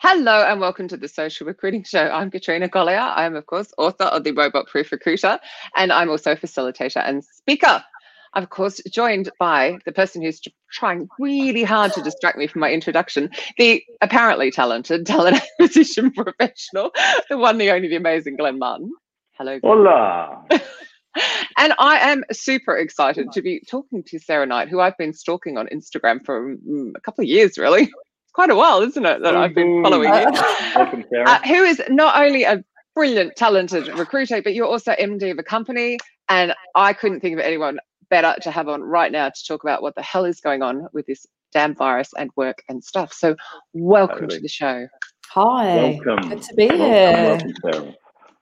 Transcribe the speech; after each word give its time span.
Hello 0.00 0.44
and 0.44 0.60
welcome 0.60 0.86
to 0.86 0.96
the 0.96 1.08
Social 1.08 1.44
Recruiting 1.44 1.82
Show. 1.82 2.04
I'm 2.04 2.30
Katrina 2.30 2.68
Collier. 2.68 3.00
I 3.00 3.24
am, 3.24 3.34
of 3.34 3.46
course, 3.46 3.72
author 3.78 4.04
of 4.04 4.22
the 4.22 4.30
Robot 4.30 4.68
Proof 4.68 4.92
Recruiter, 4.92 5.40
and 5.74 5.92
I'm 5.92 6.08
also 6.08 6.36
facilitator 6.36 7.02
and 7.04 7.24
speaker. 7.24 7.82
I'm, 8.32 8.44
of 8.44 8.50
course, 8.50 8.80
joined 8.92 9.28
by 9.40 9.78
the 9.86 9.90
person 9.90 10.22
who's 10.22 10.40
trying 10.70 11.08
really 11.18 11.64
hard 11.64 11.94
to 11.94 12.02
distract 12.02 12.38
me 12.38 12.46
from 12.46 12.60
my 12.60 12.70
introduction, 12.70 13.28
the 13.58 13.82
apparently 14.00 14.52
talented 14.52 15.04
talent 15.04 15.42
acquisition 15.42 16.12
professional, 16.14 16.92
the 17.28 17.36
one, 17.36 17.58
the 17.58 17.72
only, 17.72 17.88
the 17.88 17.96
amazing 17.96 18.36
Glenn 18.36 18.60
Martin. 18.60 18.92
Hello. 19.32 19.58
Glenn. 19.58 19.78
Hola. 19.78 20.44
and 21.58 21.74
I 21.76 21.98
am 22.08 22.22
super 22.30 22.76
excited 22.76 23.32
to 23.32 23.42
be 23.42 23.62
talking 23.68 24.04
to 24.04 24.20
Sarah 24.20 24.46
Knight, 24.46 24.68
who 24.68 24.78
I've 24.78 24.96
been 24.96 25.12
stalking 25.12 25.58
on 25.58 25.66
Instagram 25.66 26.24
for 26.24 26.54
mm, 26.54 26.92
a 26.94 27.00
couple 27.00 27.22
of 27.22 27.28
years, 27.28 27.58
really. 27.58 27.90
It's 28.38 28.44
quite 28.46 28.50
a 28.50 28.56
while, 28.56 28.82
isn't 28.82 29.04
it, 29.04 29.20
that 29.22 29.34
I've 29.36 29.52
been 29.52 29.82
following 29.82 30.04
you? 30.14 30.30
Welcome, 30.76 31.04
Sarah. 31.10 31.28
Uh, 31.28 31.38
who 31.40 31.64
is 31.64 31.82
not 31.88 32.22
only 32.22 32.44
a 32.44 32.62
brilliant, 32.94 33.34
talented 33.34 33.88
recruiter, 33.98 34.40
but 34.40 34.54
you're 34.54 34.64
also 34.68 34.92
MD 34.92 35.32
of 35.32 35.40
a 35.40 35.42
company. 35.42 35.98
And 36.28 36.54
I 36.76 36.92
couldn't 36.92 37.18
think 37.18 37.34
of 37.34 37.40
anyone 37.40 37.80
better 38.10 38.40
to 38.42 38.52
have 38.52 38.68
on 38.68 38.82
right 38.82 39.10
now 39.10 39.28
to 39.28 39.44
talk 39.44 39.64
about 39.64 39.82
what 39.82 39.96
the 39.96 40.02
hell 40.02 40.24
is 40.24 40.40
going 40.40 40.62
on 40.62 40.86
with 40.92 41.04
this 41.06 41.26
damn 41.52 41.74
virus 41.74 42.10
and 42.16 42.30
work 42.36 42.62
and 42.68 42.84
stuff. 42.84 43.12
So, 43.12 43.34
welcome 43.72 44.20
Totally. 44.20 44.36
to 44.36 44.42
the 44.42 44.48
show. 44.48 44.86
Hi. 45.30 45.98
welcome. 46.06 46.28
Good 46.28 46.42
to 46.42 46.54
be 46.54 46.66
Welcome, 46.68 46.86
here. 46.86 47.12
welcome, 47.12 47.54
Sarah. 47.72 47.94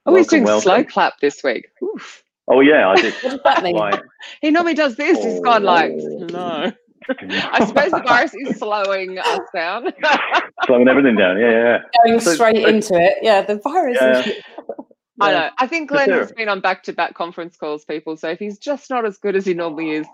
Oh, 0.05 0.15
he's 0.15 0.27
doing 0.27 0.43
welcome. 0.43 0.61
slow 0.61 0.83
clap 0.83 1.19
this 1.21 1.43
week. 1.43 1.69
Oof. 1.83 2.23
Oh 2.47 2.59
yeah, 2.59 2.87
I 2.89 2.95
did. 2.97 3.15
What 3.15 3.31
does 3.31 3.39
that 3.45 3.63
mean? 3.63 3.75
Why? 3.75 3.99
He 4.41 4.51
normally 4.51 4.75
does 4.75 4.95
this. 4.95 5.23
He's 5.23 5.39
gone 5.39 5.63
like, 5.63 5.91
Oh. 5.91 6.27
no. 6.31 6.71
I 7.09 7.65
suppose 7.65 7.91
the 7.91 8.03
virus 8.05 8.33
is 8.33 8.57
slowing 8.59 9.17
us 9.19 9.39
down. 9.53 9.91
Slowing 10.65 10.87
everything 10.87 11.15
down. 11.15 11.39
Yeah, 11.39 11.51
yeah. 11.51 11.77
Going 12.05 12.19
So- 12.19 12.33
straight 12.33 12.57
so- 12.63 12.67
into 12.67 12.93
it. 12.95 13.17
Yeah, 13.21 13.41
the 13.41 13.57
virus. 13.57 13.97
Yeah. 14.01 14.19
is- 14.19 14.43
I 15.21 15.31
Yeah. 15.31 15.39
know. 15.39 15.49
I 15.57 15.67
think 15.67 15.89
For 15.89 15.95
Glenn 15.95 16.09
has 16.11 16.31
been 16.31 16.49
on 16.49 16.59
back 16.61 16.83
to 16.83 16.93
back 16.93 17.13
conference 17.15 17.57
calls, 17.57 17.85
people. 17.85 18.17
So 18.17 18.29
if 18.29 18.37
he's 18.39 18.59
just 18.59 18.89
not 18.89 19.05
as 19.05 19.17
good 19.17 19.35
as 19.35 19.45
he 19.45 19.53
normally 19.55 19.91
is, 19.91 20.07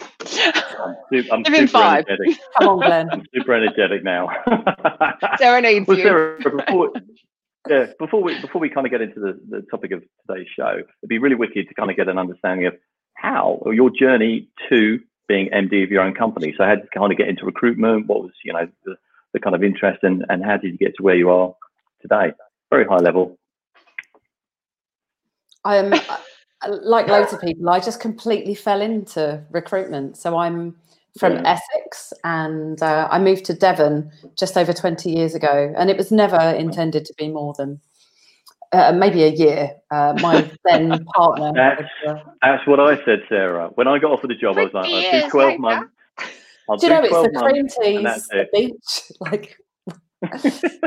I'm, 0.00 0.96
su- 1.12 1.24
I'm 1.32 1.44
super 1.44 1.66
five. 1.68 2.04
energetic. 2.08 2.38
Come 2.60 2.68
on, 2.68 2.78
Glenn. 2.78 3.08
I'm 3.10 3.22
super 3.34 3.52
energetic 3.54 4.04
now. 4.04 4.28
Sarah 5.38 5.60
needs 5.60 5.86
well, 5.88 5.98
you. 5.98 6.36
Before, 6.42 6.92
yeah, 7.68 7.86
before 7.98 8.22
we 8.22 8.40
before 8.40 8.60
we 8.60 8.68
kind 8.68 8.86
of 8.86 8.90
get 8.90 9.00
into 9.00 9.20
the, 9.20 9.40
the 9.48 9.62
topic 9.70 9.90
of 9.92 10.02
today's 10.28 10.46
show, 10.56 10.70
it'd 10.78 11.08
be 11.08 11.18
really 11.18 11.36
wicked 11.36 11.68
to 11.68 11.74
kind 11.74 11.90
of 11.90 11.96
get 11.96 12.08
an 12.08 12.18
understanding 12.18 12.66
of 12.66 12.74
how 13.14 13.58
or 13.62 13.72
your 13.74 13.90
journey 13.90 14.48
to 14.68 15.00
being 15.28 15.48
MD 15.50 15.82
of 15.84 15.90
your 15.90 16.02
own 16.02 16.14
company. 16.14 16.54
So 16.56 16.64
how 16.64 16.74
did 16.74 16.84
you 16.84 17.00
kind 17.00 17.12
of 17.12 17.18
get 17.18 17.28
into 17.28 17.44
recruitment? 17.44 18.06
What 18.06 18.22
was 18.22 18.32
you 18.44 18.52
know 18.52 18.68
the, 18.84 18.96
the 19.32 19.40
kind 19.40 19.54
of 19.54 19.62
interest 19.62 20.02
and 20.02 20.24
and 20.28 20.44
how 20.44 20.56
did 20.56 20.72
you 20.72 20.78
get 20.78 20.94
to 20.96 21.02
where 21.02 21.16
you 21.16 21.30
are 21.30 21.54
today? 22.00 22.32
Very 22.70 22.84
high 22.84 22.98
level. 22.98 23.38
I'm 25.64 25.92
uh, 25.94 26.78
like 26.82 27.08
loads 27.08 27.32
of 27.32 27.40
people. 27.40 27.68
I 27.70 27.80
just 27.80 28.00
completely 28.00 28.54
fell 28.54 28.80
into 28.80 29.42
recruitment. 29.50 30.16
So 30.16 30.36
I'm 30.36 30.76
from 31.18 31.34
Yeah. 31.34 31.52
Essex, 31.52 32.12
and 32.24 32.82
uh, 32.82 33.08
I 33.10 33.18
moved 33.18 33.44
to 33.46 33.54
Devon 33.54 34.10
just 34.36 34.56
over 34.56 34.72
20 34.72 35.10
years 35.10 35.34
ago, 35.34 35.72
and 35.76 35.88
it 35.88 35.96
was 35.96 36.10
never 36.10 36.38
intended 36.38 37.04
to 37.06 37.14
be 37.16 37.28
more 37.28 37.54
than. 37.56 37.80
Uh, 38.74 38.92
maybe 38.92 39.22
a 39.22 39.28
year. 39.28 39.76
Uh, 39.90 40.14
my 40.20 40.50
then 40.64 41.04
partner. 41.14 41.52
That's- 41.54 41.88
That's 42.42 42.66
what 42.66 42.80
I 42.80 42.96
said, 43.04 43.20
Sarah. 43.28 43.70
When 43.76 43.86
I 43.86 43.98
got 43.98 44.10
offered 44.10 44.30
the 44.30 44.34
job, 44.34 44.58
I 44.58 44.64
was 44.64 44.74
like, 44.74 44.86
I'll 44.90 45.20
do 45.22 45.30
12 45.30 45.48
later. 45.50 45.58
months. 45.60 45.92
I'll 46.68 46.76
do 46.76 46.86
you 46.86 46.92
know 46.92 47.00
do 47.02 47.04
it's 47.06 47.10
12 47.10 47.24
the 47.26 47.32
months. 47.32 47.76
cream 47.76 47.94
teas, 47.94 48.02
that's 48.04 48.28
the 48.28 48.48
beach, 48.52 49.12
like. 49.20 49.56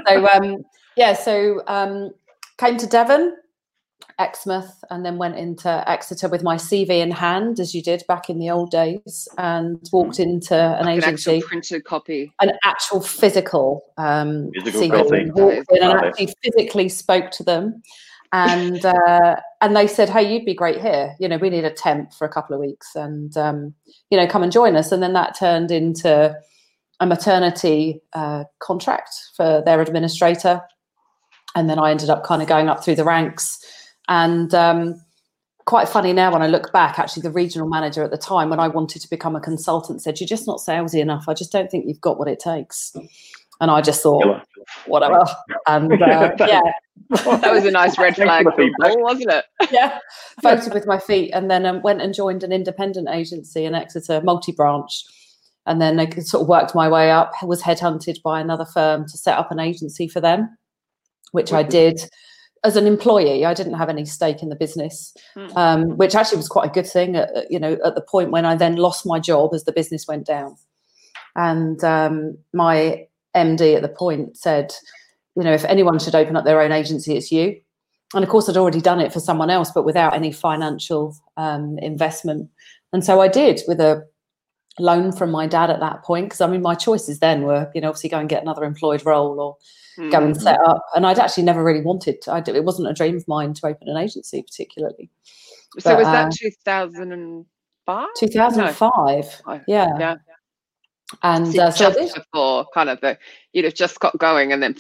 so 0.08 0.28
um, 0.28 0.66
yeah, 0.98 1.14
so 1.14 1.62
um, 1.68 2.12
came 2.58 2.78
to 2.78 2.88
Devon, 2.88 3.36
Exmouth, 4.20 4.84
and 4.90 5.06
then 5.06 5.18
went 5.18 5.38
into 5.38 5.84
Exeter 5.88 6.28
with 6.28 6.42
my 6.42 6.56
CV 6.56 7.02
in 7.02 7.12
hand, 7.12 7.60
as 7.60 7.76
you 7.76 7.84
did 7.84 8.04
back 8.08 8.30
in 8.30 8.40
the 8.40 8.50
old 8.50 8.72
days, 8.72 9.28
and 9.38 9.80
walked 9.92 10.20
into 10.20 10.56
an 10.56 10.88
agency. 10.88 11.08
An 11.08 11.14
actual 11.14 11.32
agency, 11.34 11.48
printed 11.48 11.84
copy. 11.86 12.34
an 12.42 12.52
actual 12.64 13.02
physical 13.02 13.84
um, 13.98 14.50
Physical 14.64 14.82
CV, 14.82 15.04
copy. 15.04 15.22
and 15.22 15.34
walked 15.36 15.72
in 15.72 15.84
and 15.84 15.94
actually 15.94 16.34
physically 16.44 16.90
spoke 16.90 17.30
to 17.32 17.44
them. 17.44 17.84
And 18.34 18.84
uh, 18.84 19.38
and 19.62 19.76
they 19.76 19.88
said, 19.88 20.10
"Hey, 20.10 20.34
you'd 20.34 20.46
be 20.46 20.56
great 20.56 20.82
here. 20.82 21.16
You 21.20 21.28
know, 21.30 21.38
we 21.38 21.50
need 21.50 21.64
a 21.64 21.72
temp 21.72 22.12
for 22.14 22.26
a 22.26 22.30
couple 22.30 22.56
of 22.56 22.60
weeks, 22.60 22.96
and 22.96 23.36
um, 23.38 23.74
you 24.10 24.18
know, 24.18 24.28
come 24.28 24.44
and 24.44 24.52
join 24.52 24.76
us." 24.76 24.92
And 24.92 25.02
then 25.02 25.14
that 25.14 25.38
turned 25.38 25.72
into 25.72 26.36
a 27.00 27.06
maternity 27.06 28.02
uh, 28.14 28.46
contract 28.60 29.12
for 29.36 29.62
their 29.64 29.80
administrator, 29.80 30.62
and 31.56 31.70
then 31.70 31.80
I 31.80 31.92
ended 31.92 32.10
up 32.10 32.24
kind 32.24 32.42
of 32.42 32.48
going 32.48 32.68
up 32.68 32.84
through 32.84 32.96
the 32.96 33.06
ranks. 33.06 33.64
And 34.08 34.54
um, 34.54 35.02
quite 35.66 35.90
funny 35.90 36.14
now 36.14 36.32
when 36.32 36.42
I 36.42 36.48
look 36.48 36.72
back, 36.72 37.00
actually, 37.00 37.24
the 37.24 37.32
regional 37.32 37.68
manager 37.68 38.04
at 38.04 38.12
the 38.12 38.18
time, 38.18 38.50
when 38.50 38.60
I 38.60 38.68
wanted 38.68 39.02
to 39.02 39.10
become 39.10 39.36
a 39.36 39.42
consultant, 39.42 40.02
said, 40.02 40.20
"You're 40.20 40.28
just 40.28 40.48
not 40.48 40.60
salesy 40.60 41.00
enough. 41.00 41.26
I 41.28 41.34
just 41.34 41.52
don't 41.52 41.70
think 41.70 41.86
you've 41.88 42.02
got 42.02 42.18
what 42.18 42.28
it 42.28 42.40
takes." 42.40 42.94
And 43.60 43.72
I 43.72 43.82
just 43.82 44.04
thought, 44.04 44.46
whatever. 44.86 45.26
And 45.66 45.92
uh, 46.02 46.32
yeah, 46.40 46.62
That 47.10 47.54
was 47.54 47.66
a 47.66 47.72
nice 47.72 47.98
red 47.98 48.16
flag, 48.16 48.46
the 48.46 48.52
for 48.52 48.58
feedback. 48.58 48.94
Paul, 48.94 49.04
wasn't 49.04 49.32
it? 49.32 49.46
yeah, 49.72 50.00
voted 50.42 50.74
with 50.74 50.86
my 50.86 51.00
feet, 51.00 51.32
and 51.32 51.50
then 51.50 51.66
um, 51.66 51.82
went 51.82 52.02
and 52.02 52.14
joined 52.14 52.44
an 52.44 52.52
independent 52.52 53.08
agency 53.10 53.64
in 53.64 53.74
Exeter, 53.74 54.22
multi-branch, 54.22 55.04
and 55.66 55.82
then 55.82 56.00
I 56.00 56.10
sort 56.20 56.42
of 56.42 56.50
worked 56.50 56.76
my 56.76 56.90
way 56.90 57.12
up. 57.12 57.32
Was 57.44 57.62
headhunted 57.62 58.22
by 58.24 58.42
another 58.42 58.66
firm 58.66 59.06
to 59.06 59.18
set 59.18 59.38
up 59.38 59.52
an 59.52 59.60
agency 59.60 60.10
for 60.10 60.20
them, 60.20 60.58
which 61.32 61.54
I 61.54 61.64
did 61.64 62.02
as 62.64 62.76
an 62.76 62.88
employee. 62.88 63.46
I 63.46 63.54
didn't 63.54 63.74
have 63.76 63.90
any 63.90 64.06
stake 64.06 64.42
in 64.42 64.50
the 64.50 64.56
business, 64.56 65.16
Hmm. 65.36 65.58
um, 65.58 65.98
which 65.98 66.16
actually 66.16 66.38
was 66.38 66.50
quite 66.50 66.70
a 66.70 66.74
good 66.74 66.88
thing. 66.88 67.16
At, 67.16 67.36
at, 67.36 67.52
you 67.52 67.60
know, 67.60 67.78
at 67.86 67.96
the 67.96 68.02
point 68.02 68.32
when 68.32 68.46
I 68.46 68.56
then 68.56 68.76
lost 68.78 69.06
my 69.06 69.20
job 69.20 69.54
as 69.54 69.64
the 69.64 69.72
business 69.72 70.08
went 70.08 70.26
down, 70.26 70.58
and 71.36 71.84
um, 71.84 72.38
my 72.54 73.06
MD 73.36 73.76
at 73.76 73.82
the 73.82 73.90
point 73.90 74.38
said, 74.38 74.74
you 75.36 75.44
know, 75.44 75.54
if 75.54 75.66
anyone 75.66 76.00
should 76.00 76.16
open 76.16 76.36
up 76.36 76.46
their 76.46 76.62
own 76.62 76.72
agency, 76.72 77.16
it's 77.16 77.32
you. 77.32 77.60
And 78.16 78.24
of 78.24 78.30
course, 78.30 78.50
I'd 78.50 78.58
already 78.58 78.82
done 78.82 79.00
it 79.02 79.14
for 79.14 79.20
someone 79.20 79.50
else, 79.50 79.72
but 79.72 79.86
without 79.86 80.14
any 80.14 80.32
financial 80.32 81.16
um, 81.36 81.78
investment. 81.80 82.50
And 82.94 83.04
so 83.04 83.20
I 83.22 83.28
did 83.28 83.62
with 83.68 83.80
a 83.80 84.08
loan 84.80 85.12
from 85.12 85.30
my 85.30 85.46
dad 85.46 85.70
at 85.70 85.82
that 85.82 86.04
point. 86.04 86.28
Because 86.28 86.42
I 86.42 86.48
mean, 86.48 86.62
my 86.62 86.74
choices 86.74 87.20
then 87.20 87.44
were, 87.44 87.70
you 87.76 87.82
know, 87.82 87.90
obviously 87.90 88.10
go 88.10 88.18
and 88.18 88.30
get 88.30 88.42
another 88.42 88.64
employed 88.64 89.06
role 89.06 89.40
or 89.40 89.58
go 89.98 90.24
and 90.24 90.36
Mm. 90.36 90.42
set 90.42 90.60
up. 90.66 90.82
And 90.96 91.06
I'd 91.06 91.20
actually 91.20 91.44
never 91.44 91.64
really 91.64 91.82
wanted. 91.82 92.22
To, 92.24 92.32
I 92.34 92.44
it 92.46 92.64
wasn't 92.64 92.88
a 92.88 92.94
dream 92.94 93.18
of 93.18 93.28
mine 93.28 93.54
to 93.56 93.68
open 93.68 93.90
an 93.90 93.98
agency, 93.98 94.42
particularly. 94.44 95.10
So 95.80 95.92
but, 95.92 95.98
was 96.00 96.08
uh, 96.08 96.12
that 96.12 96.32
2005? 96.32 98.08
2005. 98.18 99.42
I- 99.48 99.62
Yeah. 99.68 99.88
Yeah. 100.00 100.16
And 101.24 101.54
So 101.54 101.64
uh, 101.64 101.72
so 101.72 101.92
just 101.92 102.16
before 102.16 102.66
kind 102.74 102.90
of 102.90 103.00
the, 103.02 103.18
you'd 103.54 103.66
have 103.66 103.74
just 103.74 104.00
got 104.00 104.18
going 104.18 104.52
and 104.52 104.62
then 104.62 104.76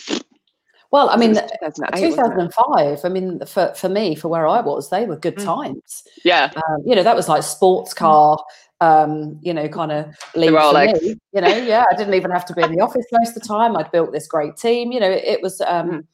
Well, 0.91 1.09
I 1.09 1.17
mean, 1.17 1.33
2008, 1.35 1.99
2005. 2.15 2.99
I 3.03 3.09
mean, 3.09 3.45
for 3.45 3.73
for 3.75 3.89
me, 3.89 4.15
for 4.15 4.27
where 4.29 4.47
I 4.47 4.61
was, 4.61 4.89
they 4.89 5.05
were 5.05 5.17
good 5.17 5.35
Mm. 5.37 5.43
times. 5.45 6.03
Yeah. 6.23 6.51
Um, 6.55 6.83
you 6.85 6.95
know, 6.95 7.03
that 7.03 7.15
was 7.15 7.27
like 7.29 7.43
sports 7.43 7.93
car. 7.93 8.39
Um, 8.79 9.39
you 9.41 9.53
know, 9.55 9.67
kind 9.67 9.91
of 9.91 10.15
league 10.35 10.51
for 10.51 10.73
me. 10.73 11.15
You 11.33 11.41
know, 11.41 11.47
yeah, 11.57 11.85
I 11.91 11.95
didn't 11.95 12.13
even 12.13 12.29
have 12.29 12.45
to 12.45 12.53
be 12.53 12.61
in 12.61 12.73
the 12.75 12.81
office 12.83 13.05
most 13.11 13.35
of 13.35 13.41
the 13.41 13.47
time. 13.47 13.75
I'd 13.75 13.91
built 13.91 14.11
this 14.11 14.27
great 14.27 14.55
team. 14.55 14.91
You 14.91 14.99
know, 14.99 15.09
it, 15.09 15.23
it 15.23 15.41
was, 15.41 15.61
um, 15.61 15.89
Mm. 15.89 16.05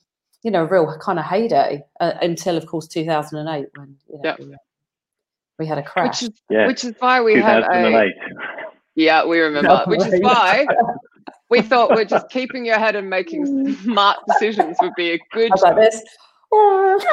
you 0.43 0.51
know, 0.51 0.63
a 0.63 0.67
real 0.67 0.97
kind 1.01 1.19
of 1.19 1.25
heyday 1.25 1.83
uh, 1.99 2.13
until, 2.21 2.55
of 2.55 2.65
course, 2.65 2.87
2008 2.87 3.67
when 3.75 3.97
you 4.09 4.15
know, 4.17 4.21
Yeah. 4.23 4.35
we, 4.39 4.55
we 5.59 5.65
had 5.65 5.77
a 5.77 5.83
crash. 5.83 6.21
Which 6.21 6.31
is 6.31 6.41
Yeah. 6.49 6.67
which 6.67 6.83
is 6.85 6.93
why 6.99 7.21
we 7.21 7.33
had 7.35 7.63
a 7.63 7.67
2008. 7.67 8.13
yeah 8.95 9.25
we 9.25 9.39
remember 9.47 9.67
No, 9.69 9.83
which 9.87 10.05
is 10.05 10.21
why 10.21 10.65
we 11.49 11.61
thought 11.61 11.91
we're 11.91 12.05
just 12.05 12.29
keeping 12.29 12.65
your 12.65 12.79
head 12.79 12.95
and 12.95 13.09
making 13.09 13.75
smart 13.83 14.17
decisions 14.27 14.77
would 14.81 14.93
be 14.95 15.11
a 15.11 15.19
good 15.33 15.51
I 15.51 15.55
was 15.55 15.61
like 15.63 15.75
this. 15.75 16.01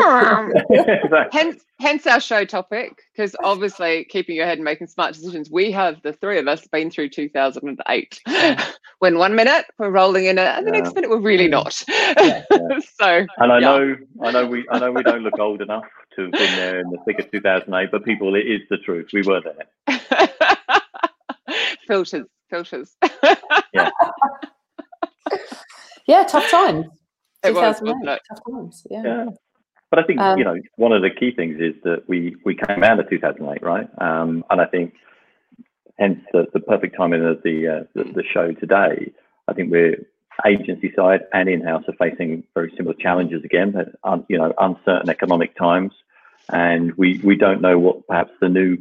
Um, 0.06 0.52
exactly. 0.70 1.28
hence 1.32 1.64
hence 1.80 2.06
our 2.06 2.20
show 2.20 2.44
topic 2.44 3.02
because 3.14 3.34
obviously 3.42 4.04
keeping 4.10 4.36
your 4.36 4.46
head 4.46 4.58
and 4.58 4.64
making 4.64 4.86
smart 4.86 5.14
decisions 5.14 5.50
we 5.50 5.70
have 5.72 6.00
the 6.02 6.12
three 6.14 6.38
of 6.38 6.46
us 6.48 6.66
been 6.68 6.90
through 6.90 7.08
2008 7.08 8.20
when 8.98 9.18
one 9.18 9.34
minute 9.34 9.64
we're 9.78 9.90
rolling 9.90 10.26
in 10.26 10.38
it 10.38 10.46
and 10.46 10.66
the 10.66 10.70
next 10.70 10.94
minute 10.94 11.10
we're 11.10 11.20
really 11.20 11.48
not 11.48 11.74
Yeah, 11.88 12.42
so 13.00 13.26
And 13.38 13.52
I 13.52 13.60
Yeah. 13.60 13.78
know, 13.78 13.96
I 14.22 14.30
know, 14.32 14.46
we, 14.46 14.66
I 14.70 14.78
know, 14.78 14.92
we 14.92 15.02
don't 15.02 15.22
look 15.22 15.38
old 15.38 15.62
enough 15.62 15.84
to 16.16 16.26
have 16.26 16.32
been 16.32 16.56
there 16.56 16.80
in 16.80 16.90
the 16.90 16.98
thick 17.06 17.18
of 17.18 17.30
2008. 17.30 17.90
But 17.90 18.04
people, 18.04 18.34
it 18.34 18.46
is 18.46 18.60
the 18.70 18.78
truth. 18.78 19.08
We 19.12 19.22
were 19.22 19.40
there. 19.40 19.66
filters 21.86 22.26
filters 22.50 22.96
yeah, 26.06 26.24
tough 26.24 26.50
times. 26.50 26.86
It 27.42 27.54
was, 27.54 27.78
2008, 27.78 27.82
wasn't 27.82 28.08
it? 28.08 28.22
tough 28.28 28.40
times. 28.50 28.86
Yeah. 28.90 29.02
Yeah. 29.02 29.26
But 29.90 29.98
I 29.98 30.02
think 30.04 30.20
Um, 30.20 30.38
you 30.38 30.44
know 30.44 30.56
one 30.76 30.92
of 30.92 31.02
the 31.02 31.10
key 31.10 31.32
things 31.32 31.60
is 31.60 31.74
that 31.82 32.08
we 32.08 32.36
we 32.44 32.54
came 32.54 32.84
out 32.84 33.00
of 33.00 33.10
2008, 33.10 33.62
right? 33.62 33.88
Um, 33.98 34.44
and 34.50 34.60
I 34.60 34.66
think 34.66 34.94
hence 35.98 36.20
the, 36.32 36.46
the 36.52 36.60
perfect 36.60 36.96
timing 36.96 37.24
of 37.24 37.42
the, 37.42 37.68
uh, 37.68 37.84
the 37.94 38.04
the 38.04 38.22
show 38.22 38.52
today. 38.52 39.12
I 39.48 39.52
think 39.52 39.70
we're 39.70 39.96
agency 40.46 40.92
side 40.96 41.22
and 41.32 41.48
in-house 41.48 41.84
are 41.88 42.08
facing 42.08 42.44
very 42.54 42.72
similar 42.76 42.94
challenges 42.94 43.44
again. 43.44 43.74
Un, 44.04 44.24
you 44.28 44.38
know, 44.38 44.54
uncertain 44.58 45.10
economic 45.10 45.56
times, 45.56 45.92
and 46.50 46.92
we 46.94 47.20
we 47.24 47.36
don't 47.36 47.60
know 47.60 47.78
what 47.78 48.06
perhaps 48.06 48.32
the 48.40 48.48
new 48.48 48.78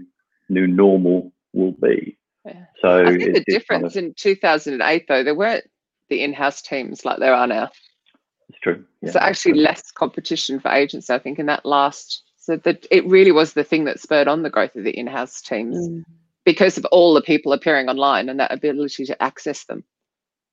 new 0.48 0.68
normal 0.68 1.32
will 1.54 1.72
be. 1.72 2.18
Yeah. 2.46 2.66
So 2.82 3.06
I 3.06 3.18
think 3.18 3.34
the 3.34 3.44
difference 3.46 3.94
kind 3.94 4.06
of, 4.06 4.10
in 4.10 4.14
2008 4.16 5.08
though 5.08 5.24
there 5.24 5.36
weren't 5.36 5.66
the 6.10 6.24
in-house 6.24 6.62
teams 6.62 7.04
like 7.04 7.20
there 7.20 7.34
are 7.34 7.48
now. 7.48 7.70
It's 8.50 8.60
true. 8.60 8.84
Yeah, 9.02 9.12
so 9.12 9.20
actually 9.20 9.54
true. 9.54 9.62
less 9.62 9.92
competition 9.92 10.60
for 10.60 10.72
agents, 10.72 11.10
I 11.10 11.20
think, 11.20 11.40
in 11.40 11.46
that 11.46 11.66
last. 11.66 12.24
So 12.38 12.58
that 12.58 12.88
it 12.90 13.06
really 13.06 13.32
was 13.32 13.54
the 13.54 13.64
thing 13.64 13.86
that 13.86 14.00
spurred 14.00 14.28
on 14.28 14.42
the 14.42 14.50
growth 14.50 14.76
of 14.76 14.84
the 14.84 14.98
in-house 14.98 15.42
teams 15.42 15.78
mm. 15.78 16.04
because 16.46 16.78
of 16.78 16.86
all 16.86 17.14
the 17.14 17.22
people 17.22 17.54
appearing 17.54 17.90
online 17.90 18.28
and 18.28 18.40
that 18.40 18.52
ability 18.52 19.06
to 19.06 19.22
access 19.22 19.66
them. 19.66 19.84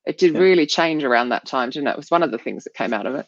It 0.04 0.18
did 0.18 0.34
yeah. 0.34 0.40
really 0.40 0.66
change 0.66 1.04
around 1.04 1.30
that 1.30 1.46
time, 1.46 1.70
didn't 1.70 1.88
it? 1.88 1.92
It 1.92 1.96
was 1.96 2.10
one 2.10 2.22
of 2.22 2.30
the 2.30 2.38
things 2.38 2.64
that 2.64 2.74
came 2.74 2.92
out 2.92 3.06
of 3.06 3.14
it. 3.14 3.26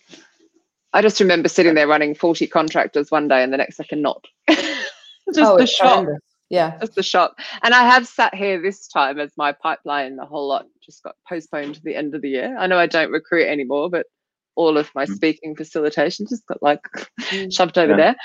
I 0.92 1.02
just 1.02 1.20
remember 1.20 1.48
sitting 1.48 1.74
there 1.74 1.88
running 1.88 2.14
40 2.14 2.46
contractors 2.46 3.10
one 3.10 3.28
day 3.28 3.42
and 3.42 3.52
the 3.52 3.56
next 3.56 3.76
second 3.76 4.02
not. 4.02 4.24
just 4.48 5.38
oh, 5.38 5.58
the 5.58 5.66
shock. 5.66 6.06
Yeah. 6.50 6.78
Just 6.78 6.94
the 6.94 7.02
shock. 7.02 7.38
And 7.62 7.74
I 7.74 7.82
have 7.82 8.06
sat 8.06 8.34
here 8.34 8.60
this 8.60 8.86
time 8.88 9.18
as 9.18 9.32
my 9.36 9.52
pipeline, 9.52 10.18
a 10.18 10.26
whole 10.26 10.48
lot 10.48 10.66
just 10.80 11.02
got 11.02 11.16
postponed 11.28 11.74
to 11.74 11.82
the 11.82 11.94
end 11.94 12.14
of 12.14 12.22
the 12.22 12.30
year. 12.30 12.56
I 12.58 12.66
know 12.66 12.78
I 12.78 12.86
don't 12.86 13.10
recruit 13.10 13.46
anymore, 13.46 13.90
but 13.90 14.06
all 14.58 14.76
of 14.76 14.90
my 14.94 15.06
mm. 15.06 15.14
speaking 15.14 15.54
facilitation 15.54 16.26
just 16.28 16.46
got 16.46 16.62
like 16.62 16.82
mm. 17.20 17.50
shoved 17.52 17.78
over 17.78 17.92
yeah. 17.92 17.96
there. 17.96 18.16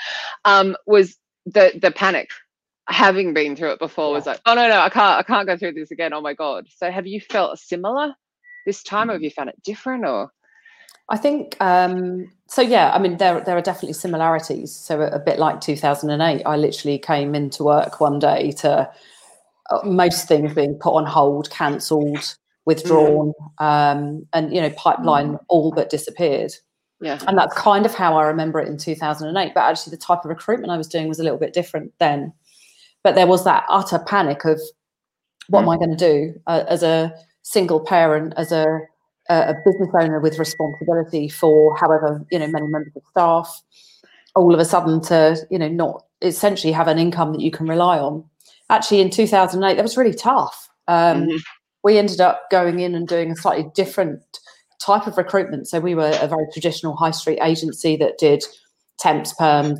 Um, 0.44 0.76
was 0.86 1.16
the 1.46 1.72
the 1.80 1.92
panic 1.92 2.28
having 2.88 3.32
been 3.32 3.56
through 3.56 3.70
it 3.70 3.78
before 3.78 4.10
yeah. 4.10 4.16
was 4.16 4.26
like, 4.26 4.40
oh 4.44 4.54
no, 4.54 4.68
no, 4.68 4.80
I 4.80 4.90
can't 4.90 5.20
I 5.20 5.22
can't 5.22 5.46
go 5.46 5.56
through 5.56 5.72
this 5.72 5.92
again. 5.92 6.12
Oh 6.12 6.20
my 6.20 6.34
God. 6.34 6.66
So 6.76 6.90
have 6.90 7.06
you 7.06 7.20
felt 7.20 7.58
similar 7.58 8.14
this 8.66 8.82
time 8.82 9.08
or 9.08 9.14
have 9.14 9.20
mm. 9.22 9.24
you 9.24 9.30
found 9.30 9.48
it 9.48 9.62
different 9.62 10.04
or 10.04 10.30
I 11.08 11.16
think 11.18 11.56
um, 11.60 12.30
so. 12.46 12.62
Yeah, 12.62 12.90
I 12.94 12.98
mean, 12.98 13.18
there 13.18 13.38
there 13.38 13.58
are 13.58 13.60
definitely 13.60 13.92
similarities. 13.92 14.74
So 14.74 15.02
a, 15.02 15.08
a, 15.08 15.18
bit 15.18 15.38
like 15.38 15.60
2008, 15.60 16.42
I 16.46 16.56
literally 16.56 16.98
came 16.98 17.34
into 17.34 17.62
work 17.62 18.00
one 18.00 18.18
day 18.18 18.52
to 18.60 18.90
uh, 19.70 19.80
most 19.84 20.26
things 20.26 20.54
being 20.54 20.76
put 20.76 20.94
on 20.94 21.04
hold, 21.04 21.50
cancelled, 21.50 22.36
withdrawn, 22.66 23.32
mm. 23.60 23.64
um, 23.64 24.26
and 24.32 24.52
you 24.54 24.60
know, 24.60 24.70
pipeline 24.70 25.32
mm. 25.32 25.40
all 25.48 25.72
but 25.72 25.90
disappeared. 25.90 26.52
Yeah. 27.00 27.18
And 27.26 27.36
that's 27.36 27.54
kind 27.54 27.84
of 27.84 27.94
how 27.94 28.16
I 28.16 28.24
remember 28.24 28.60
it 28.60 28.68
in 28.68 28.78
2008. 28.78 29.52
But 29.54 29.60
actually, 29.60 29.90
the 29.90 29.96
type 29.96 30.20
of 30.24 30.30
recruitment 30.30 30.72
I 30.72 30.78
was 30.78 30.88
doing 30.88 31.08
was 31.08 31.18
a 31.18 31.22
little 31.22 31.38
bit 31.38 31.52
different 31.52 31.92
then. 31.98 32.32
But 33.02 33.14
there 33.14 33.26
was 33.26 33.44
that 33.44 33.66
utter 33.68 33.98
panic 33.98 34.44
of 34.44 34.60
what 35.48 35.60
mm. 35.60 35.62
am 35.64 35.68
I 35.70 35.76
going 35.76 35.96
to 35.96 35.96
do 35.96 36.40
uh, 36.46 36.64
as 36.68 36.82
a 36.82 37.12
single 37.42 37.80
parent, 37.80 38.32
as 38.36 38.52
a, 38.52 38.80
a 39.28 39.54
business 39.64 39.90
owner 39.94 40.20
with 40.20 40.38
responsibility 40.38 41.28
for 41.28 41.76
however 41.76 42.24
you 42.30 42.38
know 42.38 42.46
many 42.46 42.66
members 42.66 42.92
of 42.96 43.02
staff, 43.10 43.62
all 44.34 44.54
of 44.54 44.60
a 44.60 44.64
sudden 44.64 45.02
to 45.02 45.36
you 45.50 45.58
know 45.58 45.68
not 45.68 46.06
essentially 46.22 46.72
have 46.72 46.88
an 46.88 46.98
income 46.98 47.32
that 47.32 47.42
you 47.42 47.50
can 47.50 47.66
rely 47.66 47.98
on. 47.98 48.24
Actually, 48.70 49.02
in 49.02 49.10
2008, 49.10 49.74
that 49.74 49.82
was 49.82 49.98
really 49.98 50.14
tough. 50.14 50.70
Um, 50.88 51.24
mm-hmm 51.24 51.36
we 51.84 51.98
ended 51.98 52.20
up 52.20 52.50
going 52.50 52.80
in 52.80 52.94
and 52.94 53.06
doing 53.06 53.30
a 53.30 53.36
slightly 53.36 53.66
different 53.74 54.20
type 54.80 55.06
of 55.06 55.16
recruitment. 55.16 55.68
So 55.68 55.78
we 55.78 55.94
were 55.94 56.18
a 56.20 56.26
very 56.26 56.46
traditional 56.52 56.96
high 56.96 57.10
street 57.12 57.38
agency 57.42 57.94
that 57.96 58.18
did 58.18 58.42
temps, 58.98 59.34
perms, 59.38 59.78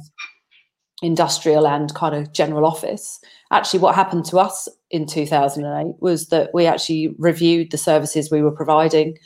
industrial, 1.02 1.66
and 1.66 1.92
kind 1.94 2.14
of 2.14 2.32
general 2.32 2.66
office. 2.66 3.18
Actually, 3.50 3.80
what 3.80 3.94
happened 3.94 4.26
to 4.26 4.38
us 4.38 4.68
in 4.90 5.06
2008 5.06 5.96
was 6.00 6.28
that 6.28 6.50
we 6.52 6.66
actually 6.66 7.14
reviewed 7.18 7.70
the 7.70 7.78
services 7.78 8.30
we 8.30 8.42
were 8.42 8.52
providing. 8.52 9.16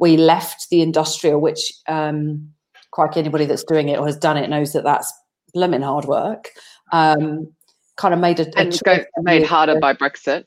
We 0.00 0.16
left 0.16 0.68
the 0.70 0.82
industrial, 0.82 1.40
which 1.40 1.72
um, 1.88 2.50
quite 2.90 3.16
anybody 3.16 3.46
that's 3.46 3.64
doing 3.64 3.88
it 3.88 3.98
or 3.98 4.06
has 4.06 4.16
done 4.16 4.36
it 4.36 4.50
knows 4.50 4.72
that 4.72 4.84
that's 4.84 5.12
lemon 5.54 5.82
hard 5.82 6.04
work. 6.06 6.50
Um, 6.92 7.52
kind 7.96 8.12
of 8.12 8.18
made 8.18 8.40
a, 8.40 8.48
a 8.58 8.60
and 8.60 8.80
made 9.22 9.44
harder 9.44 9.78
by 9.78 9.94
Brexit 9.94 10.44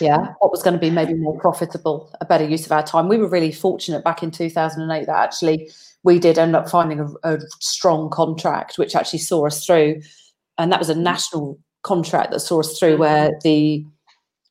yeah. 0.00 0.34
what 0.38 0.50
was 0.50 0.62
going 0.62 0.74
to 0.74 0.80
be 0.80 0.90
maybe 0.90 1.14
more 1.14 1.38
profitable 1.38 2.14
a 2.20 2.24
better 2.24 2.46
use 2.46 2.66
of 2.66 2.72
our 2.72 2.82
time. 2.82 3.08
We 3.08 3.18
were 3.18 3.28
really 3.28 3.52
fortunate 3.52 4.04
back 4.04 4.22
in 4.22 4.30
2008 4.30 5.06
that 5.06 5.16
actually 5.16 5.70
we 6.02 6.18
did 6.18 6.38
end 6.38 6.56
up 6.56 6.68
finding 6.68 7.00
a, 7.00 7.08
a 7.24 7.40
strong 7.60 8.10
contract 8.10 8.78
which 8.78 8.96
actually 8.96 9.20
saw 9.20 9.46
us 9.46 9.64
through 9.64 10.00
and 10.58 10.72
that 10.72 10.78
was 10.78 10.88
a 10.88 10.94
national 10.94 11.58
contract 11.82 12.30
that 12.30 12.40
saw 12.40 12.60
us 12.60 12.78
through 12.78 12.96
mm. 12.96 13.00
where 13.00 13.30
the 13.42 13.84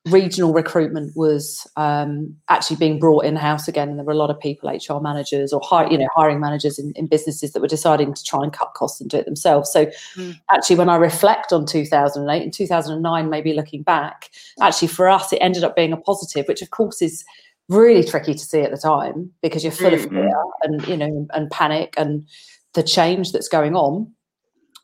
regional 0.05 0.51
recruitment 0.51 1.15
was 1.15 1.67
um, 1.75 2.35
actually 2.49 2.75
being 2.75 2.99
brought 2.99 3.23
in 3.23 3.35
house 3.35 3.67
again, 3.67 3.89
and 3.89 3.99
there 3.99 4.05
were 4.05 4.11
a 4.11 4.17
lot 4.17 4.31
of 4.31 4.39
people, 4.39 4.69
HR 4.69 4.99
managers 4.99 5.53
or 5.53 5.61
hire, 5.63 5.89
you 5.91 5.97
know 5.97 6.07
hiring 6.15 6.39
managers 6.39 6.79
in, 6.79 6.91
in, 6.95 7.05
businesses 7.07 7.51
that 7.51 7.61
were 7.61 7.67
deciding 7.67 8.13
to 8.13 8.23
try 8.23 8.41
and 8.43 8.51
cut 8.51 8.73
costs 8.73 8.99
and 8.99 9.09
do 9.09 9.17
it 9.17 9.25
themselves. 9.25 9.71
So 9.71 9.85
mm. 10.15 10.39
actually, 10.49 10.77
when 10.77 10.89
I 10.89 10.95
reflect 10.95 11.53
on 11.53 11.65
2008 11.65 12.41
and 12.41 12.53
2009, 12.53 13.29
maybe 13.29 13.53
looking 13.53 13.83
back, 13.83 14.31
actually 14.59 14.87
for 14.87 15.07
us 15.07 15.31
it 15.31 15.37
ended 15.37 15.63
up 15.63 15.75
being 15.75 15.93
a 15.93 15.97
positive, 15.97 16.47
which 16.47 16.61
of 16.61 16.71
course 16.71 17.01
is 17.01 17.23
really 17.69 18.03
tricky 18.03 18.33
to 18.33 18.39
see 18.39 18.61
at 18.61 18.71
the 18.71 18.77
time 18.77 19.31
because 19.41 19.63
you're 19.63 19.71
full 19.71 19.91
mm-hmm. 19.91 20.03
of 20.03 20.23
fear 20.23 20.43
and 20.63 20.87
you 20.87 20.97
know 20.97 21.27
and 21.33 21.49
panic 21.51 21.93
and 21.97 22.27
the 22.73 22.83
change 22.83 23.31
that's 23.31 23.47
going 23.47 23.75
on. 23.75 24.11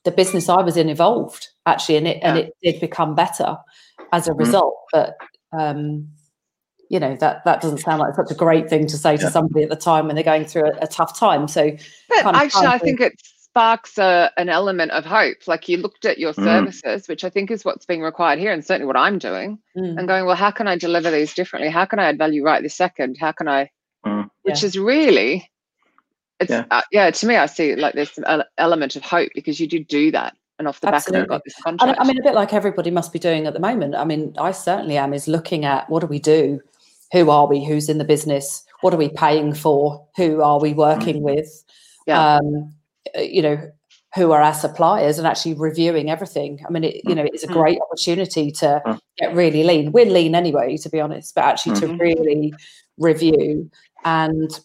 The 0.08 0.12
business 0.14 0.48
I 0.48 0.62
was 0.62 0.78
in 0.78 0.88
evolved 0.88 1.50
actually, 1.66 1.98
and 1.98 2.08
it 2.08 2.18
yeah. 2.22 2.30
and 2.30 2.38
it 2.38 2.56
did 2.64 2.80
become 2.80 3.14
better 3.14 3.58
as 4.14 4.30
a 4.30 4.32
mm. 4.32 4.40
result. 4.40 4.74
Mm. 4.74 4.88
But 4.94 5.18
um, 5.60 6.08
you 6.90 6.98
know 6.98 7.18
that 7.18 7.44
that 7.44 7.60
doesn't 7.60 7.80
sound 7.80 8.00
like 8.00 8.16
such 8.16 8.32
a 8.32 8.34
great 8.34 8.70
thing 8.70 8.88
to 8.88 8.96
say 8.96 9.16
yeah. 9.16 9.18
to 9.18 9.30
somebody 9.30 9.64
at 9.64 9.70
the 9.70 9.76
time 9.76 10.08
when 10.08 10.16
they're 10.16 10.24
going 10.24 10.46
through 10.46 10.68
a, 10.68 10.72
a 10.84 10.88
tough 10.88 11.20
time. 11.20 11.50
So, 11.50 11.76
but 12.24 12.36
actually, 12.36 12.68
I 12.68 12.78
think 12.78 13.02
it 13.02 13.20
sparks 13.22 13.98
a, 13.98 14.32
an 14.38 14.48
element 14.48 14.92
of 14.92 15.04
hope. 15.04 15.46
Like 15.46 15.68
you 15.68 15.76
looked 15.76 16.06
at 16.06 16.20
your 16.20 16.32
mm. 16.32 16.42
services, 16.42 17.10
which 17.10 17.26
I 17.26 17.30
think 17.30 17.52
is 17.52 17.66
what's 17.66 17.86
being 17.86 18.02
required 18.02 18.40
here, 18.40 18.54
and 18.54 18.64
certainly 18.64 18.88
what 18.88 18.96
I'm 18.96 19.20
doing, 19.20 19.60
mm. 19.78 19.98
and 19.98 20.08
going, 20.08 20.26
well, 20.26 20.38
how 20.38 20.52
can 20.52 20.70
I 20.70 20.78
deliver 20.78 21.12
these 21.12 21.34
differently? 21.34 21.70
How 21.70 21.84
can 21.84 22.00
I 22.00 22.06
add 22.06 22.18
value 22.18 22.46
right 22.46 22.64
this 22.64 22.78
second? 22.78 23.18
How 23.20 23.34
can 23.34 23.50
I? 23.50 23.70
Mm. 24.06 24.30
Which 24.44 24.62
yeah. 24.62 24.68
is 24.68 24.80
really, 24.80 25.52
it's 26.40 26.52
yeah. 26.52 26.66
Uh, 26.72 26.82
yeah. 26.92 27.10
To 27.10 27.28
me, 27.28 27.36
I 27.36 27.46
see 27.46 27.76
like 27.76 27.96
there's 27.96 28.18
an 28.20 28.44
element 28.58 28.96
of 28.96 29.04
hope 29.04 29.32
because 29.34 29.60
you 29.60 29.68
do 29.68 29.84
do 29.84 30.12
that 30.12 30.36
and 30.60 30.68
off 30.68 30.80
the 30.82 30.88
Absolutely. 30.88 31.22
back 31.22 31.26
of 31.26 31.30
got 31.30 31.44
this 31.46 31.56
contract. 31.62 32.00
I 32.00 32.04
mean, 32.04 32.20
a 32.20 32.24
bit 32.24 32.34
like 32.34 32.54
everybody 32.54 32.92
must 32.92 33.14
be 33.14 33.20
doing 33.20 33.46
at 33.46 33.54
the 33.54 33.60
moment. 33.60 33.96
I 33.96 34.06
mean, 34.06 34.34
I 34.38 34.52
certainly 34.52 34.98
am. 34.98 35.14
Is 35.14 35.28
looking 35.28 35.66
at 35.66 35.90
what 35.90 36.02
do 36.02 36.08
we 36.08 36.20
do? 36.20 36.62
Who 37.14 37.30
are 37.30 37.48
we? 37.48 37.64
Who's 37.64 37.90
in 37.90 37.98
the 37.98 38.04
business? 38.04 38.64
What 38.82 38.94
are 38.94 38.98
we 38.98 39.10
paying 39.10 39.54
for? 39.54 40.06
Who 40.18 40.42
are 40.42 40.60
we 40.60 40.74
working 40.74 41.18
mm-hmm. 41.18 41.36
with? 41.36 41.64
Yeah. 42.06 42.36
Um, 42.36 42.74
you 43.16 43.42
know, 43.42 43.72
who 44.16 44.32
are 44.32 44.42
our 44.42 44.54
suppliers, 44.54 45.18
and 45.18 45.28
actually 45.28 45.54
reviewing 45.54 46.10
everything. 46.10 46.60
I 46.68 46.72
mean, 46.72 46.84
it, 46.84 47.02
you 47.04 47.16
know, 47.16 47.24
it's 47.24 47.44
a 47.44 47.48
mm-hmm. 47.48 47.56
great 47.56 47.80
opportunity 47.82 48.52
to 48.52 48.82
mm. 48.86 49.00
get 49.18 49.36
really 49.36 49.64
lean. 49.64 49.92
We're 49.92 50.06
lean 50.06 50.34
anyway, 50.34 50.78
to 50.78 50.90
be 50.90 51.00
honest, 51.00 51.36
but 51.36 51.44
actually 51.44 51.76
mm-hmm. 51.76 51.98
to 51.98 52.04
really 52.04 52.54
review 52.98 53.70
and 54.04 54.60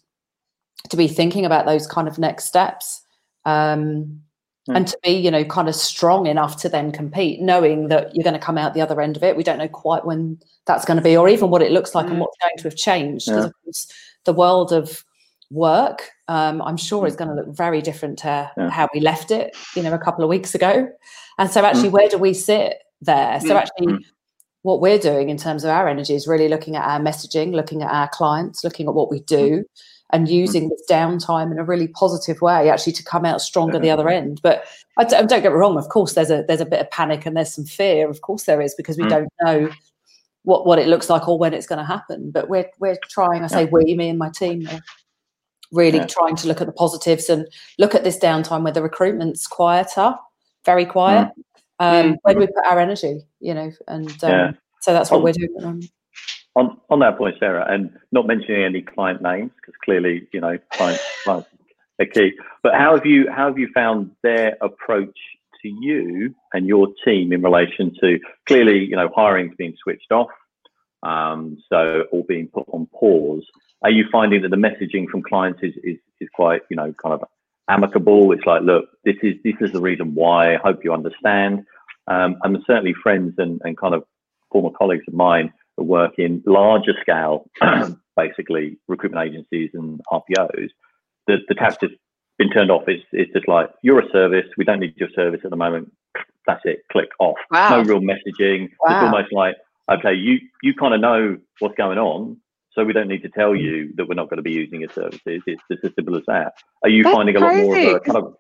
to 0.91 0.97
be 0.97 1.09
thinking 1.09 1.45
about 1.45 1.67
those 1.67 1.87
kind 1.87 2.09
of 2.09 2.19
next 2.19 2.45
steps. 2.45 3.03
Um, 3.45 4.23
mm. 4.69 4.77
and 4.77 4.87
to 4.87 4.99
be 5.03 5.11
you 5.11 5.31
know 5.31 5.45
kind 5.45 5.69
of 5.69 5.75
strong 5.75 6.27
enough 6.27 6.57
to 6.63 6.69
then 6.69 6.93
compete 6.93 7.41
knowing 7.41 7.89
that 7.89 8.15
you're 8.15 8.25
going 8.25 8.39
to 8.39 8.45
come 8.45 8.59
out 8.59 8.75
the 8.75 8.81
other 8.81 9.01
end 9.01 9.17
of 9.17 9.23
it 9.23 9.37
we 9.37 9.43
don't 9.43 9.59
know 9.59 9.69
quite 9.69 10.05
when 10.05 10.39
that's 10.67 10.85
going 10.85 10.97
to 10.97 11.03
be 11.03 11.17
or 11.17 11.29
even 11.29 11.51
what 11.51 11.63
it 11.63 11.73
looks 11.73 11.95
like 11.95 12.07
mm. 12.07 12.13
and 12.13 12.21
what's 12.21 12.37
going 12.39 12.57
to 12.57 12.65
have 12.65 12.77
changed 12.77 13.27
because 13.27 13.45
yeah. 13.45 13.47
of 13.47 13.55
course 13.65 13.93
the 14.25 14.33
world 14.33 14.73
of 14.73 15.05
work 15.51 16.11
um, 16.29 16.63
i'm 16.63 16.77
sure 16.77 17.07
is 17.07 17.15
mm. 17.15 17.19
going 17.19 17.29
to 17.29 17.35
look 17.35 17.57
very 17.57 17.83
different 17.83 18.19
to 18.19 18.51
yeah. 18.57 18.71
how 18.71 18.89
we 18.95 19.01
left 19.01 19.31
it 19.31 19.57
you 19.77 19.83
know 19.83 19.93
a 19.93 19.99
couple 19.99 20.25
of 20.25 20.31
weeks 20.31 20.55
ago 20.55 20.89
and 21.39 21.51
so 21.51 21.65
actually 21.65 21.89
mm. 21.89 21.93
where 21.93 22.09
do 22.09 22.19
we 22.19 22.33
sit 22.33 22.77
there 23.01 23.41
so 23.41 23.49
mm. 23.49 23.57
actually 23.57 24.07
what 24.63 24.81
we're 24.81 24.99
doing 24.99 25.29
in 25.29 25.37
terms 25.37 25.65
of 25.65 25.71
our 25.71 25.89
energy 25.89 26.15
is 26.15 26.29
really 26.29 26.49
looking 26.49 26.77
at 26.77 26.85
our 26.85 27.01
messaging 27.01 27.53
looking 27.53 27.83
at 27.83 27.91
our 27.91 28.09
clients 28.09 28.65
looking 28.65 28.87
at 28.87 28.95
what 28.95 29.11
we 29.11 29.21
do 29.21 29.65
and 30.13 30.27
mm-hmm. 30.27 30.35
using 30.35 30.69
this 30.69 30.83
downtime 30.89 31.51
in 31.51 31.59
a 31.59 31.65
really 31.65 31.89
positive 31.89 32.41
way 32.41 32.69
actually 32.69 32.93
to 32.93 33.03
come 33.03 33.25
out 33.25 33.41
stronger 33.41 33.79
the 33.79 33.91
other 33.91 34.09
end 34.09 34.41
but 34.43 34.65
I 34.99 35.05
don't, 35.05 35.29
don't, 35.29 35.43
get 35.43 35.53
me 35.53 35.59
wrong 35.59 35.77
of 35.77 35.89
course 35.89 36.13
there's 36.13 36.31
a 36.31 36.45
there's 36.47 36.61
a 36.61 36.67
bit 36.67 36.81
of 36.81 36.91
panic 36.91 37.27
and 37.27 37.37
there's 37.37 37.55
some 37.55 37.65
fear 37.65 38.09
of 38.09 38.21
course 38.21 38.45
there 38.45 38.61
is 38.61 38.75
because 38.75 38.97
we 38.97 39.05
mm. 39.05 39.11
don't 39.11 39.33
know 39.43 39.71
what 40.45 40.67
what 40.67 40.79
it 40.79 40.89
looks 40.89 41.09
like 41.09 41.29
or 41.29 41.39
when 41.39 41.55
it's 41.55 41.67
going 41.67 41.79
to 41.79 41.85
happen 41.85 42.31
but 42.31 42.49
we're 42.49 42.69
we're 42.79 42.99
trying 43.09 43.43
i 43.43 43.47
say 43.47 43.65
we 43.67 43.95
me 43.95 44.09
and 44.09 44.19
my 44.19 44.31
team 44.31 44.69
are 44.69 44.81
really 45.73 45.99
yeah. 45.99 46.07
trying 46.07 46.37
to 46.37 46.47
look 46.47 46.61
at 46.61 46.67
the 46.67 46.73
positives 46.73 47.31
and 47.31 47.47
look 47.79 47.95
at 47.95 48.05
this 48.05 48.19
downtime 48.19 48.63
where 48.63 48.73
the 48.73 48.83
recruitment's 48.83 49.47
quieter 49.47 50.15
very 50.65 50.85
quiet 50.85 51.29
mm. 51.81 52.05
um, 52.11 52.17
where 52.23 52.35
do 52.35 52.41
we 52.41 52.47
put 52.47 52.67
our 52.67 52.79
energy 52.79 53.21
you 53.41 53.55
know 53.55 53.73
and 53.89 54.11
um, 54.25 54.31
yeah. 54.31 54.53
so 54.81 54.93
that's 54.93 55.11
what 55.11 55.23
we're 55.23 55.33
doing 55.33 55.89
on 56.55 56.79
on 56.91 57.01
that 57.01 57.19
point, 57.19 57.37
Sarah, 57.39 57.67
and 57.69 57.91
not 58.11 58.27
mentioning 58.27 58.65
any 58.65 58.83
client 58.83 59.23
names 59.23 59.51
because 59.57 59.75
clearly, 59.85 60.29
you 60.33 60.41
know, 60.41 60.59
clients, 60.73 61.03
clients 61.25 61.49
are 62.01 62.07
key. 62.07 62.33
But 62.63 62.75
how 62.75 62.95
have 62.95 63.07
you 63.07 63.31
how 63.31 63.47
have 63.47 63.59
you 63.59 63.69
found 63.75 64.11
their 64.23 64.57
approach 64.61 65.19
to 65.63 65.69
you 65.69 66.35
and 66.53 66.67
your 66.67 66.89
team 67.05 67.33
in 67.33 67.43
relation 67.43 67.95
to 68.01 68.19
clearly, 68.47 68.85
you 68.85 68.97
know, 68.97 69.09
hiring's 69.15 69.55
being 69.57 69.75
switched 69.83 70.11
off, 70.13 70.31
um, 71.03 71.59
so 71.69 72.05
all 72.13 72.25
being 72.29 72.49
put 72.49 72.67
on 72.73 72.87
pause. 72.87 73.45
are 73.83 73.91
you 73.91 74.05
finding 74.11 74.43
that 74.43 74.51
the 74.51 74.57
messaging 74.57 75.09
from 75.09 75.23
clients 75.23 75.61
is, 75.63 75.75
is, 75.83 75.97
is 76.21 76.29
quite, 76.35 76.63
you 76.71 76.77
know, 76.77 76.93
kind 77.03 77.15
of 77.15 77.25
amicable? 77.69 78.33
It's 78.33 78.45
like, 78.45 78.63
look, 78.63 78.87
this 79.05 79.17
is 79.23 79.35
this 79.45 79.55
is 79.61 79.73
the 79.73 79.81
reason 79.81 80.15
why. 80.15 80.55
I 80.55 80.59
hope 80.59 80.85
you 80.85 80.93
understand. 80.93 81.65
Um, 82.09 82.37
and 82.43 82.59
certainly 82.67 82.95
friends 83.01 83.35
and, 83.39 83.61
and 83.65 83.77
kind 83.77 83.95
of 83.95 84.05
former 84.51 84.71
colleagues 84.77 85.05
of 85.09 85.15
mine 85.15 85.53
that 85.83 85.89
work 85.89 86.19
in 86.19 86.43
larger 86.47 86.95
scale, 87.01 87.51
basically 88.17 88.79
recruitment 88.89 89.27
agencies 89.27 89.71
and 89.75 90.01
RPOs, 90.11 90.71
the, 91.27 91.39
the 91.49 91.55
tap's 91.55 91.77
just 91.81 91.95
been 92.39 92.51
turned 92.51 92.71
off. 92.71 92.85
It's, 92.87 93.05
it's 93.13 93.33
just 93.33 93.49
like, 93.49 93.71
you're 93.83 94.01
a 94.01 94.11
service. 94.11 94.47
We 94.57 94.65
don't 94.65 94.81
need 94.81 94.95
your 94.97 95.11
service 95.15 95.41
at 95.45 95.51
the 95.51 95.57
moment. 95.57 95.93
That's 96.47 96.61
it. 96.65 96.83
Click 96.91 97.09
off. 97.19 97.37
Wow. 97.51 97.83
No 97.83 97.83
real 97.83 98.01
messaging. 98.01 98.71
Wow. 98.81 99.05
It's 99.05 99.15
almost 99.15 99.33
like, 99.33 99.57
okay, 99.91 100.15
you, 100.15 100.39
you 100.63 100.75
kind 100.75 100.95
of 100.95 101.01
know 101.01 101.39
what's 101.59 101.77
going 101.77 101.99
on. 101.99 102.39
So 102.75 102.85
we 102.85 102.95
don't 102.95 103.09
need 103.09 103.23
to 103.23 103.29
tell 103.29 103.55
you 103.55 103.93
that 103.97 104.09
we're 104.09 104.15
not 104.15 104.31
going 104.31 104.39
to 104.39 104.43
be 104.43 104.53
using 104.53 104.81
your 104.81 104.91
services. 104.91 105.43
It's 105.47 105.63
just 105.71 105.85
as 105.85 105.93
simple 105.95 106.17
as 106.17 106.23
that. 106.27 106.55
Are 106.83 106.89
you 106.89 107.03
That's 107.03 107.15
finding 107.15 107.37
a 107.37 107.41
lot 107.41 107.55
more 107.57 107.77
of 107.77 107.97
a 107.97 108.01
kind 108.01 108.17
of 108.17 108.35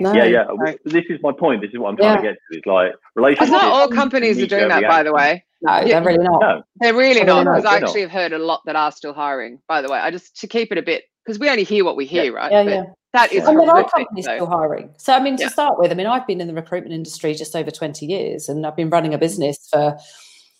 No. 0.00 0.12
yeah, 0.12 0.24
yeah. 0.24 0.46
Right. 0.56 0.78
This 0.84 1.04
is 1.10 1.18
my 1.22 1.32
point. 1.32 1.60
This 1.60 1.70
is 1.72 1.78
what 1.78 1.90
I'm 1.90 1.96
trying 1.96 2.16
to 2.16 2.22
get 2.22 2.36
to. 2.50 2.58
It's 2.58 2.66
like 2.66 2.92
relationships. 3.14 3.50
It's 3.50 3.62
not 3.62 3.72
all 3.72 3.88
companies 3.88 4.38
are 4.40 4.46
doing 4.46 4.68
that, 4.68 4.82
by 4.82 5.02
the 5.02 5.12
way. 5.12 5.44
No, 5.62 5.84
they're 5.84 6.02
really 6.02 6.24
not. 6.24 6.40
No, 6.40 6.62
They're 6.80 6.94
really 6.94 7.20
Oh, 7.22 7.24
not. 7.24 7.44
not. 7.44 7.56
Because 7.56 7.64
I 7.66 7.78
They're 7.78 7.84
actually 7.84 8.00
have 8.02 8.10
heard 8.10 8.32
a 8.32 8.38
lot 8.38 8.62
that 8.66 8.74
are 8.74 8.90
still 8.90 9.12
hiring. 9.12 9.60
By 9.68 9.80
the 9.80 9.90
way, 9.90 9.98
I 9.98 10.10
just 10.10 10.36
to 10.40 10.48
keep 10.48 10.72
it 10.72 10.78
a 10.78 10.82
bit 10.82 11.04
because 11.24 11.38
we 11.38 11.48
only 11.48 11.64
hear 11.64 11.84
what 11.84 11.96
we 11.96 12.04
hear, 12.04 12.32
right? 12.32 12.50
Yeah, 12.50 12.64
But 12.64 12.70
yeah. 12.72 12.84
That 13.12 13.32
is 13.32 13.46
And 13.46 13.60
there 13.60 13.68
are 13.68 13.72
horrific, 13.72 13.92
companies 13.92 14.24
though. 14.24 14.36
still 14.36 14.46
hiring. 14.46 14.90
So, 14.96 15.12
I 15.12 15.20
mean, 15.20 15.36
to 15.36 15.42
Yeah. 15.44 15.50
start 15.50 15.78
with, 15.78 15.90
I 15.90 15.94
mean, 15.94 16.06
I've 16.06 16.26
been 16.26 16.40
in 16.40 16.48
the 16.48 16.54
recruitment 16.54 16.94
industry 16.94 17.34
just 17.34 17.54
over 17.54 17.70
20 17.70 18.06
years 18.06 18.48
and 18.48 18.66
I've 18.66 18.74
been 18.74 18.88
running 18.88 19.12
a 19.12 19.16
mm-hmm. 19.16 19.20
business 19.20 19.68
for 19.70 19.98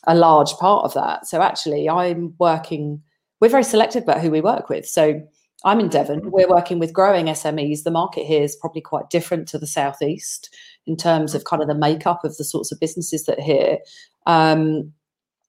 a 0.06 0.14
large 0.14 0.52
part 0.54 0.84
of 0.84 0.92
that. 0.94 1.26
So, 1.26 1.40
actually, 1.40 1.88
I'm 1.88 2.34
working, 2.38 3.02
we're 3.40 3.48
very 3.48 3.64
selective 3.64 4.02
about 4.02 4.20
who 4.20 4.30
we 4.30 4.42
work 4.42 4.68
with. 4.68 4.86
So, 4.86 5.22
I'm 5.64 5.80
in 5.80 5.88
Devon. 5.88 6.30
We're 6.30 6.48
working 6.48 6.78
with 6.78 6.92
growing 6.92 7.26
SMEs. 7.26 7.84
The 7.84 7.90
market 7.90 8.26
here 8.26 8.42
is 8.42 8.56
probably 8.56 8.80
quite 8.80 9.10
different 9.10 9.48
to 9.48 9.58
the 9.58 9.66
Southeast 9.66 10.54
in 10.86 10.96
terms 10.96 11.34
of 11.34 11.44
kind 11.44 11.62
of 11.62 11.68
the 11.68 11.74
makeup 11.74 12.24
of 12.24 12.36
the 12.36 12.44
sorts 12.44 12.72
of 12.72 12.80
businesses 12.80 13.24
that 13.26 13.38
are 13.38 13.42
here. 13.42 13.78
Um, 14.26 14.92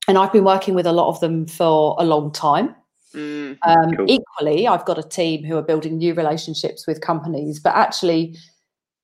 and 0.08 0.18
I've 0.18 0.34
been 0.34 0.44
working 0.44 0.76
with 0.76 0.86
a 0.86 0.92
lot 0.92 1.08
of 1.10 1.20
them 1.20 1.48
for 1.48 1.96
a 1.98 2.04
long 2.04 2.32
time. 2.32 2.76
Mm. 3.14 3.58
Um, 3.66 3.96
Cool. 3.96 4.06
Equally, 4.10 4.68
I've 4.68 4.86
got 4.86 4.98
a 4.98 5.04
team 5.04 5.44
who 5.44 5.56
are 5.58 5.62
building 5.62 5.98
new 5.98 6.14
relationships 6.14 6.86
with 6.88 7.02
companies, 7.02 7.60
but 7.60 7.76
actually, 7.76 8.36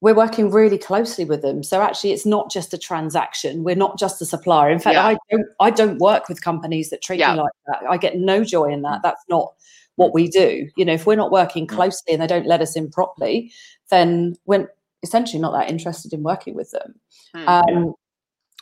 we're 0.02 0.16
working 0.16 0.50
really 0.50 0.78
closely 0.78 1.26
with 1.26 1.42
them. 1.42 1.62
So 1.62 1.82
actually, 1.82 2.12
it's 2.12 2.26
not 2.26 2.50
just 2.50 2.74
a 2.74 2.78
transaction. 2.78 3.64
We're 3.64 3.76
not 3.76 4.00
just 4.00 4.22
a 4.22 4.26
supplier. 4.26 4.72
In 4.72 4.80
fact, 4.80 4.96
Yeah. 4.96 5.06
I 5.08 5.18
don't. 5.30 5.46
I 5.60 5.70
don't 5.70 5.98
work 6.00 6.30
with 6.30 6.42
companies 6.42 6.90
that 6.90 7.02
treat 7.02 7.20
Yeah. 7.20 7.34
me 7.34 7.42
like 7.42 7.52
that. 7.68 7.82
I 7.90 7.98
get 7.98 8.18
no 8.18 8.44
joy 8.44 8.66
in 8.72 8.82
that. 8.84 9.02
That's 9.04 9.24
not 9.30 9.54
what 10.00 10.14
we 10.14 10.28
do. 10.30 10.68
You 10.78 10.86
know, 10.86 10.94
if 10.94 11.06
we're 11.06 11.16
not 11.16 11.32
working 11.32 11.68
Mm. 11.68 11.76
closely 11.76 12.14
and 12.14 12.22
they 12.22 12.28
don't 12.28 12.48
let 12.48 12.62
us 12.62 12.76
in 12.76 12.90
properly, 12.90 13.52
then 13.90 14.36
we're 14.46 14.72
essentially 15.04 15.40
not 15.42 15.54
that 15.54 15.70
interested 15.70 16.14
in 16.14 16.24
working 16.24 16.56
with 16.56 16.72
them. 16.72 16.96
Mm. 17.36 17.48
Um, 17.48 17.94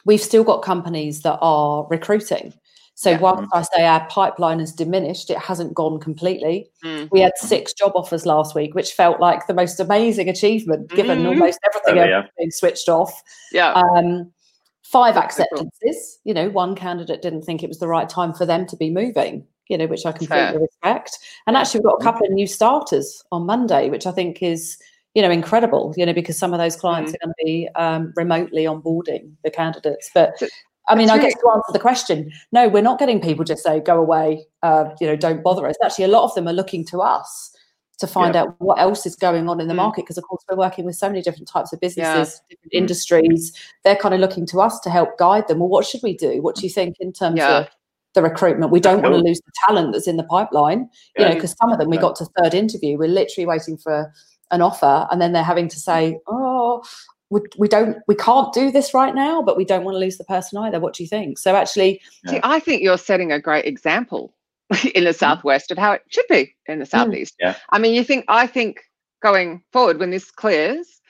We've 0.05 0.21
still 0.21 0.45
got 0.45 0.61
companies 0.61 1.21
that 1.23 1.37
are 1.41 1.85
recruiting. 1.89 2.53
So 2.95 3.09
Yeah. 3.09 3.19
whilst 3.19 3.49
I 3.53 3.61
say 3.63 3.83
our 3.85 4.07
pipeline 4.07 4.59
has 4.59 4.71
diminished, 4.71 5.29
it 5.29 5.37
hasn't 5.37 5.73
gone 5.73 5.99
completely. 5.99 6.69
Mm. 6.85 7.09
We 7.11 7.19
had 7.19 7.33
six 7.35 7.73
job 7.73 7.91
offers 7.93 8.25
last 8.25 8.55
week, 8.55 8.73
which 8.73 8.93
felt 8.93 9.19
like 9.19 9.47
the 9.47 9.53
most 9.53 9.81
amazing 9.81 10.29
achievement 10.29 10.89
given 10.91 11.23
Mhm. 11.23 11.27
almost 11.27 11.59
everything 11.67 11.97
Oh, 11.97 12.01
else 12.03 12.09
yeah. 12.25 12.31
being 12.37 12.51
switched 12.51 12.87
off. 12.87 13.21
Yeah. 13.51 13.73
Um, 13.73 14.31
five 14.83 15.15
That's 15.15 15.35
so 15.35 15.43
cool. 15.53 15.67
acceptances. 15.67 16.19
You 16.23 16.33
know, 16.33 16.49
one 16.51 16.73
candidate 16.73 17.21
didn't 17.21 17.41
think 17.41 17.61
it 17.61 17.67
was 17.67 17.79
the 17.79 17.89
right 17.89 18.07
time 18.07 18.31
for 18.33 18.45
them 18.45 18.65
to 18.67 18.77
be 18.77 18.89
moving. 18.89 19.45
You 19.69 19.77
know, 19.77 19.87
which 19.87 20.05
I 20.05 20.11
completely 20.11 20.37
fair. 20.37 20.59
respect. 20.59 21.17
And 21.45 21.57
actually, 21.57 21.79
we've 21.81 21.91
got 21.91 22.01
a 22.01 22.03
couple 22.03 22.25
of 22.27 22.33
new 22.33 22.47
starters 22.47 23.23
on 23.31 23.45
Monday, 23.45 23.89
which 23.89 24.05
I 24.07 24.11
think 24.11 24.41
is 24.43 24.77
you 25.15 25.21
know 25.21 25.31
incredible. 25.31 25.93
You 25.97 26.05
know, 26.05 26.13
because 26.13 26.37
some 26.37 26.53
of 26.53 26.59
those 26.59 26.75
clients 26.75 27.11
Mm. 27.11 27.15
are 27.15 27.25
going 27.25 27.33
to 27.37 27.45
be 27.45 27.69
um, 27.75 28.13
remotely 28.15 28.63
onboarding 28.63 29.31
the 29.43 29.51
candidates, 29.51 30.09
but. 30.13 30.37
So- 30.39 30.47
I 30.89 30.95
mean, 30.95 31.09
I 31.09 31.17
guess 31.17 31.33
to 31.33 31.49
answer 31.53 31.73
the 31.73 31.79
question, 31.79 32.31
no, 32.53 32.69
we're 32.69 32.81
not 32.81 32.97
getting 32.97 33.19
people 33.19 33.43
just 33.43 33.61
say, 33.61 33.81
go 33.81 33.99
away, 33.99 34.45
uh, 34.63 34.85
you 35.01 35.07
know, 35.07 35.17
don't 35.17 35.43
bother 35.43 35.67
us. 35.67 35.75
Actually, 35.83 36.05
a 36.05 36.07
lot 36.07 36.23
of 36.23 36.33
them 36.33 36.47
are 36.47 36.53
looking 36.53 36.85
to 36.85 37.01
us 37.01 37.53
to 37.99 38.07
find 38.07 38.37
out 38.37 38.55
what 38.59 38.79
else 38.79 39.05
is 39.05 39.13
going 39.13 39.49
on 39.49 39.59
in 39.59 39.67
the 39.67 39.73
Mm. 39.73 39.83
market. 39.83 40.03
Because, 40.05 40.17
of 40.17 40.23
course, 40.23 40.41
we're 40.49 40.55
working 40.55 40.85
with 40.85 40.95
so 40.95 41.09
many 41.09 41.21
different 41.21 41.49
types 41.49 41.73
of 41.73 41.79
Yeah. 41.81 41.87
businesses, 41.89 42.39
different 42.49 42.71
Mm. 42.71 42.77
industries. 42.77 43.51
They're 43.83 43.97
kind 43.97 44.13
of 44.15 44.21
looking 44.21 44.45
to 44.45 44.61
us 44.61 44.79
to 44.79 44.89
help 44.89 45.17
guide 45.17 45.49
them. 45.49 45.59
Well, 45.59 45.67
what 45.67 45.85
should 45.85 46.03
we 46.03 46.15
do? 46.15 46.41
What 46.41 46.55
do 46.55 46.61
you 46.61 46.69
think 46.69 46.95
in 47.01 47.11
terms 47.11 47.35
Yeah. 47.39 47.57
of 47.57 47.67
the 48.17 48.23
recruitment? 48.23 48.71
We 48.71 48.79
don't 48.79 49.01
want 49.01 49.13
to 49.13 49.21
lose 49.21 49.39
the 49.39 49.51
talent 49.67 49.93
that's 49.93 50.07
in 50.07 50.17
the 50.17 50.23
pipeline, 50.23 50.89
you 51.17 51.23
know, 51.23 51.33
because 51.33 51.55
some 51.61 51.71
of 51.71 51.77
them 51.77 51.89
we 51.89 51.97
got 51.97 52.15
to 52.17 52.25
third 52.37 52.53
interview, 52.53 52.97
we're 52.97 53.07
literally 53.07 53.45
waiting 53.45 53.77
for 53.77 54.11
an 54.51 54.61
offer, 54.61 55.07
and 55.11 55.21
then 55.21 55.33
they're 55.33 55.43
having 55.43 55.67
to 55.69 55.79
say, 55.79 56.17
oh, 56.27 56.83
we, 57.29 57.41
we 57.57 57.67
don't 57.67 57.97
we 58.07 58.15
can't 58.15 58.53
do 58.53 58.71
this 58.71 58.93
right 58.93 59.13
now 59.13 59.41
but 59.41 59.57
we 59.57 59.65
don't 59.65 59.83
want 59.83 59.95
to 59.95 59.99
lose 59.99 60.17
the 60.17 60.23
person 60.23 60.57
either. 60.59 60.79
What 60.79 60.93
do 60.93 61.03
you 61.03 61.09
think? 61.09 61.37
So 61.37 61.55
actually 61.55 62.01
See, 62.27 62.39
I 62.43 62.59
think 62.59 62.81
you're 62.81 62.97
setting 62.97 63.31
a 63.31 63.39
great 63.39 63.65
example 63.65 64.33
in 64.93 65.03
the 65.03 65.11
mm-hmm. 65.11 65.17
southwest 65.17 65.71
of 65.71 65.77
how 65.77 65.93
it 65.93 66.01
should 66.09 66.25
be 66.29 66.55
in 66.67 66.79
the 66.79 66.85
mm. 66.85 66.89
southeast. 66.89 67.35
Yeah. 67.39 67.55
I 67.69 67.79
mean, 67.79 67.93
you 67.93 68.03
think 68.03 68.25
I 68.27 68.47
think 68.47 68.81
going 69.21 69.61
forward 69.73 69.99
when 69.99 70.11
this 70.11 70.31
clears, 70.31 71.01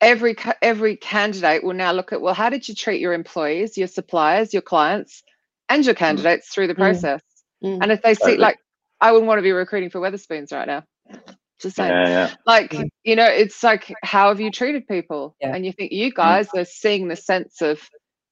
every 0.00 0.36
every 0.62 0.96
candidate 0.96 1.64
will 1.64 1.74
now 1.74 1.92
look 1.92 2.12
at 2.12 2.20
well, 2.20 2.34
how 2.34 2.50
did 2.50 2.68
you 2.68 2.74
treat 2.74 3.00
your 3.00 3.12
employees, 3.12 3.78
your 3.78 3.88
suppliers, 3.88 4.52
your 4.52 4.62
clients, 4.62 5.22
and 5.68 5.84
your 5.84 5.94
candidates 5.94 6.48
through 6.48 6.66
the 6.68 6.74
Mm. 6.74 6.78
process? 6.78 7.22
Mm. 7.64 7.78
And 7.82 7.92
if 7.92 8.02
they 8.02 8.14
see 8.14 8.36
like, 8.36 8.58
I 9.00 9.12
wouldn't 9.12 9.28
want 9.28 9.38
to 9.38 9.42
be 9.42 9.52
recruiting 9.52 9.90
for 9.90 10.00
Wetherspoons 10.00 10.52
right 10.52 10.66
now. 10.66 10.84
Just 11.60 11.74
saying 11.76 11.90
yeah, 11.90 12.08
yeah. 12.08 12.34
like 12.46 12.70
Mm. 12.70 12.88
you 13.02 13.16
know 13.16 13.24
it's 13.26 13.62
like 13.64 13.92
how 14.04 14.28
have 14.28 14.40
you 14.40 14.50
treated 14.52 14.86
people 14.86 15.34
and 15.54 15.66
you 15.66 15.72
think 15.72 15.90
you 15.90 16.12
guys 16.12 16.48
are 16.56 16.64
seeing 16.64 17.08
the 17.08 17.16
sense 17.16 17.60
of 17.62 17.80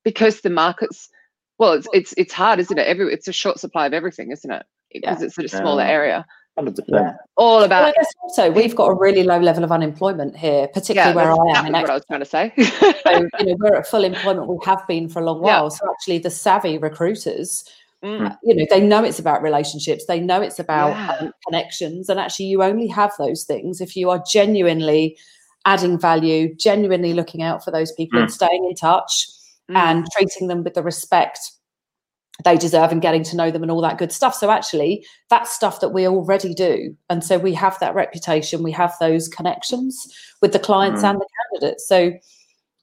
because 0.04 0.42
the 0.42 0.50
markets 0.50 1.08
well 1.58 1.72
it's 1.72 1.88
it's 1.92 2.14
it's 2.16 2.32
hard 2.32 2.60
isn't 2.60 2.78
it 2.78 2.86
every 2.86 3.12
it's 3.12 3.26
a 3.26 3.32
short 3.32 3.58
supply 3.58 3.86
of 3.86 3.92
everything 3.92 4.30
isn't 4.30 4.52
it 4.52 4.64
because 4.92 5.22
it's 5.22 5.36
a 5.38 5.48
smaller 5.48 5.82
area 5.82 6.24
Hundred 6.56 6.78
Yeah. 6.88 6.98
percent. 6.98 7.16
all 7.36 7.54
Well, 7.56 7.62
I 7.62 7.66
about 7.66 7.94
guess 7.94 8.06
also 8.22 8.50
we've 8.50 8.75
got 8.75 8.86
a 8.86 8.94
really 8.94 9.22
low 9.25 9.38
level 9.38 9.62
of 9.62 9.70
unemployment 9.72 10.36
here, 10.36 10.60
yeah 10.62 10.66
particularly 10.72 11.14
where 11.14 11.30
I 11.30 11.58
am 11.58 11.66
in 11.66 11.72
what 11.72 11.90
I 11.90 11.94
was 11.94 12.04
trying 12.06 12.20
to 12.20 12.26
say 12.26 12.52
So, 12.56 13.12
you 13.12 13.28
know, 13.46 13.56
we're 13.58 13.75
at 13.76 13.86
full 13.86 14.04
employment. 14.04 14.48
We 14.48 14.56
have 14.64 14.86
been 14.88 15.08
for 15.08 15.20
a 15.20 15.25
long 15.25 15.44
Yeah. 15.44 15.60
while. 15.60 15.70
So 15.70 15.86
actually, 15.90 16.18
the 16.18 16.30
savvy 16.30 16.78
recruiters, 16.78 17.64
Mm. 18.04 18.36
you 18.42 18.54
know, 18.54 18.66
they 18.70 18.80
know 18.80 19.02
it's 19.04 19.18
about 19.18 19.42
relationships. 19.42 20.04
They 20.06 20.20
know 20.20 20.40
it's 20.42 20.58
about 20.58 20.90
Yeah. 20.90 21.16
um, 21.20 21.32
connections. 21.46 22.08
And 22.10 22.20
actually, 22.20 22.46
you 22.46 22.62
only 22.62 22.86
have 22.88 23.12
those 23.18 23.44
things 23.44 23.80
if 23.80 23.96
you 23.96 24.10
are 24.10 24.22
genuinely 24.30 25.16
adding 25.64 25.98
value, 25.98 26.54
genuinely 26.54 27.14
looking 27.14 27.42
out 27.42 27.64
for 27.64 27.70
those 27.70 27.92
people 27.92 28.20
and 28.20 28.30
staying 28.30 28.64
in 28.66 28.75
touch 28.75 29.26
Mm. 29.70 29.76
and 29.76 30.06
treating 30.12 30.46
them 30.48 30.62
with 30.62 30.75
the 30.75 30.82
respect 30.82 31.40
they 32.44 32.56
deserve 32.56 32.92
and 32.92 33.00
getting 33.00 33.22
to 33.24 33.36
know 33.36 33.50
them 33.50 33.62
and 33.62 33.70
all 33.70 33.80
that 33.80 33.98
good 33.98 34.12
stuff. 34.12 34.34
So 34.34 34.50
actually, 34.50 35.06
that's 35.30 35.54
stuff 35.54 35.80
that 35.80 35.90
we 35.90 36.06
already 36.06 36.54
do. 36.54 36.96
And 37.08 37.24
so 37.24 37.38
we 37.38 37.54
have 37.54 37.78
that 37.80 37.94
reputation, 37.94 38.62
we 38.62 38.72
have 38.72 38.94
those 39.00 39.28
connections 39.28 40.06
with 40.42 40.52
the 40.52 40.58
clients 40.58 41.02
Mm. 41.02 41.10
and 41.10 41.20
the 41.20 41.26
candidates. 41.52 41.88
So, 41.88 42.12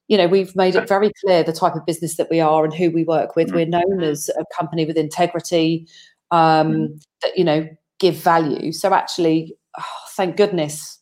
you 0.08 0.18
know, 0.18 0.28
we've 0.28 0.56
made 0.56 0.76
it 0.76 0.88
very 0.88 1.12
clear 1.24 1.44
the 1.44 1.54
type 1.54 1.76
of 1.76 1.86
business 1.86 2.18
that 2.18 2.30
we 2.30 2.40
are 2.40 2.66
and 2.66 2.74
who 2.74 2.90
we 2.92 3.04
work 3.04 3.36
with. 3.36 3.50
Mm. 3.50 3.56
We're 3.56 3.66
known 3.68 4.00
Mm. 4.00 4.04
as 4.04 4.30
a 4.30 4.44
company 4.56 4.86
with 4.86 4.98
integrity, 4.98 5.88
um, 6.32 7.00
that, 7.22 7.38
you 7.38 7.44
know, 7.44 7.68
give 8.00 8.16
value. 8.16 8.72
So 8.72 8.94
actually, 8.94 9.56
oh, 9.78 9.84
thank 10.10 10.36
goodness, 10.36 11.00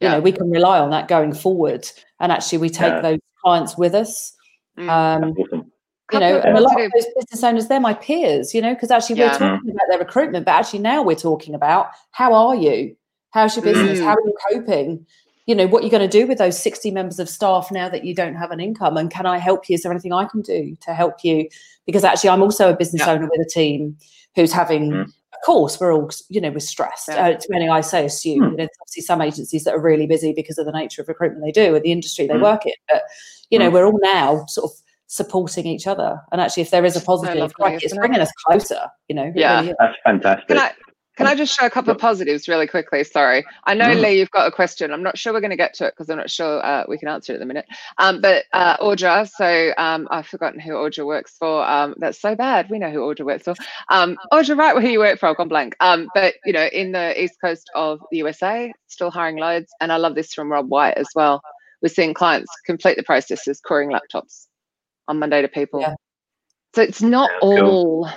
you 0.00 0.06
Yeah. 0.06 0.12
know, 0.14 0.20
we 0.20 0.32
can 0.32 0.48
rely 0.48 0.78
on 0.78 0.90
that 0.90 1.08
going 1.08 1.32
forward. 1.34 1.90
And 2.20 2.30
actually, 2.30 2.58
we 2.58 2.70
take 2.70 2.92
Yeah. 2.92 3.00
those 3.00 3.18
clients 3.44 3.76
with 3.76 3.94
us. 3.94 4.32
Mm. 4.78 4.88
Um. 4.88 5.57
You 6.12 6.20
know, 6.20 6.38
and 6.38 6.56
a 6.56 6.60
lot 6.60 6.80
of 6.80 6.90
those 6.94 7.06
business 7.16 7.44
owners, 7.44 7.68
they're 7.68 7.80
my 7.80 7.94
peers, 7.94 8.54
you 8.54 8.62
know, 8.62 8.74
because 8.74 8.90
actually 8.90 9.18
Yeah. 9.18 9.32
we're 9.32 9.38
talking 9.38 9.70
about 9.70 9.84
their 9.90 9.98
recruitment, 9.98 10.46
but 10.46 10.52
actually 10.52 10.78
now 10.80 11.02
we're 11.02 11.16
talking 11.16 11.54
about 11.54 11.88
how 12.12 12.32
are 12.32 12.54
you? 12.54 12.96
How's 13.30 13.56
your 13.56 13.64
business? 13.64 13.98
Mm. 14.00 14.04
How 14.04 14.14
are 14.14 14.22
you 14.24 14.34
coping? 14.50 15.06
You 15.46 15.54
know, 15.54 15.66
what 15.66 15.82
you're 15.82 15.90
going 15.90 16.08
to 16.08 16.20
do 16.20 16.26
with 16.26 16.38
those 16.38 16.58
60 16.58 16.90
members 16.90 17.18
of 17.18 17.28
staff 17.28 17.70
now 17.70 17.88
that 17.88 18.04
you 18.04 18.14
don't 18.14 18.34
have 18.36 18.50
an 18.50 18.60
income? 18.60 18.96
And 18.96 19.10
can 19.10 19.26
I 19.26 19.38
help 19.38 19.68
you? 19.68 19.74
Is 19.74 19.82
there 19.82 19.92
anything 19.92 20.12
I 20.12 20.24
can 20.26 20.40
do 20.42 20.76
to 20.82 20.94
help 20.94 21.24
you? 21.24 21.48
Because 21.86 22.04
actually, 22.04 22.30
I'm 22.30 22.42
also 22.42 22.70
a 22.70 22.76
business 22.76 23.00
Yeah. 23.06 23.12
owner 23.12 23.28
with 23.30 23.40
a 23.46 23.48
team 23.48 23.96
who's 24.34 24.52
having, 24.52 24.90
Mm. 24.90 25.02
of 25.04 25.38
course, 25.44 25.78
we're 25.80 25.94
all, 25.94 26.10
you 26.28 26.40
know, 26.40 26.50
we're 26.50 26.58
stressed. 26.60 27.08
Yeah. 27.08 27.28
Uh, 27.28 27.32
depending, 27.38 27.70
I 27.70 27.80
say, 27.82 28.04
assume. 28.06 28.40
Mm. 28.40 28.44
You 28.44 28.50
know, 28.50 28.56
there's 28.56 28.68
obviously 28.80 29.02
some 29.02 29.20
agencies 29.22 29.64
that 29.64 29.74
are 29.74 29.80
really 29.80 30.06
busy 30.06 30.32
because 30.32 30.58
of 30.58 30.66
the 30.66 30.72
nature 30.72 31.02
of 31.02 31.08
recruitment 31.08 31.44
they 31.44 31.52
do 31.52 31.74
and 31.74 31.84
the 31.84 31.92
industry 31.92 32.26
they 32.26 32.34
Mm. 32.34 32.42
work 32.42 32.66
in. 32.66 32.72
But, 32.90 33.02
you 33.50 33.58
know, 33.58 33.70
Mm. 33.70 33.72
we're 33.74 33.86
all 33.86 33.98
now 34.02 34.44
sort 34.48 34.70
of 34.70 34.78
supporting 35.08 35.66
each 35.66 35.86
other. 35.86 36.20
And 36.30 36.40
actually, 36.40 36.62
if 36.62 36.70
there 36.70 36.84
is 36.84 36.94
a 36.96 37.00
positive, 37.00 37.36
lovely, 37.38 37.54
crikey, 37.54 37.74
it's 37.76 37.84
isn't 37.86 37.98
it? 37.98 38.00
bringing 38.00 38.20
us 38.20 38.30
closer. 38.46 38.82
You 39.08 39.16
know, 39.16 39.32
Yeah. 39.34 39.60
really. 39.62 39.74
That's 39.80 39.96
fantastic. 40.04 40.48
Can 40.48 40.58
I 40.58 40.72
Can 41.16 41.26
I 41.26 41.34
just 41.34 41.52
show 41.58 41.66
a 41.66 41.70
couple 41.70 41.90
of 41.90 41.98
positives 41.98 42.46
really 42.46 42.68
quickly? 42.68 43.02
Sorry. 43.02 43.44
I 43.64 43.74
know, 43.74 43.86
Mm. 43.86 44.02
Lee, 44.02 44.18
you've 44.20 44.30
got 44.30 44.46
a 44.46 44.52
question. 44.52 44.92
I'm 44.92 45.02
not 45.02 45.18
sure 45.18 45.32
we're 45.32 45.40
going 45.40 45.50
to 45.50 45.56
get 45.56 45.74
to 45.74 45.86
it 45.86 45.94
because 45.96 46.08
I'm 46.08 46.16
not 46.18 46.30
sure 46.30 46.64
uh, 46.64 46.84
we 46.86 46.96
can 46.96 47.08
answer 47.08 47.32
it 47.32 47.36
at 47.36 47.38
the 47.40 47.46
minute. 47.46 47.66
Um, 47.98 48.20
but 48.20 48.44
uh, 48.52 48.76
Audra, 48.76 49.28
so 49.28 49.72
um, 49.78 50.06
I've 50.12 50.28
forgotten 50.28 50.60
who 50.60 50.74
Audra 50.74 51.04
works 51.04 51.34
for. 51.36 51.66
Um, 51.68 51.96
that's 51.98 52.20
so 52.20 52.36
bad. 52.36 52.70
We 52.70 52.78
know 52.78 52.90
who 52.90 53.00
Audra 53.00 53.24
works 53.26 53.42
for. 53.46 53.56
Um, 53.88 54.16
Audra, 54.32 54.56
right 54.56 54.76
where 54.76 54.86
you 54.86 55.00
work 55.00 55.18
for, 55.18 55.26
I've 55.26 55.36
gone 55.36 55.48
blank. 55.48 55.74
Um, 55.80 56.08
but, 56.14 56.34
you 56.44 56.52
know, 56.52 56.66
in 56.66 56.92
the 56.92 57.20
east 57.20 57.34
coast 57.44 57.68
of 57.74 57.98
the 58.12 58.18
USA, 58.18 58.72
still 58.86 59.10
hiring 59.10 59.38
loads. 59.38 59.72
And 59.80 59.90
I 59.90 59.96
love 59.96 60.14
this 60.14 60.32
from 60.32 60.52
Rob 60.52 60.68
White 60.68 60.98
as 60.98 61.08
well. 61.16 61.42
We're 61.82 61.88
seeing 61.88 62.14
clients 62.14 62.50
complete 62.64 62.96
the 62.96 63.02
processes, 63.02 63.60
couriering 63.60 63.90
laptops 63.90 64.46
on 65.08 65.18
Monday 65.18 65.42
to 65.42 65.48
people. 65.48 65.80
Yeah. 65.80 65.94
So 66.74 66.82
it's 66.82 67.02
not 67.02 67.30
Yeah, 67.34 67.38
cool. 67.40 67.64
all. 68.04 68.10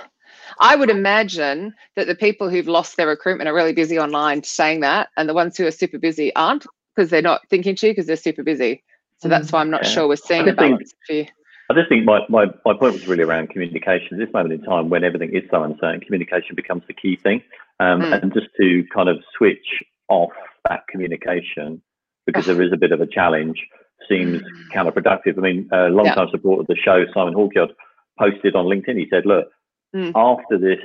I 0.60 0.76
would 0.76 0.90
imagine 0.90 1.74
that 1.96 2.06
the 2.06 2.14
people 2.14 2.48
who've 2.50 2.68
lost 2.68 2.96
their 2.96 3.06
recruitment 3.06 3.48
are 3.48 3.54
really 3.54 3.72
busy 3.72 3.98
online 3.98 4.42
saying 4.44 4.80
that, 4.80 5.08
and 5.16 5.28
the 5.28 5.34
ones 5.34 5.56
who 5.56 5.66
are 5.66 5.70
super 5.70 5.98
busy 5.98 6.34
aren't 6.36 6.66
because 6.94 7.10
they're 7.10 7.22
not 7.22 7.40
thinking 7.48 7.74
to 7.76 7.88
because 7.90 8.06
they're 8.06 8.16
super 8.16 8.42
busy. 8.42 8.82
So 9.18 9.28
that's 9.28 9.50
why 9.50 9.60
I'm 9.60 9.70
not 9.70 9.84
Yeah. 9.84 9.88
sure 9.90 10.08
we're 10.08 10.16
seeing 10.16 10.42
I 10.42 10.44
a 10.44 10.46
think- 10.46 10.56
balance 10.58 10.94
for 11.06 11.12
you. 11.14 11.26
I 11.70 11.74
just 11.74 11.88
think 11.88 12.04
my, 12.04 12.20
my, 12.28 12.46
my 12.66 12.74
point 12.74 12.92
was 12.92 13.08
really 13.08 13.22
around 13.22 13.48
communication. 13.48 14.08
At 14.12 14.18
this 14.26 14.32
moment 14.34 14.52
in 14.52 14.62
time, 14.62 14.90
when 14.90 15.04
everything 15.04 15.34
is 15.34 15.44
so 15.50 15.62
uncertain, 15.62 16.00
communication 16.00 16.54
becomes 16.54 16.82
the 16.86 16.92
key 16.92 17.16
thing. 17.16 17.42
Um, 17.80 18.02
Mm. 18.02 18.22
And 18.22 18.34
just 18.34 18.48
to 18.60 18.84
kind 18.94 19.08
of 19.08 19.24
switch 19.36 19.82
off 20.08 20.32
that 20.68 20.86
communication, 20.88 21.80
because 22.26 22.44
there 22.46 22.60
is 22.60 22.72
a 22.72 22.76
bit 22.76 22.92
of 22.92 23.00
a 23.00 23.06
challenge, 23.06 23.66
seems 24.08 24.40
counterproductive. 24.74 25.36
I 25.38 25.40
mean, 25.40 25.68
a 25.72 25.88
long-time 25.88 26.28
supporter 26.30 26.62
of 26.62 26.66
the 26.66 26.76
show, 26.76 27.04
Simon 27.14 27.34
Hawkyard, 27.34 27.72
posted 28.18 28.54
on 28.54 28.66
LinkedIn. 28.66 28.98
He 28.98 29.08
said, 29.08 29.26
"Look, 29.26 29.50
Mm. 29.94 30.12
after 30.14 30.56
this, 30.58 30.80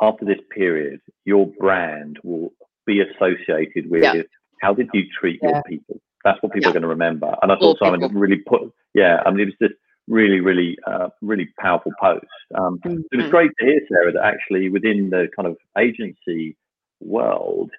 after 0.00 0.24
this 0.24 0.40
period, 0.50 1.00
your 1.24 1.46
brand 1.46 2.18
will 2.22 2.52
be 2.86 3.00
associated 3.00 3.90
with 3.90 4.02
Yeah. 4.02 4.22
how 4.62 4.72
did 4.74 4.88
you 4.94 5.04
treat 5.08 5.40
Yeah. 5.42 5.50
your 5.54 5.62
people. 5.64 6.00
That's 6.24 6.40
what 6.42 6.52
people 6.52 6.68
Yeah. 6.68 6.70
are 6.70 6.72
going 6.74 6.82
to 6.82 6.88
remember." 6.88 7.34
And 7.42 7.50
I 7.50 7.56
All 7.56 7.74
thought 7.74 7.78
Simon 7.78 8.00
people. 8.00 8.20
really 8.20 8.38
put, 8.38 8.72
yeah, 8.94 9.22
I 9.24 9.30
mean, 9.30 9.40
it 9.40 9.46
was 9.46 9.68
just 9.68 9.74
really, 10.08 10.40
really, 10.40 10.76
uh, 10.86 11.08
really 11.22 11.46
powerful 11.58 11.92
post. 12.00 12.26
Um, 12.54 12.78
Mm. 12.80 13.04
it 13.12 13.16
was 13.16 13.26
Mm. 13.26 13.30
great 13.30 13.50
to 13.58 13.64
hear, 13.64 13.80
Sarah, 13.88 14.12
that 14.12 14.24
actually 14.24 14.68
within 14.68 15.10
the 15.10 15.28
kind 15.36 15.46
of 15.46 15.56
agency 15.78 16.56
world, 17.00 17.70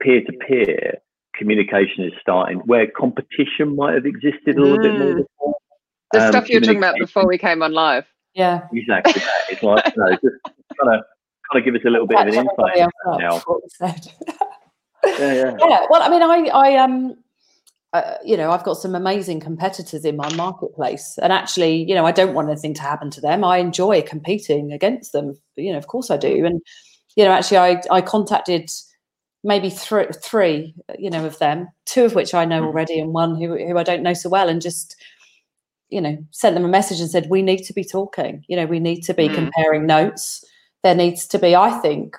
peer 0.00 0.22
to 0.22 0.32
peer 0.32 0.94
communication 1.38 2.04
is 2.04 2.12
starting 2.20 2.58
where 2.66 2.86
competition 2.96 3.76
might 3.76 3.94
have 3.94 4.04
existed 4.06 4.56
a 4.56 4.60
little 4.60 4.78
bit 4.78 4.94
more 4.94 5.12
Mm. 5.14 5.16
before. 5.16 5.54
The 6.12 6.20
Um, 6.24 6.28
stuff 6.32 6.48
you 6.50 6.56
were 6.56 6.60
talking 6.64 6.78
about 6.78 6.96
before 6.98 7.26
we 7.26 7.38
came 7.38 7.62
on 7.62 7.72
live. 7.72 8.04
Yeah. 8.34 8.62
Exactly 8.72 9.12
that. 9.14 9.40
It's 9.50 9.62
like, 9.62 9.84
you 9.94 10.02
know, 10.02 10.10
just 10.12 10.22
kind 10.80 10.94
of, 10.94 11.04
kind 11.50 11.56
of 11.56 11.64
give 11.64 11.74
us 11.74 11.80
a 11.86 11.90
little 11.90 12.06
bit 12.06 12.18
of 12.18 12.26
an 12.28 12.34
insight 12.34 12.78
else 12.78 12.92
up 13.06 13.20
now. 13.20 13.38
for 13.38 13.54
what 13.54 13.62
we 13.62 13.68
said. 13.88 14.12
Yeah, 15.06 15.32
yeah. 15.32 15.56
yeah 15.68 15.86
well 15.90 16.02
i 16.02 16.08
mean 16.08 16.22
i 16.22 16.50
i 16.52 16.76
um 16.76 17.14
uh, 17.92 18.14
you 18.24 18.36
know 18.36 18.50
i've 18.50 18.64
got 18.64 18.74
some 18.74 18.94
amazing 18.96 19.38
competitors 19.38 20.04
in 20.04 20.16
my 20.16 20.28
marketplace 20.34 21.16
and 21.22 21.32
actually 21.32 21.84
you 21.88 21.94
know 21.94 22.04
i 22.04 22.10
don't 22.12 22.34
want 22.34 22.48
anything 22.50 22.74
to 22.74 22.82
happen 22.82 23.08
to 23.10 23.20
them 23.20 23.44
i 23.44 23.58
enjoy 23.58 24.02
competing 24.02 24.72
against 24.72 25.12
them 25.12 25.38
you 25.56 25.70
know 25.72 25.78
of 25.78 25.86
course 25.86 26.10
i 26.10 26.16
do 26.16 26.44
and 26.44 26.60
you 27.16 27.24
know 27.24 27.30
actually 27.30 27.56
i 27.58 27.80
i 27.92 28.00
contacted 28.00 28.68
maybe 29.48 29.70
three 29.70 30.06
three 30.22 30.74
you 30.98 31.10
know 31.10 31.24
of 31.26 31.38
them 31.38 31.66
two 31.86 32.04
of 32.04 32.14
which 32.14 32.32
i 32.34 32.44
know 32.44 32.60
Mhm. 32.62 32.66
already 32.66 33.00
and 33.00 33.12
one 33.12 33.34
who 33.40 33.56
who 33.56 33.76
i 33.78 33.82
don't 33.82 34.02
know 34.02 34.14
so 34.14 34.28
well 34.28 34.48
and 34.48 34.60
just 34.62 34.94
you 35.88 36.00
know 36.00 36.16
sent 36.30 36.54
them 36.54 36.64
a 36.64 36.68
message 36.78 37.00
and 37.00 37.10
said 37.10 37.26
we 37.30 37.42
need 37.42 37.62
to 37.64 37.72
be 37.72 37.82
talking 37.84 38.44
you 38.48 38.56
know 38.56 38.66
we 38.66 38.78
need 38.78 39.00
to 39.04 39.14
be 39.14 39.28
Mm. 39.28 39.34
comparing 39.34 39.86
notes 39.86 40.44
there 40.84 40.94
needs 40.94 41.26
to 41.28 41.38
be 41.38 41.56
i 41.56 41.70
think 41.80 42.16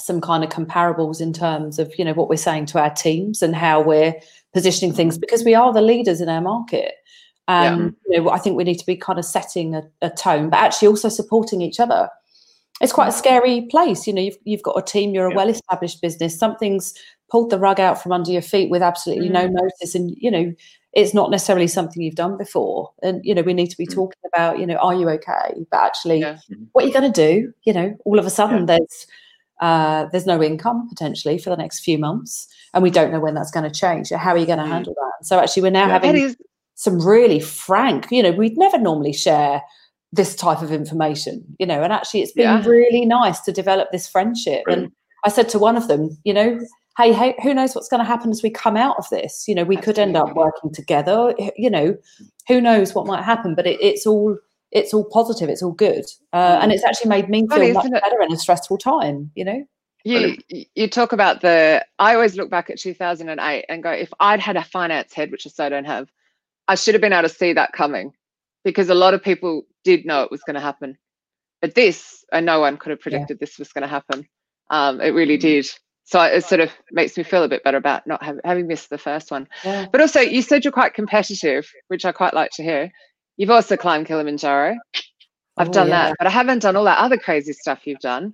some 0.00 0.20
kind 0.20 0.42
of 0.42 0.50
comparables 0.50 1.20
in 1.20 1.32
terms 1.32 1.78
of 1.78 1.92
you 1.98 2.04
know 2.04 2.14
what 2.14 2.28
we're 2.30 2.36
saying 2.48 2.66
to 2.66 2.78
our 2.78 2.90
teams 2.90 3.42
and 3.42 3.54
how 3.54 3.80
we're 3.82 4.14
positioning 4.54 4.94
things 4.94 5.18
because 5.18 5.44
we 5.44 5.54
are 5.54 5.72
the 5.72 5.82
leaders 5.82 6.20
in 6.20 6.28
our 6.28 6.40
market 6.40 6.94
Yeah. 7.48 7.74
and 7.74 7.96
you 8.08 8.20
know 8.22 8.30
i 8.30 8.38
think 8.38 8.56
we 8.56 8.64
need 8.64 8.78
to 8.78 8.86
be 8.86 8.96
kind 8.96 9.18
of 9.18 9.24
setting 9.24 9.74
a, 9.74 9.82
a 10.00 10.10
tone 10.10 10.48
but 10.50 10.60
actually 10.60 10.88
also 10.88 11.08
supporting 11.08 11.60
each 11.60 11.80
other 11.80 12.08
it's 12.80 12.92
quite 12.92 13.08
a 13.08 13.12
scary 13.12 13.62
place 13.70 14.06
you 14.06 14.12
know 14.12 14.22
you've, 14.22 14.38
you've 14.44 14.62
got 14.62 14.78
a 14.78 14.82
team 14.82 15.12
you're 15.14 15.26
a 15.26 15.30
Yeah. 15.30 15.36
well 15.36 15.48
established 15.48 16.00
business 16.00 16.38
something's 16.38 16.94
pulled 17.30 17.50
the 17.50 17.58
rug 17.58 17.78
out 17.80 18.02
from 18.02 18.12
under 18.12 18.30
your 18.30 18.42
feet 18.42 18.70
with 18.70 18.82
absolutely 18.82 19.28
no 19.28 19.46
notice 19.46 19.94
and 19.94 20.14
you 20.18 20.30
know 20.30 20.52
it's 20.94 21.14
not 21.14 21.30
necessarily 21.30 21.66
something 21.66 22.02
you've 22.02 22.14
done 22.14 22.36
before 22.36 22.90
and 23.02 23.20
you 23.24 23.34
know 23.34 23.42
we 23.42 23.54
need 23.54 23.68
to 23.68 23.76
be 23.76 23.86
Mm. 23.86 23.94
talking 23.94 24.20
about 24.32 24.58
you 24.58 24.66
know 24.66 24.76
are 24.76 24.94
you 24.94 25.08
okay 25.10 25.64
but 25.70 25.80
actually 25.80 26.20
Yeah. 26.20 26.38
Mhm. 26.50 26.66
what 26.72 26.84
are 26.84 26.86
you 26.88 26.92
going 26.92 27.10
to 27.12 27.26
do 27.30 27.52
you 27.64 27.72
know 27.72 27.96
all 28.04 28.18
of 28.18 28.26
a 28.26 28.30
sudden 28.30 28.66
there's 28.66 29.06
uh, 29.60 30.06
there's 30.10 30.26
no 30.26 30.42
income 30.42 30.88
potentially 30.88 31.38
for 31.38 31.48
the 31.50 31.56
next 31.56 31.80
few 31.80 31.96
months 31.96 32.48
and 32.74 32.82
we 32.82 32.90
don't 32.90 33.12
know 33.12 33.20
when 33.20 33.34
that's 33.34 33.50
going 33.52 33.62
to 33.70 33.80
change 33.80 34.08
So 34.08 34.16
how 34.16 34.30
are 34.32 34.38
you 34.38 34.46
going 34.46 34.58
to 34.58 34.64
Mm. 34.64 34.68
handle 34.76 34.94
that 34.94 35.24
so 35.26 35.38
actually 35.38 35.62
we're 35.62 35.70
now 35.70 35.86
Yeah. 35.86 35.92
Having 35.92 36.16
is 36.16 36.36
some 36.74 36.98
really 37.06 37.38
frank 37.38 38.08
you 38.10 38.22
know 38.22 38.32
we'd 38.32 38.58
never 38.58 38.76
normally 38.78 39.12
share 39.12 39.62
this 40.12 40.34
type 40.36 40.60
of 40.60 40.70
information 40.70 41.42
you 41.58 41.66
know 41.66 41.82
and 41.82 41.92
actually 41.92 42.20
it's 42.20 42.32
been 42.32 42.44
Yeah. 42.44 42.64
really 42.66 43.06
nice 43.06 43.40
to 43.40 43.52
develop 43.52 43.90
this 43.90 44.06
friendship. 44.06 44.62
And 44.68 44.92
i 45.24 45.28
said 45.30 45.48
to 45.50 45.58
one 45.58 45.76
of 45.76 45.88
them 45.88 46.10
you 46.24 46.34
know 46.34 46.58
hey, 46.98 47.12
hey 47.12 47.34
who 47.42 47.54
knows 47.54 47.74
what's 47.74 47.88
going 47.88 48.00
to 48.00 48.04
happen 48.06 48.30
as 48.30 48.42
we 48.42 48.50
come 48.50 48.76
out 48.76 48.96
of 48.98 49.08
this? 49.10 49.44
You 49.48 49.54
know 49.54 49.64
we 49.64 49.76
could 49.76 49.98
end 49.98 50.16
up 50.16 50.34
working 50.36 50.72
together 50.72 51.34
you 51.56 51.70
know 51.70 51.96
who 52.48 52.60
knows 52.60 52.94
what 52.94 53.06
might 53.06 53.24
happen 53.24 53.54
but 53.54 53.66
it, 53.66 53.80
it's 53.80 54.06
all 54.06 54.36
it's 54.70 54.92
all 54.94 55.04
positive 55.10 55.48
it's 55.48 55.62
all 55.62 55.72
good. 55.72 56.04
Uh, 56.32 56.58
and 56.60 56.72
it's 56.72 56.84
actually 56.84 57.08
made 57.08 57.28
me 57.30 57.40
feel 57.48 57.56
Funny, 57.58 57.72
much 57.72 57.90
better 57.90 58.20
in 58.22 58.32
a 58.32 58.36
stressful 58.36 58.78
time 58.78 59.30
you 59.34 59.44
know? 59.44 59.64
You 60.04 60.36
you 60.74 60.88
talk 60.88 61.12
about 61.12 61.40
the 61.42 61.84
i 62.00 62.14
always 62.14 62.34
look 62.34 62.50
back 62.50 62.68
at 62.68 62.78
2008 62.78 63.64
and 63.68 63.82
go 63.82 63.90
if 63.90 64.12
i'd 64.18 64.40
had 64.40 64.56
a 64.56 64.64
finance 64.64 65.12
head 65.12 65.30
which 65.30 65.46
i 65.46 65.50
so 65.50 65.68
don't 65.68 65.84
have 65.84 66.10
i 66.66 66.74
should 66.74 66.94
have 66.94 67.00
been 67.00 67.12
able 67.12 67.28
to 67.28 67.34
see 67.34 67.52
that 67.52 67.72
coming 67.72 68.12
because 68.64 68.88
a 68.88 68.94
lot 68.94 69.14
of 69.14 69.22
people 69.22 69.62
did 69.84 70.04
know 70.06 70.22
it 70.22 70.30
was 70.30 70.42
going 70.42 70.54
to 70.54 70.60
happen. 70.60 70.96
But 71.60 71.74
this 71.74 72.24
and 72.32 72.44
no 72.46 72.60
one 72.60 72.76
could 72.76 72.90
have 72.90 73.00
predicted 73.00 73.38
this 73.38 73.58
was 73.58 73.72
going 73.72 73.82
to 73.82 73.88
happen. 73.88 74.26
Um 74.70 75.00
it 75.00 75.10
really 75.10 75.36
Mm. 75.38 75.40
did. 75.40 75.66
So 76.04 76.20
it 76.20 76.44
sort 76.44 76.60
of 76.60 76.70
makes 76.90 77.16
me 77.16 77.22
feel 77.22 77.44
a 77.44 77.48
bit 77.48 77.62
better 77.64 77.76
about 77.76 78.06
not 78.06 78.22
have, 78.24 78.38
having 78.44 78.66
missed 78.66 78.90
the 78.90 78.98
first 78.98 79.30
one. 79.30 79.46
Yeah. 79.64 79.86
But 79.90 80.00
also 80.00 80.20
you 80.20 80.42
said 80.42 80.64
you're 80.64 80.72
quite 80.72 80.94
competitive 80.94 81.68
which 81.88 82.04
i 82.04 82.12
quite 82.12 82.34
like 82.34 82.50
to 82.54 82.62
hear. 82.62 82.90
You've 83.36 83.50
also 83.50 83.76
climbed 83.76 84.06
kilimanjaro. 84.06 84.76
I've 85.56 85.68
Oh, 85.68 85.72
done 85.72 85.88
yeah. 85.88 86.08
that 86.08 86.16
but 86.18 86.26
i 86.26 86.30
haven't 86.30 86.60
done 86.62 86.76
all 86.76 86.84
that 86.84 86.98
other 86.98 87.18
crazy 87.18 87.52
stuff 87.52 87.86
you've 87.86 88.00
done. 88.00 88.32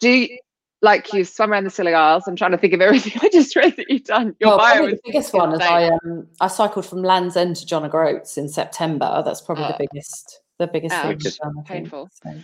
Do 0.00 0.08
you, 0.10 0.38
like 0.82 1.12
you 1.12 1.24
swum 1.24 1.52
around 1.52 1.64
the 1.64 1.70
Scilly 1.70 1.94
Isles. 1.94 2.24
I'm 2.26 2.36
trying 2.36 2.50
to 2.50 2.58
think 2.58 2.74
of 2.74 2.80
everything 2.80 3.12
I 3.22 3.28
just 3.30 3.54
read 3.56 3.76
that 3.76 3.88
you've 3.88 4.04
done. 4.04 4.34
Your 4.40 4.56
well, 4.56 4.58
probably 4.58 4.92
the 4.92 5.00
biggest 5.04 5.32
one 5.32 5.52
is. 5.54 5.60
I 5.60 5.88
um 5.88 6.26
I 6.40 6.48
cycled 6.48 6.86
from 6.86 7.02
Land's 7.02 7.36
End 7.36 7.56
to 7.56 7.66
John 7.66 7.84
O'Groats 7.84 8.36
in 8.36 8.48
September. 8.48 9.22
That's 9.24 9.40
probably 9.40 9.64
Oh. 9.64 9.68
the 9.78 9.86
biggest 9.90 10.40
the 10.58 10.66
biggest 10.66 10.94
thing 10.94 11.12
Ouch. 11.12 11.26
I've 11.26 11.36
done. 11.38 11.54
Think. 11.54 11.66
Painful. 11.66 12.08
So- 12.22 12.34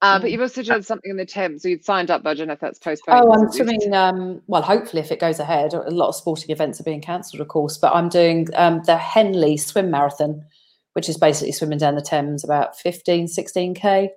Uh, 0.00 0.20
but 0.20 0.28
Mm. 0.28 0.30
you've 0.30 0.40
also 0.42 0.62
done 0.62 0.80
something 0.84 1.10
in 1.10 1.16
the 1.16 1.24
Thames. 1.26 1.62
So 1.62 1.68
you'd 1.68 1.84
signed 1.84 2.08
up, 2.08 2.22
but 2.22 2.30
I 2.30 2.34
don't 2.34 2.46
know 2.46 2.52
if 2.52 2.60
that's 2.60 2.78
postponed. 2.78 3.20
Oh, 3.20 3.32
I'm 3.32 3.50
swimming. 3.50 3.92
Um, 3.92 4.40
well, 4.46 4.62
hopefully, 4.62 5.02
if 5.02 5.10
it 5.10 5.18
goes 5.18 5.40
ahead, 5.40 5.74
a 5.74 5.90
lot 5.90 6.08
of 6.10 6.14
sporting 6.14 6.50
events 6.52 6.78
are 6.80 6.84
being 6.84 7.00
cancelled, 7.00 7.40
of 7.40 7.48
course. 7.48 7.76
But 7.78 7.92
I'm 7.96 8.08
doing 8.08 8.46
um, 8.54 8.80
the 8.86 8.96
Henley 8.96 9.56
Swim 9.56 9.90
Marathon, 9.90 10.44
which 10.92 11.08
is 11.08 11.16
basically 11.16 11.50
swimming 11.50 11.78
down 11.78 11.96
the 11.96 12.00
Thames 12.00 12.44
about 12.44 12.78
15, 12.78 13.26
16k. 13.26 14.10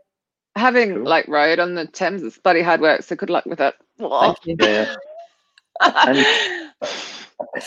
Having 0.56 0.96
Cool. 0.96 1.04
like 1.08 1.28
rowed 1.28 1.60
on 1.60 1.76
the 1.76 1.88
Thames 1.88 2.22
is 2.24 2.38
bloody 2.38 2.62
hard 2.62 2.82
work. 2.82 3.04
So 3.04 3.16
good 3.16 3.30
luck 3.30 3.46
with 3.46 3.62
it. 3.62 3.74
Thank 4.00 4.38
you. 4.46 4.56
Yeah. 4.60 4.96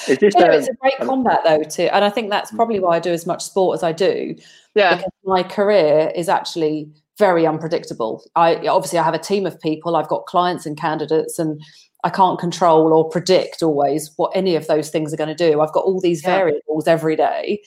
Is 0.09 0.19
this 0.19 0.35
You 0.37 0.45
um, 0.45 0.51
it's 0.53 0.69
a 0.69 0.75
great 0.75 0.95
um, 1.01 1.09
combat 1.09 1.41
though, 1.45 1.63
too, 1.63 1.89
and 1.93 2.05
I 2.05 2.11
think 2.11 2.31
that's 2.31 2.51
probably 2.53 2.79
why 2.79 2.97
I 2.97 3.01
do 3.01 3.11
as 3.11 3.27
much 3.27 3.43
sport 3.43 3.75
as 3.77 3.83
I 3.83 3.93
do. 3.93 4.37
yeah. 4.75 4.97
because 4.97 5.11
my 5.25 5.43
career 5.43 6.13
is 6.15 6.29
actually 6.29 6.89
very 7.19 7.47
unpredictable. 7.47 8.23
I 8.37 8.55
obviously 8.69 8.99
I 8.99 9.03
have 9.03 9.15
a 9.15 9.19
team 9.19 9.47
of 9.47 9.61
people, 9.61 9.97
I've 9.97 10.09
got 10.09 10.27
clients 10.27 10.65
and 10.67 10.77
candidates, 10.79 11.39
and 11.41 11.61
I 12.05 12.11
can't 12.11 12.39
control 12.39 12.93
or 12.93 13.09
predict 13.09 13.63
always 13.63 14.11
what 14.17 14.31
any 14.35 14.55
of 14.57 14.67
those 14.69 14.91
things 14.91 15.13
are 15.13 15.17
going 15.17 15.35
to 15.35 15.51
do. 15.51 15.61
I've 15.61 15.73
got 15.73 15.85
all 15.85 16.01
these 16.01 16.23
Yeah. 16.23 16.37
variables 16.37 16.87
every 16.87 17.17
day. 17.17 17.61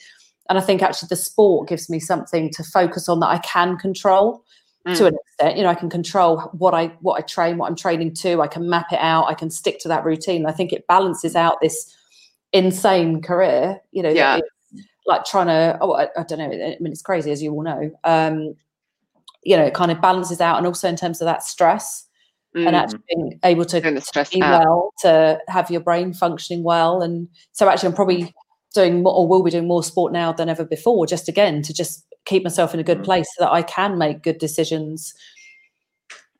And 0.48 0.56
I 0.56 0.62
think 0.62 0.82
actually 0.82 1.08
the 1.08 1.16
sport 1.16 1.68
gives 1.68 1.90
me 1.90 2.00
something 2.00 2.50
to 2.54 2.64
focus 2.64 3.08
on 3.08 3.20
that 3.20 3.26
I 3.28 3.38
can 3.38 3.76
control 3.76 4.44
to 4.94 5.02
Mm. 5.04 5.06
an 5.08 5.14
extent. 5.14 5.56
You 5.56 5.62
know, 5.62 5.68
I 5.70 5.74
can 5.74 5.90
control 5.90 6.40
what 6.52 6.74
I 6.74 6.86
what 7.00 7.18
I 7.18 7.22
train, 7.22 7.58
what 7.58 7.68
I'm 7.68 7.76
training 7.76 8.14
to. 8.14 8.40
I 8.42 8.46
can 8.48 8.68
map 8.68 8.92
it 8.92 8.98
out. 9.00 9.26
I 9.26 9.34
can 9.34 9.50
stick 9.50 9.78
to 9.80 9.88
that 9.88 10.04
routine. 10.04 10.46
I 10.46 10.52
think 10.52 10.72
it 10.72 10.86
balances 10.86 11.34
out 11.36 11.60
this 11.60 11.94
insane 12.52 13.20
career. 13.22 13.80
You 13.92 14.02
know, 14.02 14.10
Yeah. 14.10 14.40
like 15.06 15.24
trying 15.24 15.46
to. 15.48 15.78
Oh, 15.80 15.92
I, 15.94 16.08
I 16.16 16.22
don't 16.24 16.38
know. 16.38 16.46
I 16.46 16.76
mean, 16.80 16.92
it's 16.92 17.02
crazy 17.02 17.30
as 17.30 17.42
you 17.42 17.52
all 17.52 17.62
know. 17.62 17.90
Um, 18.04 18.54
you 19.42 19.56
know, 19.56 19.64
it 19.64 19.74
kind 19.74 19.90
of 19.90 20.00
balances 20.00 20.40
out, 20.40 20.58
and 20.58 20.66
also 20.66 20.88
in 20.88 20.96
terms 20.96 21.20
of 21.20 21.26
that 21.26 21.42
stress 21.42 22.04
and 22.54 22.66
Mm. 22.68 22.72
actually 22.74 23.00
being 23.08 23.40
able 23.44 23.64
to 23.66 24.00
stress 24.00 24.30
be 24.30 24.42
out. 24.42 24.64
well, 24.64 24.92
to 25.02 25.38
have 25.48 25.70
your 25.70 25.80
brain 25.80 26.12
functioning 26.12 26.64
well, 26.64 27.02
and 27.02 27.28
so 27.52 27.68
actually, 27.68 27.88
I'm 27.90 27.94
probably 27.94 28.34
doing 28.74 29.02
more, 29.02 29.14
or 29.14 29.28
will 29.28 29.42
be 29.42 29.50
doing 29.50 29.66
more 29.66 29.82
sport 29.82 30.12
now 30.12 30.32
than 30.32 30.48
ever 30.48 30.64
before. 30.64 31.06
Just 31.06 31.28
again 31.28 31.62
to 31.62 31.72
just 31.72 32.04
keep 32.28 32.44
myself 32.44 32.74
in 32.74 32.80
a 32.80 32.84
good 32.84 32.98
Mm. 32.98 33.04
place 33.04 33.28
so 33.36 33.44
that 33.44 33.52
I 33.52 33.62
can 33.62 33.98
make 33.98 34.22
good 34.22 34.38
decisions. 34.38 35.14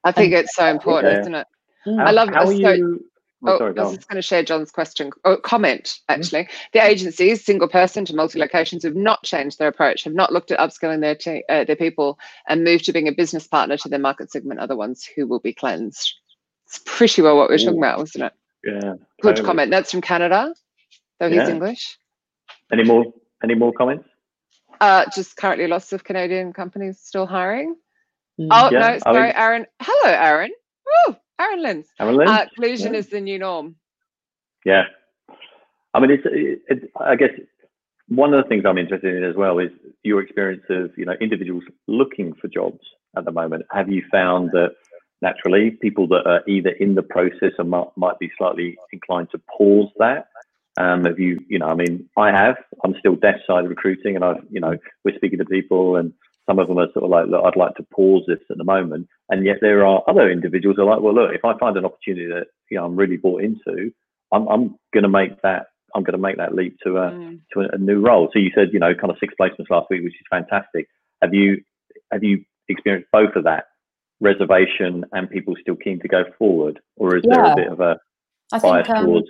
I 0.04 0.12
think 0.12 0.32
it's 0.32 0.54
so 0.54 0.66
important, 0.66 1.14
Yeah. 1.14 1.20
isn't 1.20 1.34
it? 1.34 1.46
Mm. 1.86 2.06
I 2.06 2.10
love 2.10 2.28
how 2.28 2.44
so- 2.44 2.50
are 2.50 2.74
you? 2.74 3.04
Oh, 3.46 3.52
Oh, 3.52 3.58
sorry, 3.58 3.78
I 3.78 3.82
was 3.84 3.94
just 3.94 4.08
going 4.08 4.16
to 4.16 4.22
share 4.22 4.42
John's 4.42 4.72
question, 4.72 5.12
or 5.24 5.36
comment 5.36 6.00
actually. 6.08 6.48
The 6.72 6.84
agencies, 6.84 7.44
single 7.44 7.68
person 7.68 8.04
to 8.06 8.14
multi 8.16 8.36
locations, 8.36 8.82
have 8.82 8.96
not 8.96 9.22
changed 9.22 9.60
their 9.60 9.68
approach, 9.68 10.02
have 10.02 10.12
not 10.12 10.32
looked 10.32 10.50
at 10.50 10.58
upskilling 10.58 11.00
their 11.02 11.14
te- 11.14 11.44
uh, 11.48 11.62
their 11.62 11.76
people, 11.76 12.18
and 12.48 12.64
moved 12.64 12.84
to 12.86 12.92
being 12.92 13.06
a 13.06 13.12
business 13.12 13.46
partner 13.46 13.76
to 13.76 13.88
their 13.88 14.00
market 14.00 14.32
segment. 14.32 14.58
Are 14.58 14.66
the 14.66 14.74
ones 14.74 15.04
who 15.04 15.24
will 15.28 15.38
be 15.38 15.52
cleansed. 15.52 16.14
It's 16.66 16.80
pretty 16.84 17.22
well 17.22 17.36
what 17.36 17.48
we 17.48 17.54
we're 17.54 17.58
talking 17.58 17.78
about, 17.78 17.98
wasn't 18.00 18.24
it? 18.24 18.32
Yeah. 18.64 18.94
Good 19.22 19.36
totally. 19.36 19.46
comment. 19.46 19.70
That's 19.70 19.92
from 19.92 20.00
Canada, 20.00 20.52
though 21.20 21.28
he's 21.28 21.36
Yeah. 21.36 21.48
English. 21.48 21.96
Any 22.72 22.82
more? 22.82 23.04
Any 23.44 23.54
more 23.54 23.72
comments? 23.72 24.08
Uh, 24.80 25.04
just 25.14 25.36
currently 25.36 25.66
lots 25.66 25.92
of 25.92 26.04
Canadian 26.04 26.52
companies 26.52 26.98
still 27.00 27.26
hiring. 27.26 27.74
Mm. 28.40 28.48
Oh 28.50 28.70
Yeah, 28.70 28.78
no, 28.78 28.98
sorry, 29.00 29.22
mean- 29.28 29.36
Aaron. 29.36 29.66
Hello, 29.80 30.12
Aaron. 30.14 30.50
Woo, 31.08 31.16
Aaron 31.40 31.62
Lins. 31.62 31.86
Aaron 32.00 32.16
Lynn? 32.16 32.28
Uh, 32.28 32.46
collusion 32.54 32.92
Yeah. 32.94 32.98
is 33.00 33.08
the 33.08 33.20
new 33.20 33.38
norm. 33.38 33.76
Yeah. 34.64 34.84
I 35.94 36.00
mean, 36.00 36.10
it's, 36.10 36.22
it, 36.26 36.60
it, 36.68 36.90
I 37.00 37.16
guess 37.16 37.30
one 38.08 38.32
of 38.34 38.42
the 38.42 38.48
things 38.48 38.64
I'm 38.66 38.78
interested 38.78 39.14
in 39.16 39.24
as 39.24 39.36
well 39.36 39.58
is 39.58 39.70
your 40.02 40.20
experience 40.20 40.62
of, 40.70 40.90
you 40.96 41.04
know, 41.04 41.14
individuals 41.20 41.64
looking 41.86 42.34
for 42.34 42.48
jobs 42.48 42.80
at 43.16 43.24
the 43.24 43.32
moment. 43.32 43.64
Have 43.72 43.88
you 43.90 44.02
found 44.12 44.50
that 44.52 44.74
naturally 45.22 45.72
people 45.82 46.06
that 46.08 46.26
are 46.26 46.42
either 46.46 46.70
in 46.70 46.94
the 46.94 47.02
process 47.02 47.52
or 47.58 47.64
might, 47.64 47.88
might 47.96 48.18
be 48.18 48.30
slightly 48.38 48.76
inclined 48.92 49.28
to 49.32 49.40
pause 49.56 49.90
that? 49.98 50.28
Um, 50.78 51.04
have 51.04 51.18
you, 51.18 51.40
you 51.48 51.58
know, 51.58 51.66
I 51.66 51.74
mean, 51.74 52.08
I 52.16 52.30
have, 52.30 52.56
I'm 52.84 52.94
still 52.98 53.16
desk 53.16 53.40
side 53.46 53.68
recruiting 53.68 54.14
and 54.14 54.24
I've, 54.24 54.44
you 54.50 54.60
know, 54.60 54.76
we're 55.04 55.16
speaking 55.16 55.38
to 55.38 55.44
people 55.44 55.96
and 55.96 56.12
some 56.48 56.58
of 56.58 56.68
them 56.68 56.78
are 56.78 56.86
sort 56.92 57.04
of 57.04 57.10
like, 57.10 57.26
look, 57.26 57.44
I'd 57.44 57.58
like 57.58 57.74
to 57.74 57.86
pause 57.94 58.22
this 58.26 58.38
at 58.50 58.58
the 58.58 58.64
moment. 58.64 59.08
And 59.28 59.44
yet 59.44 59.56
there 59.60 59.84
are 59.84 60.02
other 60.08 60.30
individuals 60.30 60.76
who 60.76 60.84
are 60.84 60.94
like, 60.94 61.02
well, 61.02 61.14
look, 61.14 61.34
if 61.34 61.44
I 61.44 61.58
find 61.58 61.76
an 61.76 61.84
opportunity 61.84 62.28
that, 62.28 62.46
you 62.70 62.78
know, 62.78 62.84
I'm 62.84 62.96
really 62.96 63.16
bought 63.16 63.42
into, 63.42 63.92
I'm, 64.32 64.46
I'm 64.48 64.78
going 64.92 65.02
to 65.02 65.08
make 65.08 65.42
that 65.42 65.66
I'm 65.94 66.02
going 66.02 66.12
to 66.12 66.18
make 66.18 66.36
that 66.36 66.54
leap 66.54 66.76
to 66.84 66.98
a 66.98 67.10
Mm. 67.10 67.40
to 67.52 67.60
a, 67.60 67.68
a 67.72 67.78
new 67.78 68.00
role. 68.00 68.28
So 68.32 68.38
you 68.38 68.50
said 68.54 68.68
you 68.72 68.78
know 68.78 68.94
kind 68.94 69.10
of 69.10 69.16
six 69.18 69.34
placements 69.40 69.70
last 69.70 69.86
week, 69.90 70.02
which 70.04 70.14
is 70.14 70.26
fantastic. 70.30 70.86
Have 71.22 71.34
you 71.34 71.62
have 72.12 72.22
you 72.22 72.44
experienced 72.68 73.08
both 73.12 73.34
of 73.36 73.44
that 73.44 73.64
reservation 74.20 75.04
and 75.12 75.30
people 75.30 75.54
still 75.60 75.76
keen 75.76 76.00
to 76.00 76.08
go 76.08 76.24
forward, 76.38 76.80
or 76.96 77.16
is 77.16 77.24
there 77.26 77.44
a 77.44 77.56
bit 77.56 77.72
of 77.72 77.80
a 77.80 77.98
I 78.52 78.58
bias 78.58 78.86
think 78.86 78.98
um, 78.98 79.06
towards? 79.06 79.28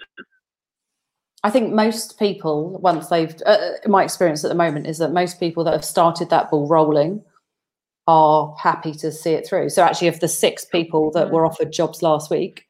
I 1.44 1.50
think 1.50 1.72
most 1.72 2.18
people, 2.18 2.78
once 2.80 3.08
they've, 3.08 3.34
uh, 3.46 3.70
my 3.86 4.02
experience 4.02 4.44
at 4.44 4.48
the 4.48 4.54
moment 4.54 4.86
is 4.86 4.98
that 4.98 5.12
most 5.12 5.38
people 5.38 5.62
that 5.64 5.72
have 5.72 5.84
started 5.84 6.30
that 6.30 6.50
ball 6.50 6.66
rolling 6.66 7.22
are 8.08 8.54
happy 8.58 8.92
to 8.92 9.12
see 9.12 9.32
it 9.32 9.46
through. 9.46 9.68
So 9.68 9.82
actually, 9.82 10.08
of 10.08 10.18
the 10.20 10.28
six 10.28 10.64
people 10.64 11.12
that 11.12 11.30
were 11.30 11.46
offered 11.46 11.72
jobs 11.72 12.02
last 12.02 12.30
week, 12.30 12.66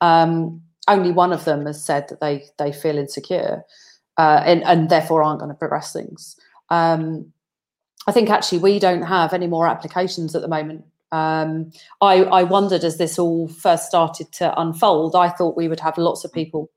um, 0.00 0.60
only 0.88 1.12
one 1.12 1.32
of 1.32 1.44
them 1.44 1.64
has 1.66 1.82
said 1.82 2.08
that 2.08 2.20
they 2.20 2.44
they 2.58 2.72
feel 2.72 2.98
insecure 2.98 3.62
uh, 4.18 4.42
and 4.44 4.64
and 4.64 4.90
therefore 4.90 5.22
aren't 5.22 5.38
going 5.38 5.52
to 5.52 5.56
progress 5.56 5.92
things. 5.92 6.36
Um, 6.68 7.32
I 8.06 8.12
think 8.12 8.28
actually 8.28 8.58
we 8.58 8.78
don't 8.78 9.02
have 9.02 9.32
any 9.32 9.46
more 9.46 9.68
applications 9.68 10.34
at 10.34 10.42
the 10.42 10.48
moment. 10.48 10.84
Um, 11.12 11.70
I, 12.00 12.24
I 12.24 12.42
wondered 12.42 12.84
as 12.84 12.96
this 12.96 13.18
all 13.18 13.46
first 13.46 13.86
started 13.86 14.32
to 14.32 14.58
unfold, 14.60 15.14
I 15.14 15.28
thought 15.28 15.56
we 15.56 15.68
would 15.68 15.80
have 15.80 15.98
lots 15.98 16.24
of 16.24 16.32
people 16.32 16.70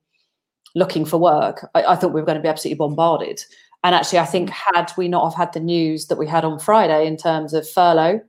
looking 0.76 1.06
for 1.06 1.18
work. 1.18 1.68
I, 1.74 1.84
I 1.84 1.96
thought 1.96 2.14
we 2.14 2.22
were 2.22 2.26
going 2.26 2.38
to 2.38 2.42
be 2.42 2.50
absolutely 2.50 2.78
bombarded. 2.78 3.44
And 3.84 3.96
actually, 3.96 4.20
I 4.20 4.26
think 4.26 4.50
mm. 4.50 4.54
had 4.54 4.92
we 4.98 5.08
not 5.08 5.24
have 5.24 5.38
had 5.38 5.54
the 5.54 5.60
news 5.60 6.08
that 6.08 6.18
we 6.18 6.28
had 6.28 6.46
on 6.46 6.60
Friday 6.60 7.08
in 7.08 7.18
terms 7.18 7.54
of 7.54 7.68
furlough, 7.68 8.20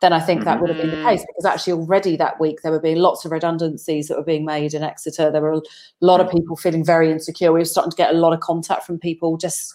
then 0.00 0.12
I 0.12 0.20
think 0.20 0.44
that 0.44 0.60
would 0.60 0.68
have 0.68 0.78
been 0.78 0.90
the 0.90 1.02
case 1.08 1.22
mm. 1.22 1.26
because 1.28 1.46
actually 1.46 1.72
already 1.72 2.16
that 2.16 2.38
week 2.38 2.58
there 2.62 2.72
were 2.72 2.80
being 2.80 2.98
lots 2.98 3.24
of 3.24 3.32
redundancies 3.32 4.08
that 4.08 4.18
were 4.18 4.24
being 4.24 4.44
made 4.44 4.74
in 4.74 4.82
Exeter. 4.82 5.30
There 5.30 5.40
were 5.40 5.54
a 5.54 5.62
lot 6.00 6.20
of 6.20 6.26
mm. 6.26 6.32
people 6.32 6.56
feeling 6.56 6.84
very 6.84 7.10
insecure. 7.10 7.52
We 7.52 7.60
were 7.60 7.64
starting 7.64 7.92
to 7.92 7.96
get 7.96 8.14
a 8.14 8.18
lot 8.18 8.34
of 8.34 8.40
contact 8.40 8.84
from 8.84 8.98
people 8.98 9.36
just 9.36 9.72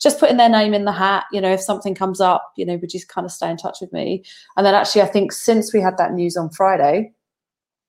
just 0.00 0.18
putting 0.18 0.38
their 0.38 0.48
name 0.48 0.72
in 0.72 0.86
the 0.86 0.92
hat. 0.92 1.26
You 1.30 1.42
know, 1.42 1.52
if 1.52 1.60
something 1.60 1.94
comes 1.94 2.22
up, 2.22 2.52
you 2.56 2.64
know, 2.64 2.76
would 2.76 2.94
you 2.94 3.00
kind 3.06 3.26
of 3.26 3.30
stay 3.30 3.50
in 3.50 3.58
touch 3.58 3.82
with 3.82 3.92
me? 3.92 4.24
And 4.56 4.64
then 4.64 4.74
actually, 4.74 5.02
I 5.02 5.06
think 5.06 5.30
since 5.30 5.74
we 5.74 5.80
had 5.80 5.98
that 5.98 6.14
news 6.14 6.38
on 6.38 6.48
Friday, 6.48 7.12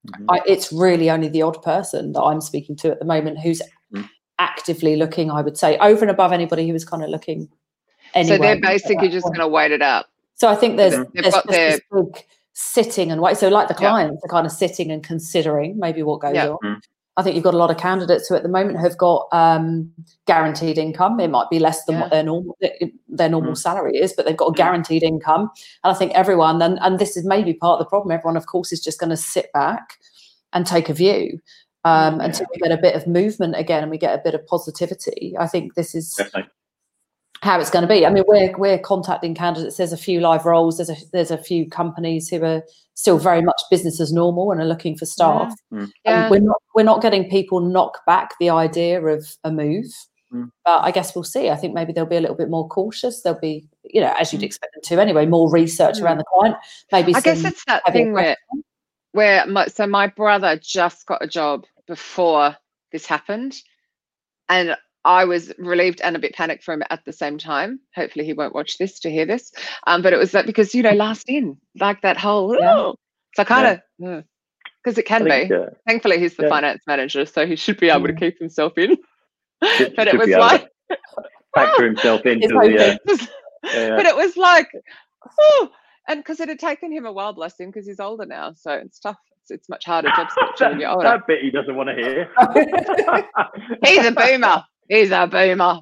Mhm. 0.07 0.25
I, 0.29 0.41
it's 0.47 0.71
really 0.73 1.09
only 1.09 1.27
the 1.27 1.41
odd 1.43 1.61
person 1.61 2.13
that 2.13 2.21
I'm 2.21 2.41
speaking 2.41 2.75
to 2.77 2.91
at 2.91 2.99
the 2.99 3.05
moment 3.05 3.39
who's 3.39 3.61
Mm. 3.93 4.07
actively 4.39 4.95
looking. 4.95 5.29
I 5.29 5.41
would 5.41 5.57
say 5.57 5.77
over 5.77 6.01
and 6.01 6.09
above 6.09 6.31
anybody 6.31 6.65
who 6.65 6.73
was 6.73 6.85
kind 6.85 7.03
of 7.03 7.09
looking. 7.09 7.49
Anyway, 8.13 8.37
so 8.37 8.41
they're 8.41 8.59
basically 8.59 9.09
just 9.09 9.25
going 9.25 9.39
to 9.39 9.47
wait 9.47 9.71
it 9.71 9.81
out. 9.81 10.05
So 10.35 10.47
I 10.47 10.55
think 10.55 10.77
there's, 10.77 10.93
They've 10.95 11.07
there's 11.13 11.33
got 11.33 11.45
just 11.45 11.49
this 11.49 11.81
big 11.91 12.25
sitting 12.53 13.11
and 13.11 13.21
wait. 13.21 13.37
So 13.37 13.49
like 13.49 13.67
the 13.67 13.73
Yeah. 13.75 13.89
clients 13.89 14.23
are 14.23 14.27
kind 14.27 14.45
of 14.45 14.51
sitting 14.51 14.91
and 14.91 15.03
considering 15.03 15.77
maybe 15.77 16.03
what 16.03 16.21
goes 16.21 16.35
Yeah. 16.35 16.49
on. 16.49 16.57
Mm. 16.63 16.81
I 17.17 17.23
think 17.23 17.35
you've 17.35 17.43
got 17.43 17.53
a 17.53 17.57
lot 17.57 17.69
of 17.69 17.77
candidates 17.77 18.27
who 18.29 18.35
at 18.35 18.43
the 18.43 18.49
moment 18.49 18.79
have 18.79 18.97
got 18.97 19.27
um, 19.33 19.91
guaranteed 20.27 20.77
income. 20.77 21.19
It 21.19 21.29
might 21.29 21.49
be 21.49 21.59
less 21.59 21.83
than 21.85 21.95
Yeah. 21.95 22.01
what 22.01 22.11
their 22.11 22.23
normal 22.23 22.57
their 23.09 23.29
normal 23.29 23.51
Mm. 23.51 23.57
salary 23.57 23.97
is, 23.97 24.13
but 24.13 24.25
they've 24.25 24.37
got 24.37 24.47
a 24.47 24.53
guaranteed 24.53 25.03
income. 25.03 25.51
And 25.83 25.93
I 25.93 25.93
think 25.93 26.13
everyone, 26.13 26.61
and, 26.61 26.79
and 26.81 26.99
this 26.99 27.17
is 27.17 27.25
maybe 27.25 27.53
part 27.53 27.79
of 27.79 27.85
the 27.85 27.89
problem, 27.89 28.11
everyone, 28.11 28.37
of 28.37 28.45
course, 28.45 28.71
is 28.71 28.79
just 28.81 28.99
going 28.99 29.09
to 29.09 29.17
sit 29.17 29.51
back 29.53 29.97
and 30.53 30.65
take 30.65 30.87
a 30.89 30.93
view 30.93 31.39
um, 31.83 32.19
Yeah. 32.19 32.25
until 32.27 32.45
we 32.53 32.59
get 32.61 32.71
a 32.71 32.81
bit 32.81 32.95
of 32.95 33.05
movement 33.07 33.55
again 33.57 33.81
and 33.83 33.91
we 33.91 33.97
get 33.97 34.17
a 34.17 34.21
bit 34.23 34.33
of 34.33 34.45
positivity. 34.47 35.35
I 35.37 35.47
think 35.47 35.75
this 35.75 35.93
is 35.93 36.13
Definitely. 36.15 36.49
how 37.41 37.59
it's 37.59 37.71
going 37.71 37.81
to 37.87 37.93
be. 37.93 38.05
I 38.05 38.09
mean, 38.09 38.23
we're 38.27 38.53
we're 38.57 38.79
contacting 38.79 39.35
candidates. 39.35 39.75
There's 39.77 39.91
a 39.93 39.97
few 39.97 40.21
live 40.21 40.45
roles. 40.45 40.77
There's 40.77 40.89
a 40.91 40.95
there's 41.11 41.31
a 41.31 41.37
few 41.37 41.69
companies 41.69 42.29
who 42.29 42.43
are 42.45 42.63
still 43.01 43.17
very 43.17 43.41
much 43.41 43.59
business 43.71 43.99
as 43.99 44.13
normal 44.13 44.51
and 44.51 44.61
are 44.61 44.65
looking 44.65 44.95
for 44.95 45.05
staff. 45.07 45.53
Mm. 45.73 45.91
Yeah. 46.05 46.29
We're 46.29 46.39
not 46.39 46.61
we're 46.75 46.83
not 46.83 47.01
getting 47.01 47.29
people 47.29 47.59
knock 47.59 47.97
back 48.05 48.35
the 48.39 48.51
idea 48.51 49.03
of 49.03 49.25
a 49.43 49.51
move. 49.51 49.87
Mm. 50.31 50.51
But 50.63 50.79
I 50.81 50.91
guess 50.91 51.15
we'll 51.15 51.23
see. 51.23 51.49
I 51.49 51.55
think 51.55 51.73
maybe 51.73 51.93
they'll 51.93 52.05
be 52.05 52.15
a 52.15 52.21
little 52.21 52.35
bit 52.37 52.49
more 52.49 52.67
cautious. 52.69 53.21
They'll 53.21 53.39
be, 53.39 53.67
you 53.83 54.01
know, 54.01 54.13
as 54.19 54.31
you'd 54.31 54.43
Mm. 54.43 54.45
expect 54.45 54.73
them 54.75 54.83
to 54.83 55.01
anyway, 55.01 55.25
more 55.25 55.49
research 55.51 55.97
Mm. 55.97 56.03
around 56.03 56.17
the 56.19 56.25
client. 56.25 56.55
Maybe 56.91 57.15
I 57.15 57.21
guess 57.21 57.43
it's 57.43 57.65
that 57.65 57.83
thing 57.91 58.13
where 58.13 58.37
where 59.13 59.45
my, 59.47 59.65
so 59.67 59.87
my 59.87 60.07
brother 60.07 60.57
just 60.61 61.05
got 61.07 61.23
a 61.23 61.27
job 61.27 61.65
before 61.87 62.55
this 62.91 63.05
happened 63.07 63.55
and 64.47 64.77
i 65.05 65.25
was 65.25 65.51
relieved 65.57 66.01
and 66.01 66.15
a 66.15 66.19
bit 66.19 66.33
panicked 66.33 66.63
for 66.63 66.73
him 66.73 66.83
at 66.89 67.03
the 67.05 67.13
same 67.13 67.37
time 67.37 67.79
hopefully 67.95 68.25
he 68.25 68.33
won't 68.33 68.53
watch 68.55 68.77
this 68.77 68.99
to 68.99 69.09
hear 69.09 69.25
this 69.25 69.51
um, 69.87 70.01
but 70.01 70.13
it 70.13 70.17
was 70.17 70.31
that 70.31 70.45
because 70.45 70.73
you 70.75 70.83
know 70.83 70.91
last 70.91 71.27
in 71.29 71.57
like 71.79 72.01
that 72.01 72.17
whole 72.17 72.55
Yeah. 72.59 72.75
"Oh." 72.75 72.95
so 73.35 73.43
kind 73.43 73.79
of 73.99 74.23
because 74.83 74.97
it 74.97 75.05
can 75.05 75.23
think, 75.23 75.49
be 75.49 75.55
uh, 75.55 75.67
thankfully 75.87 76.19
he's 76.19 76.35
the 76.35 76.43
yeah. 76.43 76.49
finance 76.49 76.83
manager 76.87 77.25
so 77.25 77.45
he 77.45 77.55
should 77.55 77.79
be 77.79 77.89
able 77.89 78.07
to 78.07 78.13
Mm. 78.13 78.19
keep 78.19 78.39
himself 78.39 78.77
in 78.77 78.97
should- 79.75 79.93
but 79.97 80.07
it 80.07 80.17
was 80.17 80.27
be 80.27 80.33
able 80.33 80.41
to 80.43 80.47
like 80.55 80.67
factor 81.55 81.85
himself 81.85 82.21
into 82.25 82.47
the. 82.47 82.55
Uh, 82.55 83.17
yeah. 83.63 83.95
but 83.95 84.05
it 84.05 84.15
was 84.15 84.35
like 84.37 84.69
oh 85.39 85.69
and 86.07 86.19
because 86.19 86.39
it 86.39 86.49
had 86.49 86.59
taken 86.59 86.91
him 86.91 87.05
a 87.05 87.11
while 87.11 87.33
bless 87.33 87.59
him 87.59 87.69
because 87.69 87.85
he's 87.87 87.99
older 87.99 88.25
now 88.25 88.53
so 88.53 88.71
it's 88.73 88.99
tough 88.99 89.17
it's, 89.49 89.67
much 89.69 89.85
harder 89.85 90.09
job 90.15 90.27
searching 90.31 90.69
when 90.69 90.79
you're 90.79 90.89
older 90.91 91.03
that 91.03 91.27
bit 91.27 91.41
he 91.41 91.49
doesn't 91.51 91.75
want 91.75 91.89
to 91.89 91.95
hear. 91.95 92.29
He's 93.83 94.05
a 94.05 94.11
boomer. 94.11 94.63
He's 94.91 95.09
a 95.11 95.25
boomer. 95.25 95.79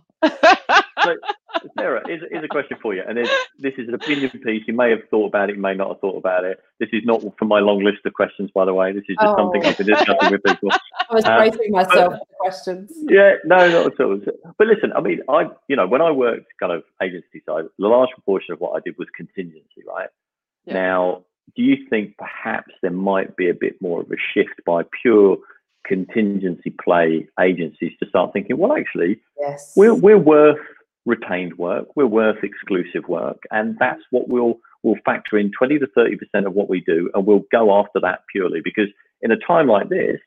Sarah, 1.76 2.02
here's, 2.06 2.22
here's 2.30 2.44
a 2.44 2.48
question 2.48 2.78
for 2.80 2.94
you, 2.94 3.02
and 3.08 3.18
it's, 3.18 3.32
this 3.58 3.74
is 3.80 3.88
an 3.88 3.96
opinion 3.96 4.30
piece. 4.30 4.64
You 4.68 4.74
may 4.76 4.92
have 4.92 5.00
thought 5.10 5.26
about 5.30 5.50
it, 5.50 5.56
you 5.56 5.62
may 5.62 5.74
not 5.74 5.88
have 5.90 6.00
thought 6.00 6.16
about 6.16 6.44
it. 6.44 6.60
This 6.80 6.90
is 6.94 7.02
not 7.06 7.24
from 7.40 7.48
my 7.48 7.60
long 7.60 7.84
list 7.84 8.06
of 8.06 8.14
questions, 8.14 8.52
by 8.54 8.66
the 8.66 8.74
way. 8.74 8.94
This 8.94 9.04
is 9.10 9.18
just 9.20 9.36
something 9.36 9.66
Oh. 9.66 9.68
I've 9.68 9.78
been 9.78 9.88
discussing 9.88 10.32
with 10.32 10.44
people. 10.44 10.70
I 11.10 11.14
was 11.16 11.26
Um, 11.26 11.38
bracing 11.40 11.72
myself 11.72 12.14
for 12.14 12.26
questions. 12.40 12.92
Yeah, 13.10 13.34
no, 13.46 13.58
not 13.68 13.94
at 13.94 14.00
all. 14.00 14.20
But 14.60 14.68
listen, 14.68 14.94
I 14.96 15.02
mean, 15.02 15.22
I, 15.28 15.48
you 15.68 15.76
know, 15.76 15.88
when 15.88 16.04
I 16.04 16.12
worked 16.12 16.46
kind 16.60 16.72
of 16.72 16.84
agency 17.02 17.42
side, 17.48 17.66
the 17.80 17.88
large 17.88 18.12
proportion 18.12 18.54
of 18.54 18.60
what 18.60 18.78
I 18.78 18.80
did 18.86 18.96
was 19.00 19.08
contingency, 19.18 19.82
right? 19.88 20.10
Yeah. 20.66 20.74
Now, 20.76 21.24
do 21.56 21.64
you 21.64 21.78
think 21.90 22.16
perhaps 22.18 22.72
there 22.84 22.92
might 22.92 23.36
be 23.36 23.50
a 23.50 23.56
bit 23.56 23.82
more 23.82 24.02
of 24.02 24.12
a 24.12 24.18
shift 24.34 24.62
by 24.68 24.84
pure 25.02 25.38
contingency 25.86 26.74
play 26.84 27.28
agencies 27.40 27.92
to 28.02 28.10
start 28.10 28.34
thinking, 28.34 28.58
well, 28.58 28.74
actually, 28.74 29.20
Yes. 29.40 29.74
we're 29.76 29.94
we're 29.96 30.18
worth 30.18 30.60
retained 31.06 31.58
work, 31.58 31.88
we're 31.96 32.06
worth 32.06 32.44
exclusive 32.44 33.08
work, 33.08 33.42
and 33.52 33.78
that's 33.80 34.02
what 34.12 34.28
we'll 34.28 34.60
we'll 34.84 34.96
factor 35.06 35.38
in 35.38 35.52
20 35.58 35.80
to 35.80 35.88
30 35.96 36.18
percent 36.18 36.48
of 36.48 36.54
what 36.54 36.70
we 36.70 36.82
do, 36.82 37.10
and 37.14 37.26
we'll 37.26 37.46
go 37.52 37.78
after 37.80 38.00
that 38.02 38.22
purely 38.32 38.62
because 38.64 38.90
in 39.22 39.32
a 39.32 39.38
time 39.38 39.68
like 39.68 39.90
this, 39.90 40.20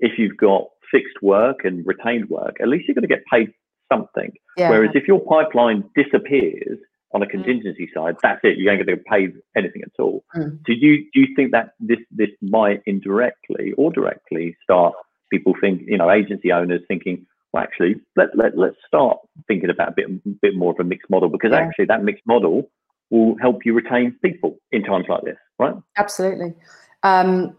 if 0.00 0.18
you've 0.18 0.36
got 0.36 0.68
fixed 0.90 1.22
work 1.22 1.64
and 1.64 1.86
retained 1.86 2.28
work, 2.30 2.56
at 2.60 2.68
least 2.68 2.86
you're 2.88 2.94
going 2.94 3.02
to 3.02 3.08
get 3.08 3.24
paid 3.30 3.52
something. 3.92 4.32
yeah. 4.56 4.70
Whereas 4.70 4.90
if 4.94 5.06
your 5.08 5.20
pipeline 5.20 5.84
disappears 5.94 6.78
on 7.12 7.22
a 7.22 7.26
contingency 7.26 7.90
side, 7.94 8.16
that's 8.22 8.40
it. 8.42 8.58
You 8.58 8.70
ain't 8.70 8.84
going 8.84 8.86
to 8.86 8.96
get 8.96 9.06
paid 9.06 9.32
anything 9.56 9.82
at 9.82 10.02
all. 10.02 10.24
Mm. 10.36 10.62
Do 10.64 10.72
you 10.72 11.04
do 11.12 11.20
you 11.20 11.34
think 11.34 11.52
that 11.52 11.70
this 11.80 11.98
this 12.10 12.30
might 12.42 12.82
indirectly 12.86 13.72
or 13.76 13.90
directly 13.90 14.56
start 14.62 14.94
people 15.30 15.54
think 15.60 15.82
you 15.86 15.98
know 15.98 16.10
agency 16.10 16.52
owners 16.52 16.82
thinking, 16.88 17.26
well, 17.52 17.62
actually 17.62 17.96
let 18.16 18.36
let 18.36 18.56
let's 18.56 18.76
start 18.86 19.18
thinking 19.46 19.70
about 19.70 19.88
a 19.88 19.92
bit 19.92 20.40
bit 20.40 20.56
more 20.56 20.72
of 20.72 20.80
a 20.80 20.84
mixed 20.84 21.10
model 21.10 21.28
because 21.28 21.52
Yeah. 21.52 21.60
actually 21.60 21.86
that 21.86 22.02
mixed 22.02 22.26
model 22.26 22.70
will 23.10 23.36
help 23.40 23.64
you 23.64 23.72
retain 23.72 24.14
people 24.22 24.58
in 24.70 24.84
times 24.84 25.06
like 25.08 25.22
this, 25.24 25.38
right? 25.58 25.74
Absolutely. 25.96 26.54
Um, 27.02 27.56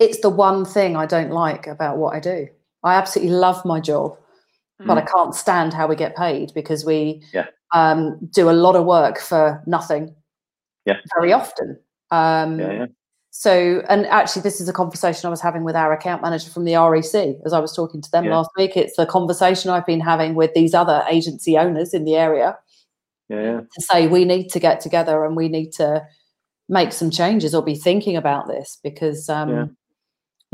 it's 0.00 0.20
the 0.20 0.30
one 0.30 0.64
thing 0.64 0.96
I 0.96 1.06
don't 1.06 1.30
like 1.30 1.68
about 1.68 1.96
what 1.96 2.14
I 2.14 2.18
do. 2.18 2.48
I 2.82 2.94
absolutely 2.94 3.34
love 3.34 3.64
my 3.64 3.78
job, 3.80 4.18
mm. 4.80 4.86
but 4.86 4.98
I 4.98 5.02
can't 5.02 5.34
stand 5.34 5.72
how 5.72 5.86
we 5.86 5.96
get 5.96 6.16
paid 6.16 6.52
because 6.54 6.84
we 6.84 7.22
yeah. 7.32 7.46
um, 7.72 8.18
do 8.32 8.50
a 8.50 8.52
lot 8.52 8.76
of 8.76 8.84
work 8.84 9.18
for 9.18 9.62
nothing. 9.66 10.14
Yeah. 10.84 10.98
Very 11.16 11.32
often. 11.32 11.78
Um, 12.10 12.60
yeah, 12.60 12.72
yeah. 12.72 12.86
So, 13.36 13.82
and 13.88 14.06
actually, 14.06 14.42
this 14.42 14.60
is 14.60 14.68
a 14.68 14.72
conversation 14.72 15.26
I 15.26 15.30
was 15.30 15.40
having 15.40 15.64
with 15.64 15.74
our 15.74 15.92
account 15.92 16.22
manager 16.22 16.50
from 16.50 16.64
the 16.64 16.76
REC 16.76 17.36
as 17.44 17.52
I 17.52 17.58
was 17.58 17.74
talking 17.74 18.00
to 18.00 18.10
them 18.12 18.24
Yeah. 18.26 18.36
last 18.36 18.50
week. 18.56 18.76
It's 18.76 18.96
the 18.96 19.06
conversation 19.06 19.70
I've 19.70 19.86
been 19.86 20.00
having 20.00 20.36
with 20.36 20.54
these 20.54 20.72
other 20.72 21.04
agency 21.10 21.58
owners 21.58 21.92
in 21.94 22.04
the 22.04 22.14
area 22.14 22.56
Yeah, 23.28 23.42
yeah. 23.42 23.60
to 23.60 23.80
say 23.80 24.06
we 24.06 24.24
need 24.24 24.50
to 24.50 24.60
get 24.60 24.80
together 24.80 25.24
and 25.24 25.34
we 25.34 25.48
need 25.48 25.72
to 25.72 26.06
make 26.68 26.92
some 26.92 27.10
changes 27.10 27.56
or 27.56 27.62
be 27.62 27.74
thinking 27.74 28.16
about 28.16 28.46
this 28.46 28.78
because 28.82 29.28
um 29.28 29.76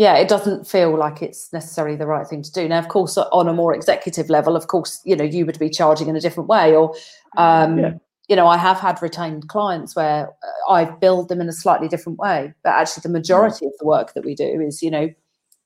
Yeah. 0.00 0.14
yeah. 0.14 0.22
it 0.22 0.28
doesn't 0.28 0.66
feel 0.66 0.96
like 0.96 1.22
it's 1.22 1.52
necessarily 1.52 1.96
the 1.96 2.06
right 2.06 2.26
thing 2.26 2.42
to 2.42 2.52
do 2.52 2.68
now 2.68 2.78
of 2.78 2.88
course 2.88 3.16
on 3.18 3.48
a 3.48 3.52
more 3.52 3.74
executive 3.74 4.28
level 4.30 4.56
of 4.56 4.66
course 4.74 5.00
you 5.04 5.16
know 5.16 5.24
you 5.36 5.44
would 5.46 5.58
be 5.58 5.70
charging 5.80 6.08
in 6.08 6.16
a 6.16 6.20
different 6.26 6.48
way 6.48 6.74
or 6.74 6.94
um 7.36 7.78
Yeah. 7.78 7.92
you 8.28 8.36
know 8.36 8.46
i 8.46 8.56
have 8.56 8.78
had 8.86 9.02
retained 9.02 9.48
clients 9.48 9.94
where 9.96 10.22
uh, 10.28 10.72
i 10.72 10.84
build 10.84 11.28
them 11.28 11.40
in 11.40 11.48
a 11.48 11.52
slightly 11.64 11.88
different 11.88 12.18
way 12.18 12.52
but 12.64 12.70
actually 12.80 13.02
the 13.02 13.08
majority 13.20 13.66
of 13.66 13.72
the 13.78 13.86
work 13.94 14.14
that 14.14 14.24
we 14.24 14.34
do 14.34 14.50
is 14.68 14.82
you 14.82 14.90
know 14.90 15.06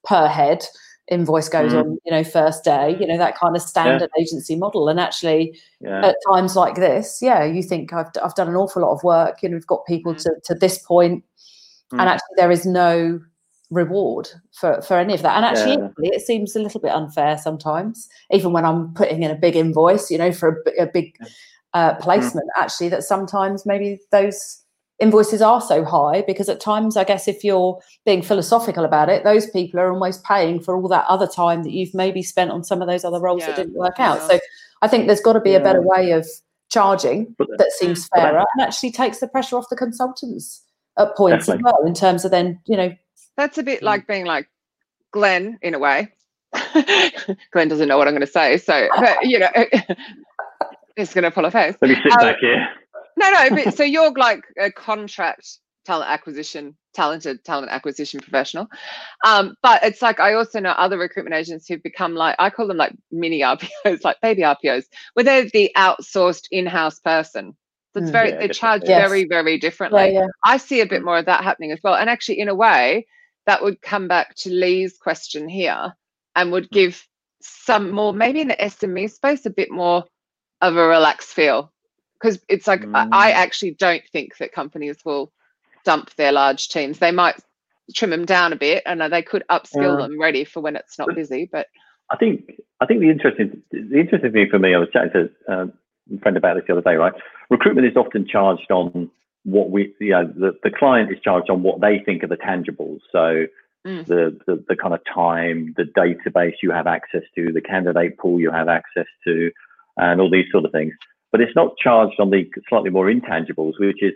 per 0.05 0.27
head 0.27 0.61
invoice 1.09 1.51
goes 1.51 1.73
Mhm. 1.73 1.81
on 1.81 1.89
you 2.07 2.13
know 2.15 2.25
first 2.25 2.65
day 2.65 2.97
you 3.01 3.07
know 3.07 3.19
that 3.19 3.37
kind 3.43 3.55
of 3.57 3.63
standard 3.63 4.11
agency 4.19 4.57
model 4.57 4.89
and 4.89 4.99
actually 4.99 5.43
Yeah. 5.81 6.07
at 6.09 6.17
times 6.33 6.57
like 6.57 6.77
this, 6.77 7.19
yeah, 7.21 7.45
you 7.45 7.63
think 7.63 7.93
I've, 7.93 8.11
I've 8.25 8.35
done 8.35 8.49
an 8.49 8.57
awful 8.57 8.81
lot 8.81 8.93
of 8.97 9.05
work. 9.05 9.43
You 9.43 9.51
know, 9.51 9.57
we've 9.57 9.67
got 9.75 9.85
people 9.87 10.15
to, 10.15 10.31
to 10.49 10.55
this 10.55 10.79
point, 10.79 11.23
Mm. 11.93 12.01
and 12.01 12.09
actually 12.09 12.37
there 12.39 12.51
is 12.51 12.65
no 12.65 13.21
reward 13.71 14.29
for, 14.53 14.81
for 14.83 14.97
any 14.99 15.15
of 15.15 15.23
that. 15.23 15.37
And 15.37 15.45
actually, 15.45 15.77
Yeah. 16.03 16.15
it 16.17 16.21
seems 16.23 16.55
a 16.55 16.61
little 16.61 16.81
bit 16.81 16.93
unfair 16.93 17.39
sometimes, 17.39 18.09
even 18.31 18.53
when 18.53 18.65
I'm 18.65 18.93
putting 18.95 19.23
in 19.23 19.31
a 19.31 19.35
big 19.37 19.57
invoice, 19.57 20.11
you 20.11 20.19
know, 20.19 20.33
for 20.33 20.63
a, 20.79 20.83
a 20.83 20.87
big 20.87 21.17
uh, 21.73 21.95
placement. 21.95 22.47
Actually, 22.57 22.89
that 22.91 23.03
sometimes 23.05 23.67
maybe 23.67 23.99
those 24.13 24.61
invoices 25.01 25.43
are 25.43 25.61
so 25.61 25.85
high 25.85 26.23
because 26.25 26.49
at 26.49 26.61
times, 26.61 26.97
I 26.97 27.03
guess, 27.03 27.27
if 27.27 27.43
you're 27.43 27.81
being 28.07 28.23
philosophical 28.23 28.85
about 28.85 29.09
it, 29.09 29.25
those 29.25 29.51
people 29.51 29.81
are 29.81 29.93
almost 29.93 30.23
paying 30.23 30.61
for 30.61 30.77
all 30.77 30.87
that 30.89 31.05
other 31.09 31.27
time 31.27 31.65
that 31.65 31.73
you've 31.73 31.93
maybe 31.95 32.23
spent 32.23 32.53
on 32.53 32.63
some 32.63 32.81
of 32.81 32.87
those 32.87 33.05
other 33.05 33.19
roles 33.21 33.45
that 33.45 33.57
didn't 33.57 33.75
work 33.75 33.99
out. 33.99 34.19
Yeah. 34.19 34.29
So 34.29 34.41
I 34.83 34.89
think 34.89 35.09
there's 35.09 35.21
got 35.21 35.33
to 35.33 35.41
be 35.41 35.55
a 35.55 35.61
better 35.61 35.83
way 35.83 36.13
of 36.13 36.27
charging 36.71 37.35
But- 37.39 37.49
that 37.59 37.73
seems 37.73 38.09
but 38.09 38.21
fairer 38.21 38.39
and 38.55 38.67
actually 38.67 38.93
takes 38.93 39.19
the 39.19 39.27
pressure 39.29 39.57
off 39.57 39.69
the 39.69 39.77
consultants 39.77 40.63
at 40.97 41.17
points 41.17 41.47
Definitely. 41.47 41.69
as 41.71 41.75
well 41.75 41.87
in 41.87 41.95
terms 41.95 42.25
of 42.25 42.31
then 42.31 42.61
you 42.67 42.77
know 42.77 42.93
That's 43.37 43.59
a 43.59 43.63
bit 43.63 43.81
Mm. 43.81 43.85
like 43.85 44.07
being 44.07 44.27
like 44.27 44.49
Glenn 45.13 45.59
in 45.63 45.75
a 45.75 45.79
way. 45.79 46.09
Glenn 47.53 47.69
doesn't 47.69 47.89
know 47.89 47.99
what 47.99 48.07
I'm 48.09 48.15
going 48.15 48.21
to 48.21 48.27
say, 48.27 48.59
so 48.59 48.89
but 48.97 49.19
you 49.23 49.39
know, 49.41 49.49
it's 50.97 51.13
going 51.15 51.25
to 51.25 51.31
pull 51.31 51.45
a 51.45 51.51
face. 51.51 51.77
Let 51.81 51.89
me 51.91 51.97
sit 52.03 52.13
Um, 52.13 52.19
back 52.19 52.39
here. 52.41 52.69
No, 53.17 53.31
no. 53.31 53.51
But, 53.65 53.75
so 53.77 53.83
you're 53.85 54.13
like 54.13 54.43
a 54.59 54.71
contract 54.71 55.59
talent 55.85 56.11
acquisition, 56.11 56.77
talented 56.95 57.45
talent 57.45 57.71
acquisition 57.71 58.21
professional. 58.21 58.67
Um, 59.27 59.55
but 59.63 59.83
it's 59.85 60.01
like 60.03 60.21
I 60.21 60.35
also 60.35 60.61
know 60.61 60.71
other 60.71 60.99
recruitment 60.99 61.35
agents 61.35 61.67
who've 61.69 61.83
become 61.83 62.15
like 62.15 62.37
I 62.39 62.51
call 62.51 62.67
them 62.67 62.77
like 62.77 62.95
mini 63.11 63.41
RPOs, 63.43 64.03
like 64.05 64.21
baby 64.21 64.43
RPOs, 64.43 64.85
where 65.15 65.25
they're 65.25 65.49
the 65.53 65.71
outsourced 65.77 66.47
in-house 66.51 67.01
person. 67.01 67.57
So 67.93 68.01
it's 68.01 68.09
Mm. 68.11 68.13
very 68.13 68.29
Yeah, 68.31 68.35
they 68.37 68.49
different, 68.49 68.57
charge 68.59 68.83
yeah. 68.87 69.07
very, 69.07 69.25
very 69.27 69.53
yeah, 69.53 69.59
differently. 69.59 70.15
yeah. 70.15 70.27
I 70.45 70.57
see 70.57 70.81
a 70.81 70.87
bit 70.87 71.05
more 71.05 71.19
of 71.19 71.27
that 71.27 71.45
happening 71.45 71.71
as 71.73 71.79
well. 71.85 71.95
And 71.95 72.11
actually, 72.11 72.41
in 72.41 72.49
a 72.49 72.55
way, 72.55 73.07
that 73.47 73.63
would 73.63 73.81
come 73.83 74.09
back 74.09 74.35
to 74.37 74.51
Lee's 74.51 74.97
question 74.97 75.49
here 75.49 75.95
and 76.35 76.53
would 76.53 76.71
give 76.71 77.07
some 77.41 77.91
more, 77.91 78.13
maybe 78.13 78.41
in 78.41 78.49
the 78.49 78.57
SME 78.57 79.11
space, 79.11 79.47
a 79.47 79.51
bit 79.51 79.71
more 79.71 80.05
of 80.61 80.77
a 80.77 80.87
relaxed 80.87 81.29
feel. 81.29 81.73
Because 82.21 82.41
it's 82.49 82.67
like, 82.67 82.85
I, 82.95 83.07
I 83.13 83.33
Mm. 83.33 83.35
actually 83.35 83.71
don't 83.73 84.03
think 84.13 84.39
that 84.39 84.53
companies 84.53 84.97
will 85.05 85.33
dump 85.85 86.15
their 86.15 86.33
large 86.33 86.69
teams. 86.69 86.99
They 86.99 87.11
might 87.13 87.37
trim 87.95 88.11
them 88.11 88.25
down 88.25 88.53
a 88.53 88.57
bit 88.57 88.83
and 88.87 89.03
uh, 89.03 89.09
they 89.09 89.23
could 89.23 89.45
upskill 89.51 89.99
Yeah. 90.01 90.07
them 90.07 90.19
ready 90.19 90.45
for 90.45 90.61
when 90.61 90.77
it's 90.77 90.99
not 90.99 91.15
busy. 91.15 91.49
But 91.51 91.67
I 92.11 92.17
think 92.17 92.61
I 92.81 92.87
think 92.87 93.01
the 93.01 93.11
interesting 93.11 93.63
the 93.71 93.99
interesting 94.01 94.33
thing 94.33 94.49
for 94.51 94.59
me, 94.59 94.75
I 94.75 94.79
was 94.79 94.89
chatting 94.93 95.11
to 95.13 95.53
uh, 95.53 95.67
a 96.15 96.19
friend 96.21 96.37
about 96.37 96.55
this 96.57 96.65
the 96.67 96.73
other 96.73 96.83
day. 96.83 96.95
Right, 96.97 97.13
recruitment 97.51 97.87
is 97.87 97.97
often 97.97 98.27
charged 98.27 98.71
on 98.71 99.11
what 99.45 99.71
we, 99.71 99.95
you 100.01 100.11
know, 100.11 100.27
the, 100.27 100.53
the 100.63 100.71
client 100.71 101.13
is 101.13 101.19
charged 101.23 101.51
on 101.51 101.63
what 101.63 101.81
they 101.81 102.01
think 102.05 102.25
are 102.25 102.29
the 102.29 102.37
tangibles. 102.37 103.01
So 103.13 103.47
Mm. 103.87 104.07
the, 104.07 104.35
the 104.47 104.65
the 104.67 104.77
kind 104.77 104.95
of 104.95 105.01
time, 105.05 105.75
the 105.77 105.83
database 105.83 106.55
you 106.63 106.71
have 106.71 106.87
access 106.87 107.21
to, 107.37 107.53
the 107.53 107.61
candidate 107.61 108.17
pool 108.17 108.41
you 108.41 108.51
have 108.51 108.67
access 108.67 109.05
to, 109.27 109.51
and 109.99 110.23
all 110.23 110.31
these 110.31 110.47
sort 110.51 110.65
of 110.65 110.73
things. 110.73 110.95
But 111.31 111.43
it's 111.43 111.55
not 111.55 111.77
charged 111.77 112.19
on 112.19 112.31
the 112.31 112.51
slightly 112.67 112.89
more 112.89 113.09
intangibles, 113.13 113.79
which 113.79 114.03
is 114.03 114.15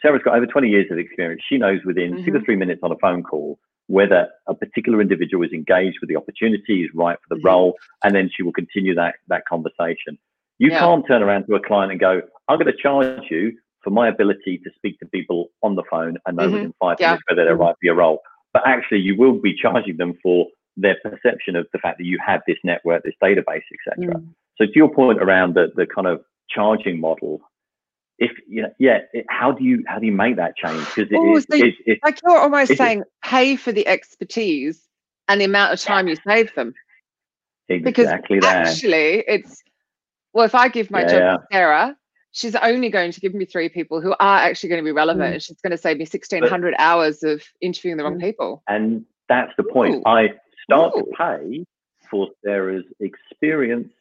Sarah's 0.00 0.22
got 0.22 0.36
over 0.36 0.46
20 0.46 0.68
years 0.68 0.86
of 0.92 0.98
experience. 0.98 1.42
She 1.48 1.58
knows 1.58 1.80
within 1.84 2.24
two 2.24 2.30
to 2.30 2.38
Mhm. 2.38 2.44
three 2.44 2.54
minutes 2.54 2.78
on 2.84 2.92
a 2.92 2.98
phone 2.98 3.24
call 3.24 3.58
whether 3.88 4.28
a 4.46 4.54
particular 4.54 5.00
individual 5.00 5.44
is 5.44 5.50
engaged 5.52 5.98
with 6.00 6.08
the 6.08 6.16
opportunity, 6.16 6.84
is 6.84 6.90
right 6.94 7.18
for 7.26 7.34
the 7.34 7.40
Mhm. 7.40 7.44
role, 7.44 7.76
and 8.04 8.14
then 8.14 8.30
she 8.32 8.44
will 8.44 8.52
continue 8.52 8.94
that 8.94 9.16
that 9.26 9.44
conversation. 9.46 10.16
You 10.60 10.70
Yeah. 10.70 10.78
can't 10.78 11.04
turn 11.08 11.24
around 11.24 11.46
to 11.46 11.56
a 11.56 11.60
client 11.60 11.90
and 11.90 12.00
go, 12.00 12.22
"I'm 12.46 12.56
going 12.60 12.70
to 12.72 12.78
charge 12.80 13.28
you 13.32 13.58
for 13.82 13.90
my 13.90 14.08
ability 14.08 14.58
to 14.58 14.70
speak 14.76 14.98
to 15.00 15.06
people 15.06 15.50
on 15.62 15.74
the 15.74 15.82
phone 15.90 16.18
and 16.26 16.36
know 16.36 16.48
Mhm. 16.48 16.52
within 16.52 16.74
five 16.80 16.98
Yeah. 17.00 17.08
minutes 17.10 17.24
whether 17.28 17.44
they're 17.44 17.56
Mhm. 17.56 17.60
right 17.60 17.74
for 17.74 17.84
your 17.84 17.94
role." 17.96 18.22
But 18.52 18.66
actually, 18.66 19.00
you 19.00 19.16
will 19.16 19.38
be 19.38 19.54
charging 19.54 19.96
them 19.96 20.14
for 20.22 20.48
their 20.76 20.96
perception 21.02 21.56
of 21.56 21.66
the 21.72 21.78
fact 21.78 21.98
that 21.98 22.04
you 22.04 22.18
have 22.18 22.42
this 22.46 22.58
network, 22.64 23.02
this 23.02 23.14
database, 23.22 23.62
etc. 23.86 24.14
Mm. 24.14 24.28
So 24.56 24.66
to 24.66 24.72
your 24.74 24.92
point 24.92 25.20
around 25.22 25.54
the 25.54 25.72
the 25.74 25.86
kind 25.86 26.06
of 26.06 26.24
charging 26.48 27.00
model, 27.00 27.40
if 28.18 28.30
you 28.46 28.62
know, 28.62 28.72
yeah, 28.78 29.00
it, 29.12 29.24
how 29.28 29.52
do 29.52 29.64
you 29.64 29.84
how 29.86 29.98
do 29.98 30.06
you 30.06 30.12
make 30.12 30.36
that 30.36 30.56
change? 30.56 30.86
Because 30.94 31.10
it, 31.10 31.18
Oh, 31.18 31.36
it, 31.36 31.44
so 31.50 31.96
like 32.04 32.20
you're 32.26 32.38
almost 32.38 32.76
saying 32.76 33.02
pay 33.24 33.56
for 33.56 33.72
the 33.72 33.86
expertise 33.86 34.86
and 35.28 35.40
the 35.40 35.44
amount 35.44 35.72
of 35.72 35.80
time 35.80 36.08
you 36.08 36.16
save 36.26 36.54
them. 36.54 36.74
because 37.68 38.04
exactly 38.06 38.38
that. 38.40 38.66
Actually, 38.68 39.24
it's 39.26 39.62
well, 40.34 40.44
if 40.44 40.54
I 40.54 40.68
give 40.68 40.90
my 40.90 41.02
Yeah, 41.02 41.08
job 41.08 41.20
yeah. 41.20 41.32
to 41.36 41.42
Sarah, 41.52 41.96
she's 42.32 42.54
only 42.56 42.88
going 42.90 43.12
to 43.12 43.20
give 43.20 43.34
me 43.34 43.44
three 43.44 43.68
people 43.68 44.00
who 44.00 44.12
are 44.18 44.38
actually 44.38 44.68
going 44.70 44.80
to 44.82 44.84
be 44.84 44.92
relevant, 44.92 45.30
Mm. 45.30 45.32
and 45.34 45.42
she's 45.42 45.60
going 45.60 45.70
to 45.70 45.78
save 45.78 45.98
me 45.98 46.04
sixteen 46.04 46.42
hundred 46.46 46.74
hours 46.78 47.22
of 47.22 47.42
interviewing 47.60 47.96
the 47.98 48.04
wrong 48.04 48.18
Mm. 48.18 48.20
people. 48.22 48.62
And 48.68 49.04
that's 49.28 49.52
the 49.56 49.64
point. 49.64 49.96
Ooh. 49.96 50.02
I 50.06 50.30
start 50.64 50.92
Ooh. 50.96 51.04
to 51.04 51.10
pay 51.16 51.64
for 52.10 52.28
Sarah's 52.44 52.84
experience 53.00 53.92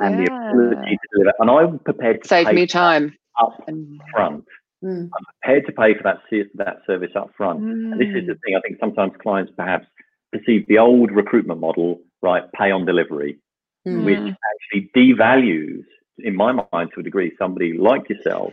and 0.00 0.18
the 0.20 0.32
ability 0.32 0.92
to 0.96 1.08
deliver, 1.12 1.32
and 1.40 1.50
I'm 1.50 1.78
prepared 1.80 2.22
to 2.22 2.28
Save 2.28 2.46
pay 2.46 2.52
me 2.54 2.66
time. 2.66 3.16
up 3.40 3.68
front. 4.12 4.44
Mm. 4.84 5.10
I'm 5.12 5.24
prepared 5.40 5.66
to 5.66 5.72
pay 5.72 5.94
for 5.94 6.02
that 6.04 6.20
that 6.54 6.82
service 6.86 7.10
up 7.16 7.30
front. 7.36 7.60
And 7.60 8.00
this 8.00 8.08
is 8.08 8.24
Mm. 8.24 8.26
the 8.28 8.34
thing. 8.44 8.54
I 8.56 8.60
think 8.60 8.78
sometimes 8.78 9.12
clients 9.18 9.52
perhaps 9.56 9.86
perceive 10.32 10.66
the 10.66 10.78
old 10.78 11.10
recruitment 11.10 11.58
model, 11.60 12.00
right? 12.22 12.44
Pay 12.52 12.70
on 12.70 12.84
delivery, 12.84 13.38
Mm. 13.86 14.04
which 14.04 14.18
Mm. 14.18 14.36
actually 14.52 14.90
devalues, 14.94 15.84
in 16.22 16.36
my 16.36 16.52
mind, 16.72 16.90
to 16.94 17.00
a 17.00 17.02
degree, 17.02 17.32
somebody 17.38 17.76
like 17.78 18.08
yourself, 18.08 18.52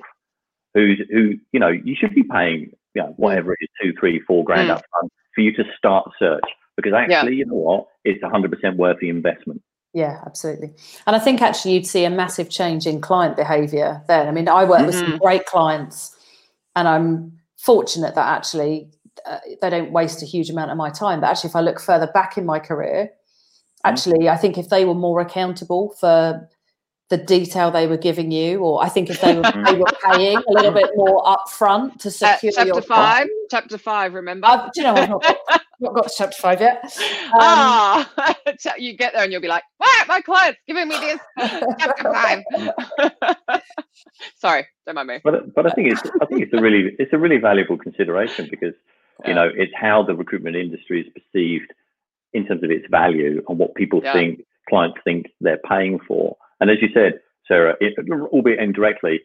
who's 0.73 1.01
who 1.12 1.36
you 1.51 1.60
know 1.60 1.69
you 1.69 1.95
should 1.95 2.13
be 2.13 2.23
paying, 2.23 2.71
you 2.93 3.01
know, 3.01 3.13
whatever 3.17 3.54
it 3.54 3.60
is, 3.62 3.69
two, 3.82 3.93
three, 3.99 4.19
four 4.21 4.43
grand 4.43 4.69
Mm. 4.69 4.75
up 4.75 4.84
front 4.91 5.12
for 5.34 5.41
you 5.41 5.54
to 5.54 5.63
start 5.78 6.10
search. 6.19 6.43
Because 6.75 6.93
actually, 6.93 7.36
you 7.36 7.45
know 7.45 7.56
what, 7.56 7.88
it's 8.04 8.21
100% 8.21 8.75
worth 8.75 8.99
the 8.99 9.08
investment. 9.08 9.62
Yeah, 9.93 10.21
absolutely. 10.25 10.73
And 11.08 11.15
I 11.15 11.19
think 11.19 11.41
actually 11.41 11.75
you'd 11.75 11.88
see 11.88 12.04
a 12.04 12.10
massive 12.10 12.49
change 12.49 12.86
in 12.86 12.99
client 12.99 13.38
behavior 13.38 14.04
then. 14.10 14.28
I 14.28 14.32
mean, 14.32 14.49
I 14.49 14.65
work 14.65 14.86
with 14.86 14.95
some 14.95 15.13
Mhm. 15.13 15.19
great 15.21 15.45
clients 15.45 16.13
and 16.75 16.86
I'm 16.86 17.39
fortunate 17.56 18.13
that 18.15 18.28
actually 18.28 18.89
uh, 19.25 19.39
they 19.62 19.69
don't 19.69 19.93
waste 19.93 20.21
a 20.21 20.25
huge 20.25 20.49
amount 20.49 20.71
of 20.71 20.75
my 20.75 20.89
time. 20.89 21.21
But 21.21 21.28
actually, 21.28 21.51
if 21.51 21.56
I 21.56 21.62
look 21.62 21.80
further 21.80 22.08
back 22.08 22.38
in 22.38 22.45
my 22.45 22.60
career, 22.60 23.12
actually, 23.86 24.28
I 24.28 24.36
think 24.36 24.58
if 24.58 24.67
they 24.67 24.84
were 24.84 24.93
more 24.93 25.21
accountable 25.21 25.95
for 25.97 26.49
the 27.09 27.17
detail 27.17 27.69
they 27.69 27.85
were 27.87 27.97
giving 27.97 28.31
you, 28.31 28.59
or 28.61 28.83
I 28.83 28.89
think 28.89 29.09
if 29.11 29.21
they 29.21 29.35
were, 29.35 29.43
they 29.43 29.75
were 29.77 29.85
paying 30.03 30.37
a 30.37 30.51
little 30.51 30.71
bit 30.71 30.89
more 30.95 31.23
upfront 31.23 31.99
to 31.99 32.07
Uh, 32.07 32.11
secure 32.11 32.51
chapter 32.51 32.65
your 32.67 32.81
five. 32.81 33.27
Chapter 33.51 33.77
five. 33.77 34.13
Remember? 34.15 34.47
I've, 34.47 34.71
do 34.71 34.81
you 34.81 34.87
know, 34.87 34.95
I've 34.95 35.09
not 35.09 35.21
got, 35.21 35.37
not 35.79 35.93
got 35.93 36.07
to 36.07 36.13
chapter 36.17 36.41
five 36.41 36.59
yet. 36.61 36.83
Um, 36.83 37.31
ah, 37.33 38.35
you 38.79 38.97
get 38.97 39.13
there 39.13 39.23
and 39.23 39.31
you'll 39.31 39.41
be 39.41 39.47
like, 39.47 39.63
"What? 39.77 40.07
My 40.07 40.21
client's 40.21 40.59
giving 40.67 40.87
me 40.87 40.97
this 40.99 41.19
chapter 41.79 42.11
five. 42.11 42.43
Sorry, 44.37 44.65
don't 44.85 44.95
mind 44.95 45.07
me. 45.07 45.19
But 45.23 45.53
but 45.53 45.65
I 45.65 45.69
think 45.71 45.91
it's 45.91 46.01
I 46.21 46.25
think 46.25 46.41
it's 46.41 46.53
a 46.53 46.61
really 46.61 46.95
it's 46.99 47.13
a 47.13 47.17
really 47.17 47.37
valuable 47.37 47.77
consideration 47.77 48.47
because 48.49 48.73
you 49.25 49.33
know 49.33 49.49
it's 49.53 49.73
how 49.75 50.03
the 50.03 50.15
recruitment 50.15 50.55
industry 50.55 51.01
is 51.01 51.07
perceived 51.13 51.71
in 52.33 52.45
terms 52.47 52.63
of 52.63 52.71
its 52.71 52.85
value 52.89 53.43
and 53.47 53.57
what 53.57 53.75
people 53.75 54.01
Yeah. 54.03 54.13
think 54.13 54.43
clients 54.67 54.97
think 55.03 55.27
they're 55.39 55.59
paying 55.69 55.99
for. 55.99 56.35
And 56.59 56.69
as 56.69 56.77
you 56.81 56.89
said, 56.93 57.19
Sarah, 57.47 57.75
it, 57.79 57.93
albeit 58.09 58.59
indirectly, 58.59 59.21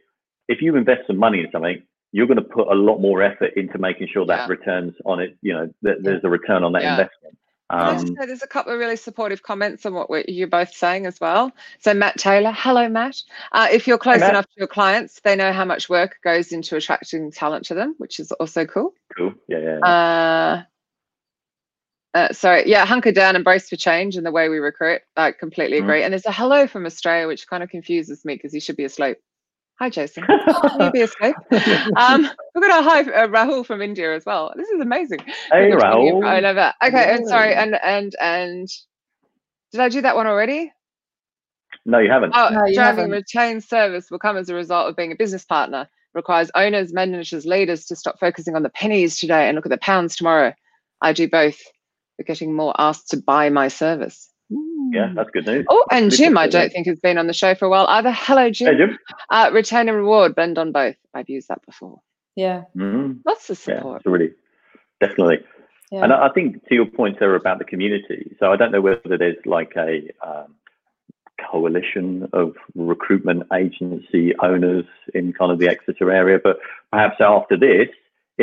if 0.48 0.60
you 0.60 0.76
invest 0.76 1.02
some 1.06 1.16
money 1.16 1.40
in 1.40 1.48
something, 1.52 1.82
you're 2.12 2.26
going 2.26 2.36
to 2.36 2.42
put 2.42 2.68
a 2.68 2.74
lot 2.74 2.98
more 2.98 3.22
effort 3.22 3.52
into 3.56 3.78
making 3.78 4.08
sure 4.12 4.26
that 4.26 4.40
Yeah. 4.40 4.46
returns 4.48 4.94
on 5.06 5.20
it. 5.20 5.36
You 5.42 5.54
know, 5.54 5.74
that 5.82 6.02
there's 6.02 6.24
a 6.24 6.28
return 6.28 6.64
on 6.64 6.72
that 6.72 6.82
Yeah. 6.82 6.92
investment. 6.92 7.36
Can 7.70 7.80
I 7.82 7.92
just 7.92 8.08
Um, 8.08 8.26
there's 8.26 8.42
a 8.42 8.48
couple 8.48 8.72
of 8.72 8.80
really 8.80 8.96
supportive 8.96 9.44
comments 9.44 9.86
on 9.86 9.94
what 9.94 10.28
you're 10.28 10.48
both 10.48 10.74
saying 10.74 11.06
as 11.06 11.20
well. 11.20 11.52
So 11.78 11.94
Matt 11.94 12.16
Taylor, 12.18 12.50
hello 12.52 12.88
Matt. 12.88 13.22
Uh, 13.52 13.68
if 13.70 13.86
you're 13.86 13.96
close 13.96 14.20
enough 14.22 14.46
to 14.46 14.52
your 14.56 14.66
clients, 14.66 15.20
they 15.20 15.36
know 15.36 15.52
how 15.52 15.64
much 15.64 15.88
work 15.88 16.16
goes 16.24 16.50
into 16.50 16.74
attracting 16.74 17.30
talent 17.30 17.64
to 17.66 17.74
them, 17.74 17.94
which 17.98 18.18
is 18.18 18.32
also 18.32 18.66
cool. 18.66 18.92
cool. 19.16 19.34
Yeah, 19.46 19.58
yeah. 19.58 19.78
Uh, 19.86 20.62
uh, 22.14 22.33
sorry, 22.33 22.68
yeah, 22.68 22.85
hunker 22.85 23.12
down 23.12 23.37
and 23.37 23.44
brace 23.44 23.68
for 23.68 23.77
change 23.77 24.16
in 24.16 24.25
the 24.25 24.33
way 24.33 24.49
we 24.49 24.59
recruit. 24.59 25.01
I 25.16 25.33
completely 25.33 25.79
Mm. 25.79 25.83
agree. 25.85 26.03
And 26.03 26.12
there's 26.12 26.27
a 26.27 26.33
hello 26.33 26.66
from 26.66 26.87
Australia, 26.87 27.27
which 27.29 27.46
kind 27.46 27.62
of 27.62 27.70
confuses 27.70 28.25
me 28.25 28.35
because 28.35 28.53
he 28.53 28.61
should 28.61 28.77
be 28.77 28.85
asleep. 28.85 29.18
Hi, 29.79 29.88
Jason. 29.88 30.27
Can 30.27 30.81
you 30.81 30.90
be 30.92 31.01
asleep? 31.03 31.35
Um, 31.96 32.29
we've 32.55 32.64
got 32.68 32.81
a 32.81 32.83
hi, 32.83 33.01
uh, 33.01 33.29
Rahul 33.29 33.64
from 33.64 33.81
India 33.81 34.14
as 34.14 34.27
well. 34.27 34.53
This 34.57 34.68
is 34.68 34.81
amazing. 34.81 35.20
hey, 35.51 35.70
We're 35.70 35.79
Rahul. 35.79 36.27
I 36.27 36.40
love 36.40 36.57
that. 36.57 36.75
Okay, 36.85 37.14
and 37.14 37.27
sorry, 37.27 37.55
and 37.55 37.75
and 37.83 38.14
and 38.20 38.68
did 39.73 39.81
I 39.81 39.88
do 39.88 40.03
that 40.03 40.16
one 40.16 40.27
already? 40.27 40.73
No, 41.87 41.99
you 41.99 42.11
haven't. 42.11 42.33
Oh, 42.37 42.51
No, 42.51 42.66
you 42.66 42.75
driving 42.75 43.05
haven't. 43.05 43.11
retained 43.12 43.64
service 43.64 44.11
will 44.11 44.18
come 44.18 44.37
as 44.37 44.49
a 44.51 44.55
result 44.55 44.90
of 44.90 44.96
being 44.96 45.12
a 45.12 45.16
business 45.16 45.44
partner. 45.44 45.88
Requires 46.12 46.51
owners, 46.57 46.92
managers, 46.92 47.46
leaders 47.46 47.87
to 47.87 47.96
stop 47.96 48.18
focusing 48.18 48.57
on 48.57 48.62
the 48.64 48.68
pennies 48.70 49.18
today 49.18 49.49
and 49.49 49.55
look 49.55 49.64
at 49.64 49.70
the 49.70 49.79
pounds 49.79 50.16
tomorrow. 50.16 50.53
I 51.01 51.12
do 51.14 51.29
both. 51.29 51.59
We're 52.20 52.24
getting 52.24 52.52
more 52.54 52.74
asked 52.78 53.09
to 53.11 53.16
buy 53.16 53.48
my 53.48 53.68
service. 53.68 54.28
yeah, 54.50 55.11
that's 55.16 55.30
good 55.30 55.46
news. 55.46 55.64
Oh, 55.70 55.87
and 55.90 56.11
Pretty 56.11 56.24
Jim, 56.24 56.37
I 56.37 56.48
don't 56.48 56.70
think 56.70 56.87
has 56.87 57.00
been 57.00 57.16
on 57.16 57.26
the 57.28 57.33
show 57.33 57.54
for 57.54 57.64
a 57.64 57.70
while 57.70 57.87
either. 57.87 58.12
Hello, 58.12 58.50
Jim. 58.50 58.74
Hey, 58.74 58.76
Jim. 58.78 58.98
Uh, 59.30 59.48
retain 59.54 59.88
and 59.88 59.96
reward, 59.96 60.35
blend 60.35 60.59
on 60.59 60.70
both. 60.70 60.96
I've 61.14 61.30
used 61.30 61.48
that 61.48 61.64
before. 61.64 62.02
Yeah. 62.37 62.64
Mm, 62.76 63.20
Lots 63.24 63.48
of 63.48 63.59
yeah, 63.66 63.76
support. 63.78 63.96
it's 64.02 64.06
really 64.06 64.33
definitely. 65.00 65.38
Yeah. 65.90 66.04
And 66.04 66.12
I 66.12 66.26
I 66.26 66.33
think 66.35 66.62
to 66.68 66.74
your 66.74 66.85
point 66.85 67.18
there 67.20 67.35
about 67.35 67.59
the 67.59 67.64
community. 67.64 68.37
So 68.38 68.52
I 68.52 68.56
don't 68.56 68.70
know 68.70 68.83
whether 68.83 69.16
there's 69.16 69.37
like 69.46 69.72
a 69.78 70.11
um, 70.22 70.54
coalition 71.50 72.28
of 72.35 72.54
recruitment 72.74 73.44
agency 73.54 74.35
owners 74.42 74.85
in 75.14 75.33
kind 75.33 75.50
of 75.50 75.59
the 75.59 75.68
Exeter 75.68 76.11
area, 76.12 76.38
but 76.44 76.59
perhaps 76.92 77.16
after 77.18 77.56
this, 77.56 77.88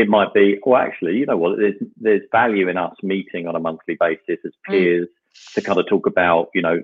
it 0.02 0.08
might 0.08 0.32
be. 0.40 0.46
Well, 0.66 0.82
actually, 0.88 1.16
you 1.18 1.26
know 1.30 1.38
what? 1.44 1.58
There's 1.58 1.80
there's 2.06 2.22
value 2.32 2.68
in 2.72 2.78
us 2.78 2.96
meeting 3.14 3.44
on 3.48 3.56
a 3.56 3.60
monthly 3.68 3.96
basis 4.00 4.40
as 4.46 4.54
Mm. 4.68 4.72
peers 4.72 5.08
to 5.56 5.62
kind 5.62 5.80
of 5.80 5.86
talk 5.88 6.06
about 6.14 6.44
you 6.56 6.64
know 6.68 6.78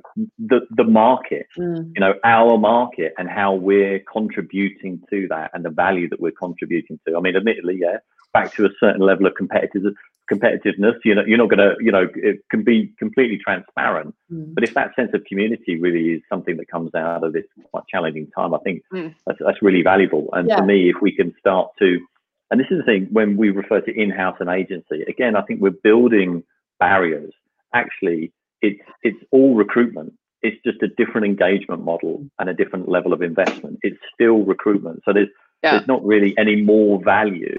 the 0.51 0.59
the 0.79 0.83
market 1.03 1.47
Mm. 1.57 1.81
you 1.95 2.01
know 2.03 2.13
our 2.23 2.55
market 2.73 3.11
and 3.17 3.27
how 3.39 3.49
we're 3.69 3.99
contributing 4.17 5.01
to 5.11 5.27
that 5.33 5.47
and 5.53 5.61
the 5.65 5.71
value 5.85 6.07
that 6.09 6.19
we're 6.23 6.39
contributing 6.45 6.99
to 7.03 7.09
i 7.17 7.19
mean 7.25 7.35
admittedly 7.35 7.75
yeah 7.85 7.97
back 8.37 8.47
to 8.55 8.65
a 8.65 8.69
certain 8.79 9.01
level 9.01 9.25
of 9.25 9.33
competitive 9.41 9.93
competitiveness 10.31 10.97
you 11.03 11.15
know 11.15 11.23
you're 11.29 11.37
not 11.43 11.49
going 11.53 11.65
to 11.67 11.73
you 11.87 11.91
know 11.95 12.05
it 12.29 12.37
can 12.53 12.63
be 12.63 12.77
completely 13.03 13.37
transparent 13.47 14.13
Mm. 14.31 14.53
but 14.55 14.63
if 14.67 14.73
that 14.75 14.89
sense 14.95 15.11
of 15.15 15.23
community 15.29 15.73
really 15.85 16.05
is 16.15 16.21
something 16.33 16.55
that 16.57 16.67
comes 16.75 16.91
out 16.95 17.23
of 17.23 17.33
this 17.33 17.45
quite 17.71 17.85
challenging 17.93 18.27
time 18.37 18.53
i 18.53 18.59
think 18.65 18.77
Mm. 18.93 19.09
that's, 19.25 19.39
that's 19.45 19.61
really 19.67 19.83
valuable 19.93 20.25
and 20.33 20.47
Yeah. 20.47 20.57
for 20.59 20.65
me 20.73 20.77
if 20.93 20.97
we 21.05 21.11
can 21.19 21.29
start 21.43 21.67
to 21.83 21.87
and 22.53 22.59
this 22.61 22.67
is 22.69 22.77
the 22.77 22.83
thing 22.83 23.07
when 23.11 23.35
we 23.35 23.49
refer 23.49 23.81
to 23.81 23.91
in-house 23.99 24.37
and 24.39 24.47
agency 24.49 25.01
again 25.13 25.35
i 25.35 25.41
think 25.41 25.59
we're 25.59 25.71
building 25.89 26.43
barriers. 26.79 27.33
Actually 27.73 28.31
it's 28.61 28.79
it's 29.01 29.21
all 29.31 29.55
recruitment. 29.55 30.13
It's 30.41 30.61
just 30.63 30.81
a 30.83 30.87
different 30.99 31.25
engagement 31.25 31.83
model 31.83 32.25
and 32.39 32.47
a 32.49 32.53
different 32.53 32.87
level 32.87 33.11
of 33.13 33.21
investment. 33.21 33.79
It's 33.81 33.97
still 34.13 34.39
recruitment. 34.53 35.01
So 35.05 35.11
there's 35.13 35.29
Yeah. 35.63 35.71
there's 35.71 35.87
not 35.87 36.05
really 36.05 36.31
any 36.37 36.57
more 36.61 37.01
value 37.03 37.57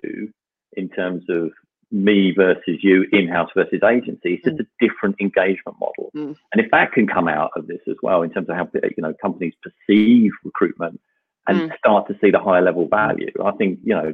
in 0.80 0.88
terms 0.90 1.24
of 1.28 1.50
me 1.90 2.32
versus 2.32 2.76
you 2.82 3.06
in-house 3.12 3.50
versus 3.54 3.80
agency. 3.82 4.34
It's 4.34 4.44
just 4.44 4.60
a 4.60 4.66
different 4.84 5.16
engagement 5.20 5.76
model. 5.84 6.06
Mm. 6.16 6.36
and 6.52 6.58
if 6.64 6.70
that 6.70 6.92
can 6.92 7.06
come 7.16 7.28
out 7.28 7.50
of 7.58 7.66
this 7.66 7.82
as 7.88 7.96
well 8.06 8.20
in 8.22 8.30
terms 8.30 8.48
of 8.48 8.54
how 8.56 8.66
you 8.96 9.02
know 9.04 9.14
companies 9.26 9.54
perceive 9.66 10.30
recruitment 10.44 11.00
and 11.48 11.56
Mm. 11.70 11.76
start 11.78 12.02
to 12.08 12.14
see 12.20 12.30
the 12.30 12.38
higher 12.48 12.62
level 12.68 12.86
value 13.00 13.32
i 13.50 13.52
think 13.58 13.72
you 13.88 13.94
know 13.98 14.10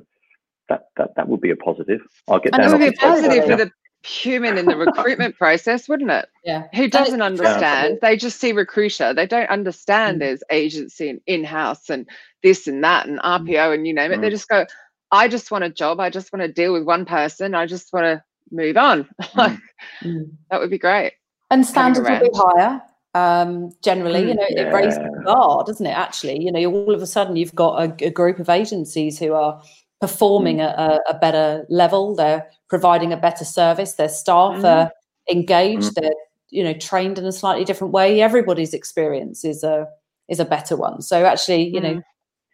that 0.70 0.84
that, 0.96 1.14
that 1.16 1.28
would 1.28 1.40
be 1.42 1.50
a 1.50 1.56
positive 1.56 2.00
i'll 2.28 2.38
get 2.38 2.54
And 2.54 2.62
It 2.62 2.68
down 2.68 2.72
would 2.72 2.84
be 2.86 2.90
the 2.90 2.96
positive 2.96 3.44
for 3.44 3.56
the 3.56 3.70
human 4.02 4.56
in 4.56 4.66
the 4.68 4.76
recruitment 4.86 5.36
process, 5.36 5.86
wouldn't 5.88 6.10
it? 6.10 6.26
Yeah. 6.44 6.68
Who 6.74 6.88
doesn't 6.88 7.20
it's 7.20 7.40
understand? 7.40 7.98
They 8.00 8.16
just 8.16 8.40
see 8.40 8.52
recruiter. 8.52 9.12
They 9.12 9.26
don't 9.26 9.50
understand 9.50 10.16
Mm. 10.16 10.20
there's 10.20 10.42
agency 10.50 11.10
and 11.10 11.20
in-house 11.26 11.90
and 11.90 12.08
this 12.42 12.66
and 12.66 12.82
that 12.82 13.06
and 13.06 13.18
RPO 13.18 13.74
and 13.74 13.86
you 13.86 13.92
name 13.92 14.12
it. 14.12 14.22
They 14.22 14.28
Mm. 14.28 14.30
just 14.38 14.48
go, 14.48 14.64
I 15.10 15.28
just 15.28 15.50
want 15.50 15.64
a 15.64 15.68
job. 15.70 16.00
I 16.00 16.08
just 16.08 16.32
want 16.32 16.42
to 16.42 16.50
deal 16.52 16.72
with 16.72 16.84
one 16.84 17.04
person. 17.04 17.54
I 17.54 17.66
just 17.66 17.92
want 17.92 18.04
to 18.04 18.24
move 18.50 18.76
on. 18.78 19.06
Mm. 20.02 20.30
that 20.50 20.60
would 20.60 20.70
be 20.70 20.78
great. 20.78 21.12
and 21.50 21.66
standards 21.66 22.08
will 22.08 22.18
be 22.20 22.30
higher 22.34 22.80
um 23.14 23.72
generally 23.82 24.20
you 24.28 24.34
Mm, 24.34 24.36
know 24.36 24.46
it 24.62 24.72
raises 24.72 24.98
the 24.98 25.22
yeah. 25.26 25.32
bar 25.34 25.64
doesn't 25.64 25.84
it 25.84 25.90
actually 25.90 26.40
you 26.40 26.52
know 26.52 26.64
all 26.72 26.94
of 26.94 27.02
a 27.02 27.06
sudden 27.06 27.34
you've 27.36 27.54
got 27.56 27.72
a, 27.82 28.06
a 28.06 28.10
group 28.10 28.38
of 28.38 28.48
agencies 28.48 29.18
who 29.18 29.32
are 29.34 29.60
performing 30.00 30.56
Mm. 30.58 30.68
at 30.68 30.78
a, 30.78 31.00
a 31.10 31.18
better 31.18 31.66
level 31.68 32.14
they're 32.14 32.46
providing 32.68 33.12
a 33.12 33.16
better 33.16 33.44
service 33.44 33.94
their 33.94 34.08
staff 34.08 34.56
Mhm. 34.56 34.64
are 34.64 34.92
engaged 35.30 35.90
Mm. 35.92 35.94
they're 36.00 36.14
you 36.50 36.64
know 36.64 36.72
trained 36.74 37.18
in 37.18 37.24
a 37.26 37.32
slightly 37.32 37.64
different 37.64 37.92
way 37.92 38.20
everybody's 38.22 38.74
experience 38.74 39.44
is 39.44 39.62
a 39.62 39.86
is 40.28 40.40
a 40.40 40.44
better 40.44 40.76
one 40.76 41.00
so 41.02 41.24
actually 41.24 41.64
you 41.68 41.80
know 41.80 42.02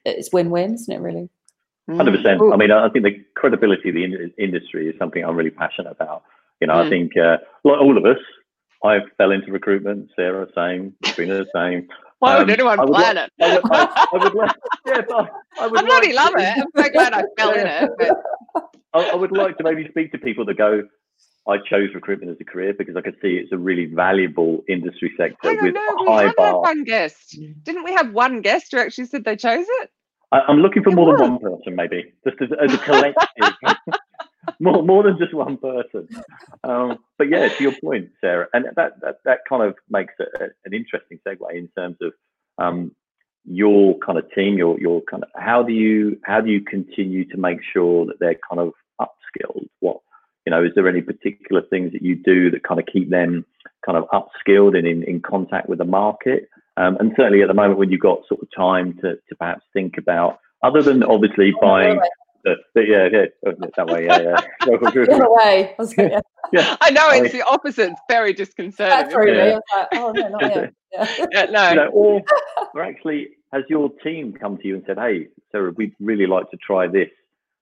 it's 0.04 0.32
win-win 0.32 0.74
isn't 0.74 0.94
it 0.94 1.00
really 1.00 1.28
Hundred 1.88 2.14
Mm. 2.14 2.16
percent. 2.16 2.42
I 2.52 2.56
mean, 2.56 2.72
I 2.72 2.88
think 2.88 3.04
the 3.04 3.14
credibility 3.36 3.90
of 3.90 3.94
the 3.94 4.02
in- 4.02 4.32
industry 4.38 4.88
is 4.88 4.98
something 4.98 5.22
I'm 5.24 5.36
really 5.36 5.50
passionate 5.52 5.92
about. 5.92 6.24
You 6.60 6.66
know, 6.66 6.74
I 6.74 6.84
Mm. 6.84 6.88
think 6.88 7.16
uh, 7.16 7.36
like 7.62 7.80
all 7.80 7.96
of 7.96 8.04
us, 8.04 8.18
I 8.82 8.98
fell 9.18 9.30
into 9.30 9.52
recruitment. 9.52 10.10
Sarah, 10.16 10.48
same. 10.52 10.96
Katrina, 11.04 11.44
same. 11.54 11.86
Why 12.18 12.38
would 12.38 12.44
um, 12.44 12.50
anyone 12.50 12.80
I 12.80 12.84
would 12.84 12.94
plan 12.94 13.16
like- 13.16 13.30
it? 13.38 13.42
I 13.42 13.54
would, 13.54 13.64
I, 13.72 14.06
I 14.12 14.24
would 14.24 14.34
like, 14.34 14.56
yeah, 14.86 15.00
but 15.08 15.30
I 15.60 15.66
would 15.66 15.80
I 15.80 15.82
bloody 15.84 16.12
like 16.12 16.24
love 16.24 16.34
to- 16.34 16.42
it. 16.42 16.58
I'm 16.76 16.84
so 16.84 16.90
glad 16.90 17.12
I 17.12 17.22
fell 17.36 17.52
in 17.52 17.66
it. 17.66 17.90
I, 18.94 19.00
I 19.10 19.14
would 19.14 19.32
like 19.32 19.58
to 19.58 19.64
maybe 19.64 19.86
speak 19.90 20.12
to 20.12 20.18
people 20.18 20.44
that 20.46 20.56
go, 20.56 20.82
I 21.48 21.58
chose 21.58 21.90
recruitment 21.94 22.32
as 22.32 22.38
a 22.40 22.44
career 22.44 22.72
because 22.76 22.96
I 22.96 23.02
could 23.02 23.16
see 23.22 23.34
it's 23.36 23.52
a 23.52 23.58
really 23.58 23.84
valuable 23.86 24.64
industry 24.68 25.12
sector 25.16 25.36
I 25.50 25.56
with 25.60 25.74
know. 25.74 25.96
We 26.00 26.06
high 26.06 26.22
had 26.24 26.36
bar. 26.36 26.60
one 26.60 26.84
guest. 26.84 27.38
Didn't 27.62 27.84
we 27.84 27.92
have 27.92 28.12
one 28.12 28.40
guest 28.40 28.72
who 28.72 28.78
actually 28.78 29.04
said 29.06 29.24
they 29.24 29.36
chose 29.36 29.66
it? 29.82 29.90
I, 30.32 30.40
I'm 30.48 30.58
looking 30.58 30.82
for 30.82 30.90
It 30.90 30.96
more 30.96 31.12
was. 31.12 31.20
than 31.20 31.32
one 31.32 31.58
person, 31.58 31.76
maybe, 31.76 32.12
just 32.26 32.40
as, 32.42 32.48
as 32.60 32.74
a 32.74 32.78
collective. 32.78 33.76
more, 34.60 34.82
more 34.82 35.02
than 35.02 35.18
just 35.18 35.34
one 35.34 35.56
person. 35.56 36.08
Um, 36.64 36.98
but 37.18 37.28
yeah, 37.28 37.48
to 37.48 37.62
your 37.62 37.74
point, 37.82 38.10
Sarah, 38.20 38.48
and 38.52 38.66
that 38.76 39.00
that, 39.00 39.18
that 39.24 39.38
kind 39.48 39.62
of 39.62 39.74
makes 39.88 40.14
a, 40.20 40.44
a- 40.44 40.48
an 40.64 40.72
interesting 40.74 41.18
segue 41.26 41.54
in 41.54 41.68
terms 41.76 41.96
of 42.00 42.12
um, 42.58 42.92
your 43.44 43.98
kind 43.98 44.18
of 44.18 44.30
team, 44.32 44.58
your 44.58 44.78
your 44.80 45.02
kind 45.02 45.22
of 45.22 45.30
how 45.36 45.62
do 45.62 45.72
you 45.72 46.18
how 46.24 46.40
do 46.40 46.50
you 46.50 46.60
continue 46.60 47.24
to 47.26 47.36
make 47.36 47.58
sure 47.72 48.06
that 48.06 48.18
they're 48.20 48.38
kind 48.48 48.60
of 48.60 48.72
upskilled? 49.00 49.68
What 49.80 49.98
you 50.46 50.50
know, 50.50 50.64
is 50.64 50.70
there 50.74 50.88
any 50.88 51.02
particular 51.02 51.62
things 51.62 51.92
that 51.92 52.02
you 52.02 52.14
do 52.14 52.50
that 52.52 52.62
kind 52.62 52.78
of 52.80 52.86
keep 52.86 53.10
them 53.10 53.44
kind 53.84 53.98
of 53.98 54.04
upskilled 54.10 54.76
and 54.78 54.86
in, 54.86 55.02
in 55.02 55.20
contact 55.20 55.68
with 55.68 55.78
the 55.78 55.84
market? 55.84 56.48
Um, 56.76 56.96
and 57.00 57.12
certainly 57.16 57.42
at 57.42 57.48
the 57.48 57.54
moment 57.54 57.78
when 57.78 57.90
you've 57.90 58.00
got 58.00 58.26
sort 58.28 58.42
of 58.42 58.48
time 58.56 58.94
to, 59.02 59.16
to 59.16 59.36
perhaps 59.38 59.64
think 59.72 59.96
about, 59.98 60.38
other 60.62 60.82
than 60.82 61.02
obviously 61.02 61.52
buying, 61.60 61.98
the, 62.46 62.54
the, 62.74 62.86
yeah, 62.86 63.08
yeah, 63.12 63.52
that 63.76 63.86
way, 63.86 64.06
yeah, 64.06 64.20
yeah. 64.20 64.40
The 64.64 65.12
other 65.12 65.30
way. 65.32 65.74
I 65.78 65.82
was 65.82 65.96
like, 65.98 66.10
yeah, 66.12 66.20
yeah. 66.52 66.76
I 66.80 66.90
know 66.90 67.06
I- 67.08 67.16
it's 67.24 67.32
the 67.32 67.42
opposite. 67.42 67.90
It's 67.90 68.00
very 68.08 68.32
disconcerting. 68.32 68.88
that 68.96 69.10
threw 69.12 69.24
isn't 69.32 69.36
me. 69.36 69.50
it? 69.52 69.52
I 69.52 69.54
was 69.54 69.62
like, 69.76 69.88
oh 69.92 70.12
no, 70.12 70.28
not 70.28 70.42
yet. 70.54 70.72
Yeah. 70.92 71.26
Yeah, 71.32 71.44
no. 71.46 71.68
You 71.70 71.74
know, 71.76 71.88
or, 71.88 72.22
or 72.74 72.82
actually, 72.82 73.28
has 73.52 73.64
your 73.68 73.90
team 74.02 74.32
come 74.32 74.56
to 74.58 74.66
you 74.66 74.76
and 74.76 74.84
said, 74.86 74.96
"Hey, 74.98 75.26
Sarah, 75.52 75.72
we'd 75.76 75.94
really 76.00 76.26
like 76.26 76.50
to 76.52 76.56
try 76.56 76.86
this 76.86 77.10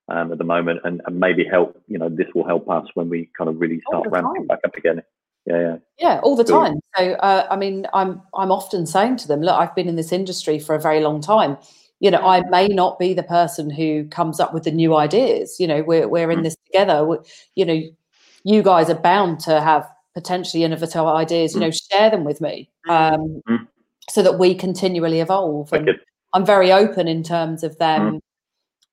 um, 0.09 0.31
at 0.31 0.39
the 0.39 0.45
moment, 0.45 0.81
and, 0.85 1.01
and 1.07 1.19
maybe 1.19 1.45
help. 1.45 1.81
You 1.89 1.99
know, 1.99 2.09
this 2.09 2.29
will 2.35 2.47
help 2.47 2.69
us 2.71 2.87
when 2.95 3.09
we 3.09 3.31
kind 3.37 3.49
of 3.51 3.61
really 3.61 3.81
start 3.89 4.07
ramping 4.11 4.43
time. 4.43 4.47
back 4.47 4.61
up 4.65 4.77
again." 4.77 5.03
Yeah, 5.47 5.61
yeah, 5.61 5.77
Yeah, 5.99 6.21
all 6.23 6.37
the 6.37 6.45
Cool. 6.45 6.59
time. 6.63 6.81
So, 6.97 7.13
uh, 7.15 7.47
I 7.51 7.57
mean, 7.57 7.87
I'm 7.93 8.23
I'm 8.35 8.53
often 8.53 8.87
saying 8.87 9.17
to 9.19 9.29
them, 9.29 9.41
look, 9.43 9.59
I've 9.59 9.75
been 9.75 9.89
in 9.89 9.97
this 9.97 10.13
industry 10.13 10.59
for 10.59 10.75
a 10.75 10.81
very 10.81 11.01
long 11.01 11.21
time. 11.21 11.57
You 12.05 12.11
know, 12.11 12.19
I 12.37 12.43
may 12.51 12.69
not 12.69 12.99
be 12.99 13.15
the 13.15 13.23
person 13.23 13.71
who 13.71 14.05
comes 14.19 14.39
up 14.39 14.53
with 14.53 14.65
the 14.65 14.71
new 14.71 14.95
ideas. 14.95 15.57
You 15.59 15.67
know, 15.67 15.83
we're 15.83 16.07
we're 16.07 16.31
in 16.31 16.41
Mm. 16.41 16.43
this 16.43 16.57
together. 16.67 16.97
We- 17.09 17.17
You 17.57 17.65
know, 17.65 17.81
you 18.53 18.63
guys 18.63 18.91
are 18.91 19.01
bound 19.13 19.41
to 19.41 19.59
have 19.71 19.89
potentially 20.15 20.65
innovative 20.65 21.07
ideas. 21.07 21.55
You 21.55 21.61
Mm. 21.61 21.65
know, 21.65 21.71
share 21.71 22.11
them 22.11 22.25
with 22.25 22.41
me, 22.43 22.69
um, 22.91 23.41
Mm. 23.49 23.67
so 24.11 24.21
that 24.23 24.39
we 24.39 24.55
continually 24.55 25.21
evolve. 25.21 25.73
And 25.73 25.89
I'm 26.35 26.45
very 26.45 26.71
open 26.71 27.09
in 27.09 27.23
terms 27.23 27.65
of 27.65 27.79
them 27.79 28.21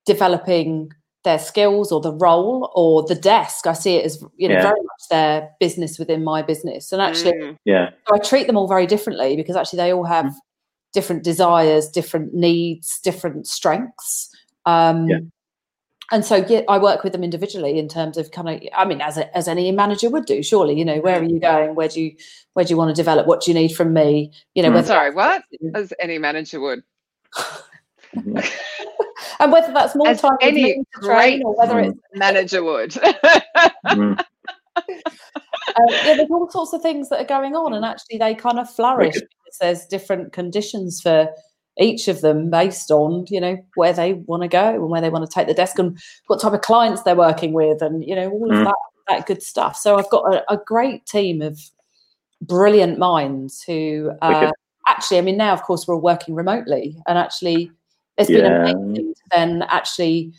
developing 0.06 0.92
their 1.24 1.38
skills 1.38 1.92
or 1.92 2.00
the 2.02 2.14
role 2.14 2.72
or 2.76 3.04
the 3.04 3.16
desk. 3.16 3.68
I 3.68 3.74
see 3.74 3.96
it 3.98 4.06
as 4.06 4.24
you 4.38 4.48
know 4.48 4.56
Yeah. 4.56 4.62
very 4.72 4.82
much 4.92 5.04
their 5.10 5.50
business 5.60 6.00
within 6.00 6.24
my 6.24 6.42
business. 6.42 6.92
And 6.94 7.02
actually, 7.02 7.34
Mm. 7.34 7.58
yeah, 7.66 7.90
so 8.08 8.16
I 8.16 8.20
treat 8.20 8.48
them 8.48 8.58
all 8.58 8.68
very 8.68 8.88
differently 8.88 9.36
because 9.36 9.56
actually 9.58 9.78
they 9.84 9.92
all 9.94 10.06
have 10.06 10.26
Mm. 10.26 10.36
Different 10.94 11.24
desires, 11.24 11.88
different 11.90 12.34
needs, 12.34 13.00
different 13.00 13.48
strengths. 13.48 14.30
Um, 14.66 15.08
Yeah. 15.10 15.20
and 16.12 16.26
so 16.26 16.36
yeah, 16.48 16.62
I 16.68 16.78
work 16.78 17.04
with 17.04 17.14
them 17.14 17.24
individually 17.24 17.80
in 17.80 17.88
terms 17.88 18.18
of 18.18 18.32
kind 18.32 18.50
of 18.50 18.62
I 18.76 18.84
mean 18.86 19.02
as 19.02 19.18
a, 19.18 19.36
as 19.36 19.48
any 19.48 19.72
manager 19.72 20.10
would 20.10 20.26
do 20.26 20.44
surely 20.44 20.78
you 20.78 20.84
know 20.86 21.00
where 21.00 21.20
are 21.20 21.24
you 21.24 21.40
going 21.40 21.74
where 21.76 21.88
do 21.88 22.02
you 22.02 22.16
where 22.54 22.66
do 22.66 22.70
you 22.72 22.78
want 22.78 22.90
to 22.90 22.94
develop 23.02 23.26
what 23.28 23.42
do 23.42 23.52
you 23.52 23.56
need 23.56 23.70
from 23.70 23.94
me 23.94 24.32
you 24.54 24.62
know 24.62 24.70
Mm. 24.70 24.74
whether 24.76 24.88
Sorry, 24.88 25.12
what? 25.14 25.44
As 25.74 25.94
any 26.00 26.18
manager 26.18 26.60
would. 26.60 26.84
Mhm. 28.16 28.52
and 29.40 29.52
whether 29.54 29.72
that's 29.72 29.96
more 29.96 30.10
As 30.10 30.20
time 30.22 30.36
any 30.42 30.84
train 31.02 31.44
or 31.46 31.56
whether 31.58 31.76
Mm. 31.76 31.90
it's 31.92 32.00
Manager 32.14 32.64
would. 32.64 32.92
Mm. 33.88 34.20
um, 34.78 35.88
yeah, 36.06 36.16
there's 36.16 36.30
all 36.30 36.50
sorts 36.52 36.74
of 36.74 36.82
things 36.82 37.08
that 37.10 37.20
are 37.22 37.26
going 37.26 37.56
on, 37.56 37.74
and 37.74 37.86
actually 37.86 38.18
they 38.18 38.36
kind 38.36 38.60
of 38.60 38.70
flourish. 38.70 39.16
Because 39.52 39.58
there's 39.60 39.86
different 39.88 40.34
conditions 40.34 41.02
for 41.02 41.30
each 41.80 42.08
of 42.08 42.22
them 42.22 42.50
based 42.50 42.92
on 42.92 43.26
you 43.30 43.40
know 43.40 43.58
where 43.76 43.94
they 43.94 44.14
want 44.14 44.44
to 44.44 44.48
go 44.48 44.70
and 44.70 44.90
where 44.90 45.02
they 45.02 45.10
want 45.10 45.28
to 45.28 45.34
take 45.34 45.48
the 45.48 45.54
desk 45.54 45.80
and 45.80 45.98
what 46.28 46.42
type 46.42 46.54
of 46.54 46.62
clients 46.62 47.04
they're 47.04 47.16
working 47.16 47.54
with, 47.54 47.82
and 47.82 48.04
you 48.06 48.16
know 48.16 48.30
all 48.30 48.52
of 48.52 48.58
Mm. 48.58 48.64
that 48.66 48.76
that 49.08 49.26
good 49.26 49.42
stuff. 49.42 49.76
So 49.78 49.98
I've 49.98 50.10
got 50.10 50.34
a, 50.34 50.54
a 50.54 50.58
great 50.66 51.06
team 51.06 51.42
of 51.42 51.60
brilliant 52.42 52.98
minds 52.98 53.64
who 53.64 54.12
uh, 54.22 54.52
actually, 54.88 55.18
I 55.18 55.22
mean, 55.22 55.38
now 55.38 55.54
of 55.54 55.64
course 55.64 55.88
we're 55.88 55.96
all 55.96 56.02
working 56.02 56.36
remotely, 56.36 56.98
and 57.08 57.18
actually 57.18 57.72
it's 58.18 58.30
been 58.30 58.46
amazing 58.46 59.14
to 59.16 59.22
then 59.32 59.64
actually 59.64 60.34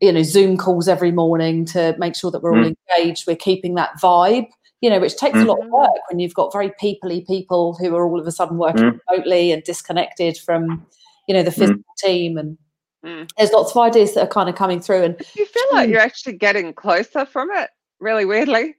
you 0.00 0.12
know 0.12 0.22
zoom 0.22 0.56
calls 0.56 0.88
every 0.88 1.12
morning 1.12 1.64
to 1.66 1.94
make 1.98 2.14
sure 2.16 2.30
that 2.30 2.42
we're 2.42 2.56
all 2.56 2.72
engaged. 2.96 3.26
We're 3.26 3.36
keeping 3.36 3.74
that 3.74 4.00
vibe 4.00 4.46
you 4.82 4.90
know 4.90 5.00
which 5.00 5.16
takes 5.16 5.38
a 5.38 5.42
Mm. 5.42 5.46
lot 5.46 5.60
of 5.62 5.68
work 5.70 5.90
when 6.10 6.18
you've 6.18 6.34
got 6.34 6.52
very 6.52 6.70
peoply 6.82 7.26
people 7.26 7.74
who 7.80 7.94
are 7.96 8.04
all 8.06 8.20
of 8.20 8.26
a 8.26 8.32
sudden 8.32 8.58
working 8.58 8.82
Mm. 8.92 8.98
remotely 9.10 9.52
and 9.52 9.62
disconnected 9.62 10.36
from 10.36 10.84
you 11.28 11.34
know 11.34 11.42
the 11.42 11.50
physical 11.52 11.82
team 11.98 12.36
and 12.36 12.58
Mm. 13.04 13.28
there's 13.38 13.52
lots 13.52 13.70
of 13.72 13.78
ideas 13.78 14.14
that 14.14 14.22
are 14.24 14.26
kind 14.28 14.48
of 14.48 14.54
coming 14.54 14.80
through 14.80 15.02
and 15.02 15.16
Do 15.16 15.24
you 15.36 15.46
feel 15.46 15.62
like 15.72 15.86
Hmm. 15.86 15.92
you're 15.92 16.00
actually 16.00 16.34
getting 16.34 16.72
closer 16.72 17.24
from 17.24 17.50
it? 17.52 17.70
Really 17.98 18.24
weirdly? 18.24 18.76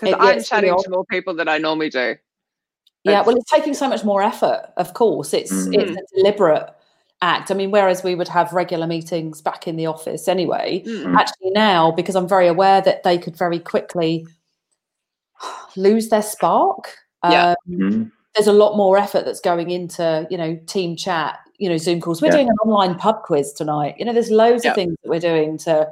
Because 0.00 0.16
I'm 0.18 0.38
it's 0.38 0.50
really 0.52 0.68
chatting 0.68 0.82
to 0.84 0.90
more 0.90 1.04
people 1.06 1.34
than 1.34 1.48
I 1.48 1.58
normally 1.58 1.88
do. 1.90 2.16
yeah 3.04 3.20
well 3.22 3.36
it's 3.36 3.50
taking 3.50 3.74
so 3.74 3.86
much 3.88 4.02
more 4.02 4.22
effort 4.22 4.62
of 4.78 4.94
course 4.94 5.34
it's 5.34 5.52
Mm. 5.52 5.74
it's 5.78 6.00
a 6.00 6.16
deliberate 6.16 6.70
act 7.22 7.50
i 7.50 7.54
mean 7.54 7.70
whereas 7.70 8.02
we 8.02 8.14
would 8.14 8.28
have 8.28 8.52
regular 8.54 8.86
meetings 8.86 9.40
back 9.42 9.68
in 9.68 9.76
the 9.76 9.84
office 9.86 10.26
anyway 10.26 10.82
Mm. 10.86 11.14
actually 11.14 11.50
now 11.50 11.90
because 11.90 12.16
i'm 12.16 12.26
very 12.28 12.48
aware 12.48 12.80
that 12.80 13.02
they 13.02 13.16
could 13.18 13.36
very 13.36 13.58
quickly 13.58 14.26
lose 15.76 16.08
their 16.08 16.22
spark 16.22 16.94
Yeah. 17.28 17.50
um, 17.50 17.56
Mm. 17.78 18.12
there's 18.34 18.46
a 18.48 18.52
lot 18.52 18.76
more 18.76 18.98
effort 18.98 19.24
that's 19.24 19.40
going 19.40 19.70
into 19.70 20.26
you 20.30 20.36
know 20.38 20.58
team 20.66 20.96
chat 20.96 21.38
you 21.58 21.68
know 21.68 21.76
zoom 21.76 22.00
calls 22.00 22.20
we're 22.20 22.28
Yeah. 22.28 22.32
doing 22.38 22.48
an 22.48 22.56
online 22.66 22.96
pub 22.98 23.22
quiz 23.22 23.52
tonight 23.52 23.94
you 23.98 24.04
know 24.04 24.12
there's 24.12 24.30
loads 24.30 24.64
Yeah. 24.64 24.70
of 24.70 24.74
things 24.76 24.94
that 25.02 25.08
we're 25.10 25.20
doing 25.20 25.56
to 25.58 25.88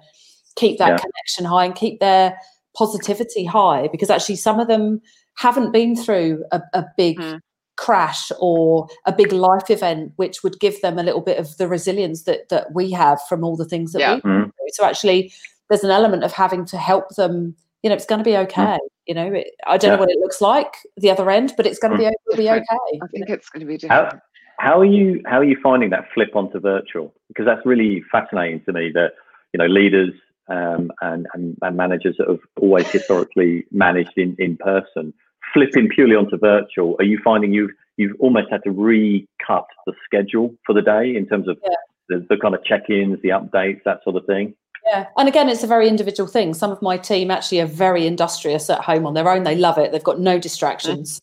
keep 0.56 0.78
that 0.78 0.88
Yeah. 0.90 0.96
connection 0.98 1.44
high 1.44 1.64
and 1.64 1.74
keep 1.74 2.00
their 2.00 2.36
positivity 2.76 3.44
high 3.44 3.88
because 3.92 4.10
actually 4.10 4.36
some 4.36 4.58
of 4.60 4.66
them 4.68 5.00
haven't 5.34 5.72
been 5.72 5.94
through 5.96 6.44
a, 6.52 6.60
a 6.74 6.84
big 6.96 7.18
Mm. 7.18 7.40
crash 7.76 8.30
or 8.38 8.86
a 9.06 9.12
big 9.12 9.32
life 9.32 9.70
event 9.70 10.12
which 10.16 10.42
would 10.42 10.60
give 10.60 10.80
them 10.82 10.98
a 10.98 11.02
little 11.02 11.20
bit 11.22 11.38
of 11.38 11.56
the 11.56 11.66
resilience 11.66 12.24
that 12.24 12.48
that 12.50 12.72
we 12.74 12.90
have 12.90 13.20
from 13.28 13.42
all 13.44 13.56
the 13.56 13.64
things 13.64 13.92
that 13.92 14.00
Yeah. 14.00 14.14
we 14.16 14.20
Mm. 14.20 14.50
so 14.72 14.84
actually 14.84 15.32
there's 15.68 15.84
an 15.84 15.90
element 15.90 16.22
of 16.24 16.32
having 16.32 16.64
to 16.66 16.76
help 16.76 17.08
them 17.16 17.54
you 17.82 17.90
know 17.90 17.96
it's 17.96 18.06
going 18.06 18.18
to 18.18 18.24
be 18.24 18.36
okay 18.36 18.78
you 19.06 19.14
know 19.14 19.26
it, 19.32 19.48
i 19.66 19.76
don't 19.76 19.90
Yeah. 19.90 19.96
know 19.96 20.00
what 20.00 20.10
it 20.10 20.18
looks 20.18 20.40
like 20.40 20.72
the 20.96 21.10
other 21.10 21.30
end 21.30 21.54
but 21.56 21.66
it's 21.66 21.78
going 21.78 21.92
to 21.92 21.98
be 21.98 22.04
it'll 22.04 22.36
be 22.36 22.48
okay 22.50 23.00
I 23.02 23.06
think 23.08 23.28
it's 23.28 23.48
going 23.48 23.66
to 23.66 23.78
be 23.78 23.88
How, 23.88 24.10
how 24.58 24.78
are 24.78 24.84
you 24.84 25.20
how 25.26 25.38
are 25.38 25.44
you 25.44 25.58
finding 25.62 25.90
that 25.90 26.04
flip 26.14 26.36
onto 26.36 26.60
virtual? 26.60 27.12
Because 27.28 27.46
that's 27.46 27.64
really 27.66 28.02
fascinating 28.12 28.62
to 28.66 28.72
me 28.72 28.92
that 28.94 29.12
you 29.52 29.58
know 29.58 29.66
leaders 29.66 30.12
um, 30.48 30.92
and, 31.00 31.26
and 31.34 31.56
and 31.62 31.76
managers 31.76 32.16
that 32.18 32.28
have 32.28 32.40
always 32.60 32.86
historically 32.88 33.64
managed 33.72 34.16
in 34.16 34.36
in 34.38 34.56
person 34.56 35.12
flipping 35.52 35.88
purely 35.88 36.14
onto 36.16 36.38
virtual. 36.38 36.96
Are 37.00 37.04
you 37.04 37.18
finding 37.24 37.52
you've 37.52 37.72
you've 37.96 38.16
almost 38.20 38.48
had 38.50 38.62
to 38.64 38.70
recut 38.70 39.66
the 39.86 39.92
schedule 40.04 40.54
for 40.64 40.74
the 40.74 40.82
day 40.82 41.14
in 41.16 41.26
terms 41.26 41.48
of 41.48 41.58
Yeah. 41.64 41.74
the, 42.08 42.26
the 42.30 42.36
kind 42.36 42.54
of 42.54 42.64
check-ins, 42.64 43.20
the 43.22 43.30
updates, 43.30 43.80
that 43.84 44.02
sort 44.04 44.16
of 44.16 44.24
thing? 44.26 44.54
Yeah, 44.86 45.06
and 45.16 45.28
again, 45.28 45.48
it's 45.48 45.62
a 45.62 45.66
very 45.68 45.88
individual 45.88 46.28
thing. 46.28 46.54
Some 46.54 46.70
of 46.72 46.82
my 46.82 46.96
team 46.96 47.30
actually 47.30 47.60
are 47.60 47.66
very 47.66 48.06
industrious 48.06 48.68
at 48.68 48.80
home 48.80 49.06
on 49.06 49.14
their 49.14 49.28
own. 49.28 49.44
They 49.44 49.56
love 49.56 49.78
it. 49.78 49.92
They've 49.92 50.02
got 50.02 50.18
no 50.20 50.38
distractions, 50.38 51.20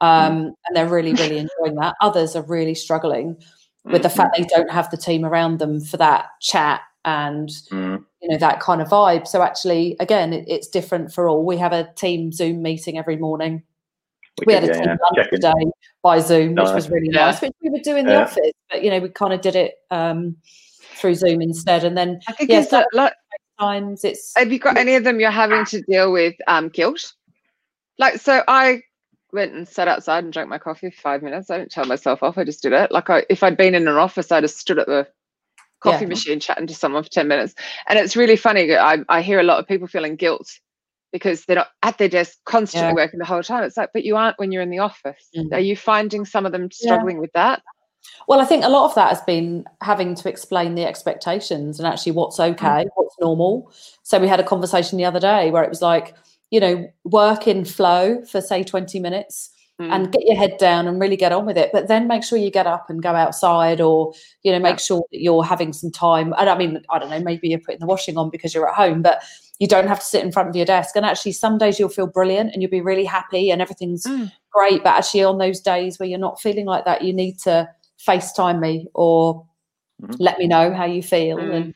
um, 0.00 0.54
and 0.66 0.76
they're 0.76 0.88
really, 0.88 1.12
really 1.14 1.38
enjoying 1.60 1.76
that. 1.76 1.96
Others 2.00 2.36
are 2.36 2.42
really 2.42 2.74
struggling 2.74 3.36
with 3.84 4.02
the 4.02 4.10
fact 4.10 4.36
they 4.36 4.44
don't 4.44 4.70
have 4.70 4.90
the 4.90 4.96
team 4.96 5.24
around 5.24 5.58
them 5.58 5.80
for 5.80 5.96
that 5.96 6.26
chat 6.40 6.82
and 7.06 7.48
Mm. 7.72 8.04
you 8.20 8.28
know 8.28 8.36
that 8.36 8.60
kind 8.60 8.82
of 8.82 8.88
vibe. 8.88 9.26
So 9.26 9.42
actually, 9.42 9.96
again, 10.00 10.32
it, 10.32 10.44
it's 10.46 10.68
different 10.68 11.12
for 11.12 11.28
all. 11.28 11.44
We 11.46 11.56
have 11.56 11.72
a 11.72 11.90
team 11.94 12.30
Zoom 12.30 12.62
meeting 12.62 12.98
every 12.98 13.16
morning. 13.16 13.62
We 14.46 14.54
had 14.54 14.64
a 14.64 14.68
Yeah, 14.68 14.72
team 14.72 14.86
lunch 14.88 15.28
today 15.30 15.52
by 16.02 16.20
Zoom, 16.20 16.54
which 16.54 16.72
was 16.74 16.88
really 16.90 17.08
Yeah. 17.12 17.26
nice, 17.26 17.42
which 17.42 17.52
we 17.62 17.70
would 17.70 17.82
do 17.82 17.96
in 17.96 18.06
the 18.06 18.12
Yeah. 18.12 18.22
office. 18.22 18.52
But 18.70 18.82
you 18.82 18.90
know, 18.90 18.98
we 19.00 19.08
kind 19.10 19.32
of 19.32 19.40
did 19.40 19.56
it 19.56 19.74
um, 19.90 20.36
through 20.96 21.14
Zoom 21.14 21.42
instead. 21.42 21.84
And 21.84 21.96
then 21.96 22.20
I 22.28 22.32
think 22.32 22.50
Yeah, 22.50 22.60
it's 22.60 22.70
so- 22.70 22.80
a 22.92 22.96
lot. 22.96 23.12
times 23.58 24.04
it's 24.04 24.32
Have 24.36 24.50
you 24.50 24.58
got 24.58 24.78
any 24.78 24.94
of 24.94 25.04
them 25.04 25.20
you're 25.20 25.30
having 25.30 25.66
to 25.66 25.82
deal 25.82 26.10
with 26.12 26.34
um, 26.46 26.68
guilt? 26.70 27.12
Like, 27.98 28.16
so 28.18 28.42
I 28.48 28.82
went 29.32 29.52
and 29.52 29.68
sat 29.68 29.86
outside 29.88 30.24
and 30.24 30.32
drank 30.32 30.48
my 30.48 30.56
coffee 30.58 30.90
for 30.90 31.00
five 31.02 31.22
minutes. 31.22 31.50
I 31.50 31.58
didn't 31.58 31.70
tell 31.70 31.84
myself 31.84 32.22
off. 32.22 32.38
I 32.38 32.44
just 32.44 32.62
did 32.62 32.72
it. 32.72 32.90
Like, 32.90 33.10
I, 33.10 33.24
if 33.28 33.42
I'd 33.42 33.58
been 33.58 33.74
in 33.74 33.86
an 33.86 33.96
office, 33.96 34.32
I'd 34.32 34.44
have 34.44 34.50
stood 34.50 34.78
at 34.78 34.86
the 34.86 35.06
coffee 35.80 36.04
Yeah. 36.04 36.08
machine 36.08 36.40
chatting 36.40 36.66
to 36.68 36.74
someone 36.74 37.02
for 37.02 37.10
10 37.10 37.28
minutes. 37.28 37.54
And 37.88 37.98
it's 37.98 38.16
really 38.16 38.36
funny. 38.36 38.74
I, 38.74 38.98
I 39.10 39.20
hear 39.20 39.38
a 39.38 39.42
lot 39.44 39.58
of 39.58 39.68
people 39.68 39.86
feeling 39.86 40.16
guilt 40.16 40.48
because 41.12 41.44
they're 41.44 41.56
not 41.56 41.68
at 41.82 41.98
their 41.98 42.08
desk 42.08 42.38
constantly 42.44 42.88
Yeah. 42.88 42.94
working 42.94 43.18
the 43.18 43.24
whole 43.24 43.42
time. 43.42 43.64
It's 43.64 43.76
like, 43.76 43.90
but 43.92 44.04
you 44.04 44.16
aren't 44.16 44.38
when 44.38 44.52
you're 44.52 44.62
in 44.62 44.70
the 44.70 44.78
office. 44.78 45.28
Mm. 45.36 45.52
Are 45.52 45.60
you 45.60 45.76
finding 45.76 46.24
some 46.24 46.46
of 46.46 46.52
them 46.52 46.70
struggling 46.70 47.18
with 47.18 47.32
that? 47.32 47.62
Well, 48.28 48.40
I 48.40 48.44
think 48.44 48.64
a 48.64 48.68
lot 48.68 48.86
of 48.86 48.94
that 48.94 49.08
has 49.10 49.20
been 49.22 49.64
having 49.82 50.14
to 50.16 50.28
explain 50.28 50.74
the 50.74 50.84
expectations 50.86 51.78
and 51.78 51.86
actually 51.86 52.12
what's 52.12 52.38
Mm. 52.38 52.52
okay, 52.52 52.86
what's 52.94 53.16
normal. 53.20 53.70
So 54.02 54.18
we 54.18 54.28
had 54.28 54.40
a 54.40 54.44
conversation 54.44 54.98
the 54.98 55.04
other 55.04 55.20
day 55.20 55.50
where 55.50 55.62
it 55.64 55.68
was 55.68 55.82
like, 55.82 56.14
you 56.50 56.60
know, 56.60 56.86
work 57.04 57.46
in 57.46 57.64
flow 57.64 58.22
for 58.24 58.40
say 58.40 58.62
20 58.62 58.98
minutes 59.00 59.50
Mm. 59.80 59.90
and 59.92 60.12
get 60.12 60.22
your 60.26 60.36
head 60.36 60.58
down 60.58 60.86
and 60.86 61.00
really 61.00 61.16
get 61.16 61.32
on 61.32 61.46
with 61.46 61.56
it. 61.56 61.70
But 61.72 61.88
then 61.88 62.06
make 62.06 62.22
sure 62.22 62.36
you 62.38 62.50
get 62.50 62.66
up 62.66 62.90
and 62.90 63.02
go 63.02 63.14
outside 63.14 63.80
or, 63.80 64.12
you 64.42 64.52
know, 64.52 64.58
make 64.58 64.78
sure 64.78 65.02
that 65.10 65.22
you're 65.22 65.42
having 65.42 65.72
some 65.72 65.90
time. 65.90 66.34
And 66.38 66.50
I 66.50 66.56
mean, 66.58 66.82
I 66.90 66.98
don't 66.98 67.08
know, 67.10 67.20
maybe 67.20 67.48
you're 67.48 67.60
putting 67.60 67.80
the 67.80 67.86
washing 67.86 68.18
on 68.18 68.28
because 68.28 68.54
you're 68.54 68.68
at 68.68 68.74
home, 68.74 69.00
but 69.00 69.22
you 69.60 69.68
don't 69.68 69.86
have 69.86 70.00
to 70.00 70.04
sit 70.04 70.24
in 70.24 70.32
front 70.32 70.48
of 70.48 70.56
your 70.56 70.66
desk. 70.66 70.96
And 70.96 71.06
actually, 71.06 71.32
some 71.32 71.56
days 71.58 71.78
you'll 71.78 71.88
feel 71.90 72.06
brilliant 72.08 72.52
and 72.52 72.60
you'll 72.62 72.70
be 72.70 72.80
really 72.80 73.04
happy 73.04 73.50
and 73.52 73.62
everything's 73.62 74.04
Mm. 74.04 74.32
great. 74.50 74.82
But 74.82 74.94
actually, 74.96 75.22
on 75.22 75.38
those 75.38 75.60
days 75.60 75.98
where 75.98 76.08
you're 76.08 76.18
not 76.18 76.40
feeling 76.40 76.66
like 76.66 76.84
that, 76.86 77.02
you 77.02 77.12
need 77.12 77.38
to 77.40 77.68
FaceTime 78.04 78.58
me 78.58 78.86
or 78.94 79.46
Mhm. 80.02 80.16
let 80.18 80.38
me 80.38 80.46
know 80.48 80.72
how 80.74 80.86
you 80.86 81.02
feel. 81.02 81.36
Mm. 81.36 81.54
And 81.54 81.74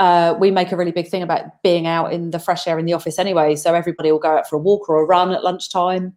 uh, 0.00 0.34
we 0.40 0.50
make 0.50 0.72
a 0.72 0.76
really 0.76 0.90
big 0.92 1.08
thing 1.08 1.22
about 1.22 1.62
being 1.62 1.86
out 1.86 2.12
in 2.12 2.30
the 2.30 2.38
fresh 2.38 2.66
air 2.66 2.78
in 2.78 2.86
the 2.86 2.94
office 2.94 3.18
anyway. 3.18 3.54
So 3.54 3.74
everybody 3.74 4.10
will 4.10 4.18
go 4.18 4.36
out 4.36 4.48
for 4.48 4.56
a 4.56 4.58
walk 4.58 4.88
or 4.88 5.00
a 5.00 5.04
run 5.04 5.30
at 5.30 5.44
lunchtime 5.44 6.14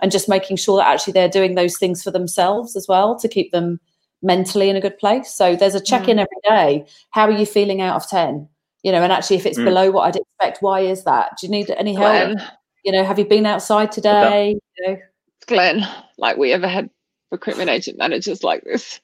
and 0.00 0.12
just 0.12 0.28
making 0.28 0.58
sure 0.58 0.76
that 0.76 0.86
actually 0.88 1.14
they're 1.14 1.28
doing 1.28 1.54
those 1.54 1.78
things 1.78 2.02
for 2.02 2.10
themselves 2.10 2.76
as 2.76 2.86
well 2.86 3.18
to 3.18 3.26
keep 3.28 3.50
them 3.50 3.80
mentally 4.22 4.68
in 4.68 4.76
a 4.76 4.80
good 4.80 4.98
place. 4.98 5.32
So 5.34 5.56
there's 5.56 5.74
a 5.74 5.80
check 5.80 6.06
in 6.08 6.18
every 6.18 6.36
day. 6.44 6.84
How 7.10 7.24
are 7.26 7.30
you 7.32 7.46
feeling 7.46 7.80
out 7.80 7.96
of 7.96 8.08
10? 8.08 8.46
You 8.84 8.92
know, 8.92 9.02
and 9.02 9.10
actually, 9.12 9.36
if 9.36 9.46
it's 9.46 9.58
Mm. 9.58 9.64
below 9.64 9.90
what 9.90 10.02
I'd 10.02 10.16
expect, 10.16 10.62
why 10.62 10.80
is 10.80 11.04
that? 11.04 11.38
Do 11.40 11.46
you 11.46 11.50
need 11.50 11.70
any 11.70 11.94
help? 11.94 12.12
Glenn, 12.12 12.42
You 12.84 12.92
know, 12.92 13.02
have 13.02 13.18
you 13.18 13.24
been 13.24 13.46
outside 13.46 13.90
today? 13.90 14.58
You 14.78 14.86
know, 14.86 14.98
Glenn, 15.46 15.88
like 16.18 16.36
we 16.36 16.52
ever 16.52 16.68
had 16.68 16.90
recruitment 17.30 17.70
agent 17.70 17.96
managers 17.98 18.44
like 18.44 18.62
this. 18.62 19.00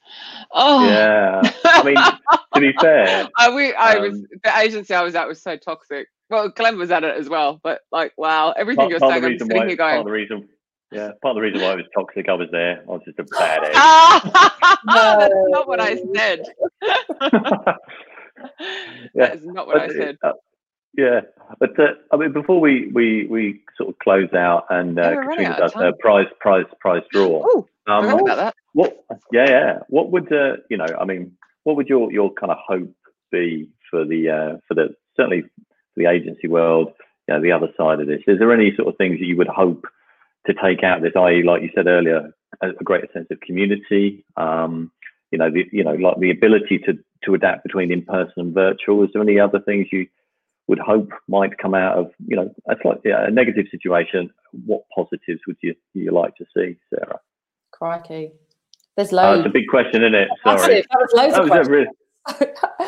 Oh, 0.52 0.86
Yeah. 0.86 1.50
I 1.64 1.82
mean, 1.82 1.96
to 1.96 2.60
be 2.60 2.72
fair, 2.78 3.26
I, 3.38 3.54
we, 3.54 3.72
I 3.74 3.96
was 3.96 4.12
Um, 4.14 4.26
the 4.44 4.58
agency 4.58 4.92
I 4.94 5.02
was 5.02 5.14
at 5.14 5.26
was 5.26 5.42
so 5.42 5.56
toxic. 5.56 6.08
Well, 6.28 6.50
Glenn 6.50 6.78
was 6.78 6.90
at 6.90 7.02
it 7.02 7.16
as 7.16 7.28
well, 7.30 7.58
but 7.62 7.80
like, 7.90 8.12
wow, 8.18 8.52
everything 8.52 8.82
part, 8.82 8.90
you're 8.90 9.00
part 9.00 9.12
saying, 9.12 9.24
I'm 9.24 9.30
reason 9.32 9.46
sitting 9.48 9.62
why, 9.62 9.68
here 9.68 9.76
part 9.78 9.98
of 10.00 10.04
the 10.04 10.12
reason, 10.12 10.48
yeah, 10.92 11.10
part 11.22 11.32
of 11.32 11.36
the 11.36 11.40
reason 11.40 11.60
why 11.62 11.72
I 11.72 11.74
was 11.76 11.86
toxic, 11.94 12.28
I 12.28 12.34
was 12.34 12.48
there. 12.52 12.82
I 12.86 12.90
was 12.90 13.00
just 13.06 13.18
a 13.18 13.24
bad 13.24 13.64
egg. 13.64 13.72
ah, 13.76 14.20
that's 15.20 15.34
not 15.48 15.66
what 15.66 15.80
I 15.80 15.96
said. 16.14 16.44
Yeah, 19.14 19.26
That 19.26 19.34
is 19.36 19.44
not 19.44 19.66
what 19.66 19.80
I 19.80 19.88
said. 19.88 20.16
uh, 20.22 20.32
yeah, 20.96 21.20
but 21.58 21.78
uh, 21.78 21.94
I 22.12 22.16
mean, 22.16 22.32
before 22.32 22.60
we, 22.60 22.88
we, 22.92 23.26
we 23.26 23.60
sort 23.76 23.90
of 23.90 23.98
close 24.00 24.32
out 24.34 24.64
and 24.70 24.98
uh, 24.98 25.14
Katrina 25.22 25.56
does 25.56 25.72
her 25.74 25.92
prize 26.00 26.26
prize 26.40 26.66
prize 26.80 27.02
draw. 27.12 27.42
Oh, 27.44 27.68
Um, 27.86 28.04
about 28.06 28.36
that. 28.36 28.54
what? 28.72 29.04
Yeah, 29.32 29.48
yeah. 29.48 29.78
What 29.88 30.10
would 30.10 30.32
uh, 30.32 30.56
you 30.68 30.76
know? 30.76 30.86
I 31.00 31.04
mean, 31.04 31.32
what 31.64 31.76
would 31.76 31.88
your 31.88 32.12
your 32.12 32.32
kind 32.32 32.50
of 32.52 32.58
hope 32.66 32.92
be 33.30 33.68
for 33.90 34.04
the 34.04 34.28
uh, 34.30 34.56
for 34.66 34.74
the 34.74 34.94
certainly 35.16 35.42
for 35.42 35.48
the 35.96 36.06
agency 36.06 36.48
world? 36.48 36.92
You 37.28 37.34
know, 37.34 37.40
the 37.42 37.52
other 37.52 37.68
side 37.76 38.00
of 38.00 38.06
this. 38.08 38.22
Is 38.26 38.38
there 38.40 38.52
any 38.52 38.74
sort 38.76 38.88
of 38.88 38.96
things 38.96 39.20
that 39.20 39.26
you 39.26 39.36
would 39.36 39.46
hope 39.48 39.86
to 40.46 40.54
take 40.54 40.82
out 40.82 40.98
of 40.98 41.02
this? 41.04 41.12
I.e., 41.16 41.44
like 41.44 41.62
you 41.62 41.70
said 41.74 41.86
earlier, 41.86 42.32
a, 42.60 42.70
a 42.70 42.84
greater 42.84 43.08
sense 43.12 43.28
of 43.30 43.38
community. 43.40 44.24
Um, 44.36 44.90
you 45.30 45.38
know, 45.38 45.50
the 45.50 45.66
you 45.72 45.84
know, 45.84 45.94
like 45.94 46.18
the 46.18 46.30
ability 46.32 46.78
to 46.80 46.98
to 47.24 47.34
adapt 47.34 47.62
between 47.64 47.92
in 47.92 48.02
person 48.04 48.32
and 48.36 48.54
virtual. 48.54 49.02
Is 49.04 49.10
there 49.12 49.22
any 49.22 49.38
other 49.38 49.60
things 49.60 49.86
you 49.92 50.06
would 50.68 50.78
hope 50.78 51.10
might 51.28 51.58
come 51.58 51.74
out 51.74 51.98
of 51.98 52.10
you 52.26 52.36
know 52.36 52.52
a, 52.68 52.76
slight, 52.82 52.98
yeah, 53.04 53.26
a 53.26 53.30
negative 53.30 53.66
situation? 53.70 54.30
What 54.66 54.82
positives 54.94 55.40
would 55.46 55.56
you 55.62 55.74
you 55.94 56.10
like 56.12 56.34
to 56.36 56.44
see, 56.56 56.76
Sarah? 56.90 57.20
Crikey, 57.72 58.32
there's 58.96 59.12
Oh, 59.12 59.16
loads. 59.16 59.40
it's 59.40 59.46
a 59.48 59.52
big 59.52 59.68
question, 59.68 60.02
isn't 60.02 60.14
it? 60.14 60.28
That's 60.44 60.62
Sorry. 60.62 60.74
it. 60.80 60.86
That 60.90 60.98
was 61.00 61.12
loads 61.14 61.34
That 61.34 61.42
of 61.42 61.48
was 61.48 61.50
a 61.50 61.54
questions. 61.54 61.68
really- 61.68 61.86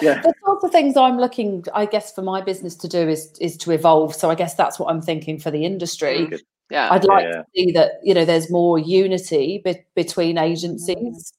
Yeah. 0.03 0.21
the 0.23 0.35
sorts 0.45 0.65
of 0.65 0.71
things 0.71 0.97
I'm 0.97 1.19
looking, 1.19 1.65
I 1.75 1.87
guess, 1.87 2.13
for 2.13 2.23
my 2.23 2.41
business 2.43 2.75
to 2.77 2.89
do 2.89 3.09
is 3.09 3.33
is 3.41 3.57
to 3.59 3.71
evolve. 3.73 4.15
So 4.15 4.31
I 4.31 4.35
guess 4.35 4.55
that's 4.55 4.79
what 4.79 4.91
I'm 4.91 5.01
thinking 5.03 5.39
for 5.39 5.51
the 5.51 5.65
industry. 5.65 6.19
Mm. 6.27 6.31
Good. 6.31 6.43
Yeah. 6.71 6.89
I'd 6.91 7.05
like 7.05 7.25
Yeah. 7.25 7.33
to 7.43 7.45
see 7.55 7.73
that 7.73 7.93
you 8.03 8.15
know 8.15 8.25
there's 8.25 8.51
more 8.51 8.79
unity 8.79 9.61
be- 9.65 9.85
between 9.95 10.39
agencies, 10.39 11.33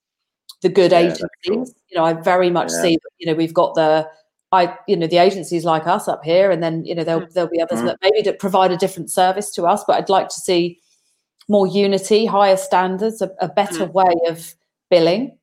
the 0.64 0.70
good 0.70 0.92
Yeah, 0.92 1.00
agencies. 1.00 1.30
cool. 1.48 1.66
You 1.90 1.98
know, 1.98 2.04
I 2.04 2.14
very 2.14 2.50
much 2.50 2.72
Yeah. 2.72 2.82
see 2.82 2.96
that 2.96 3.10
you 3.20 3.28
know 3.28 3.36
we've 3.36 3.54
got 3.54 3.76
the 3.76 4.10
I 4.52 4.76
you 4.88 4.96
know 4.96 5.08
the 5.08 5.18
agencies 5.18 5.64
like 5.66 5.86
us 5.88 6.08
up 6.08 6.24
here, 6.24 6.50
and 6.52 6.62
then 6.64 6.84
you 6.86 6.96
know 6.96 7.04
there'll 7.04 7.28
there'll 7.34 7.50
be 7.50 7.62
others 7.62 7.80
Mm. 7.82 7.86
that 7.86 7.98
maybe 8.02 8.22
that 8.24 8.40
provide 8.40 8.72
a 8.72 8.78
different 8.78 9.12
service 9.12 9.52
to 9.52 9.66
us. 9.66 9.84
But 9.86 9.98
I'd 9.98 10.10
like 10.10 10.30
to 10.30 10.40
see 10.42 10.80
more 11.50 11.68
unity, 11.68 12.26
higher 12.26 12.58
standards, 12.58 13.22
a, 13.22 13.30
a 13.40 13.48
better 13.50 13.86
way 13.86 14.14
of 14.28 14.54
billing. 14.90 15.38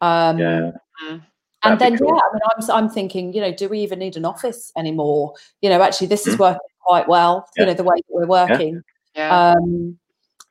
Um, 0.00 0.38
Yeah. 0.38 0.70
and 1.08 1.22
That'd 1.62 1.78
then 1.80 1.98
cool. 1.98 2.08
yeah, 2.14 2.20
I 2.20 2.32
mean, 2.34 2.42
I'm 2.56 2.84
I'm 2.84 2.90
thinking, 2.90 3.32
you 3.32 3.40
know, 3.40 3.52
do 3.52 3.68
we 3.68 3.80
even 3.80 3.98
need 3.98 4.16
an 4.16 4.24
office 4.24 4.72
anymore? 4.76 5.34
You 5.62 5.70
know, 5.70 5.80
actually, 5.82 6.08
this 6.08 6.26
is 6.26 6.34
Mm. 6.36 6.40
working 6.40 6.60
quite 6.84 7.08
well. 7.08 7.48
Yeah. 7.56 7.62
You 7.62 7.66
know, 7.68 7.74
the 7.74 7.84
way 7.84 7.96
that 7.96 8.04
we're 8.10 8.26
working. 8.26 8.82
yeah. 9.14 9.52
Um, 9.52 9.98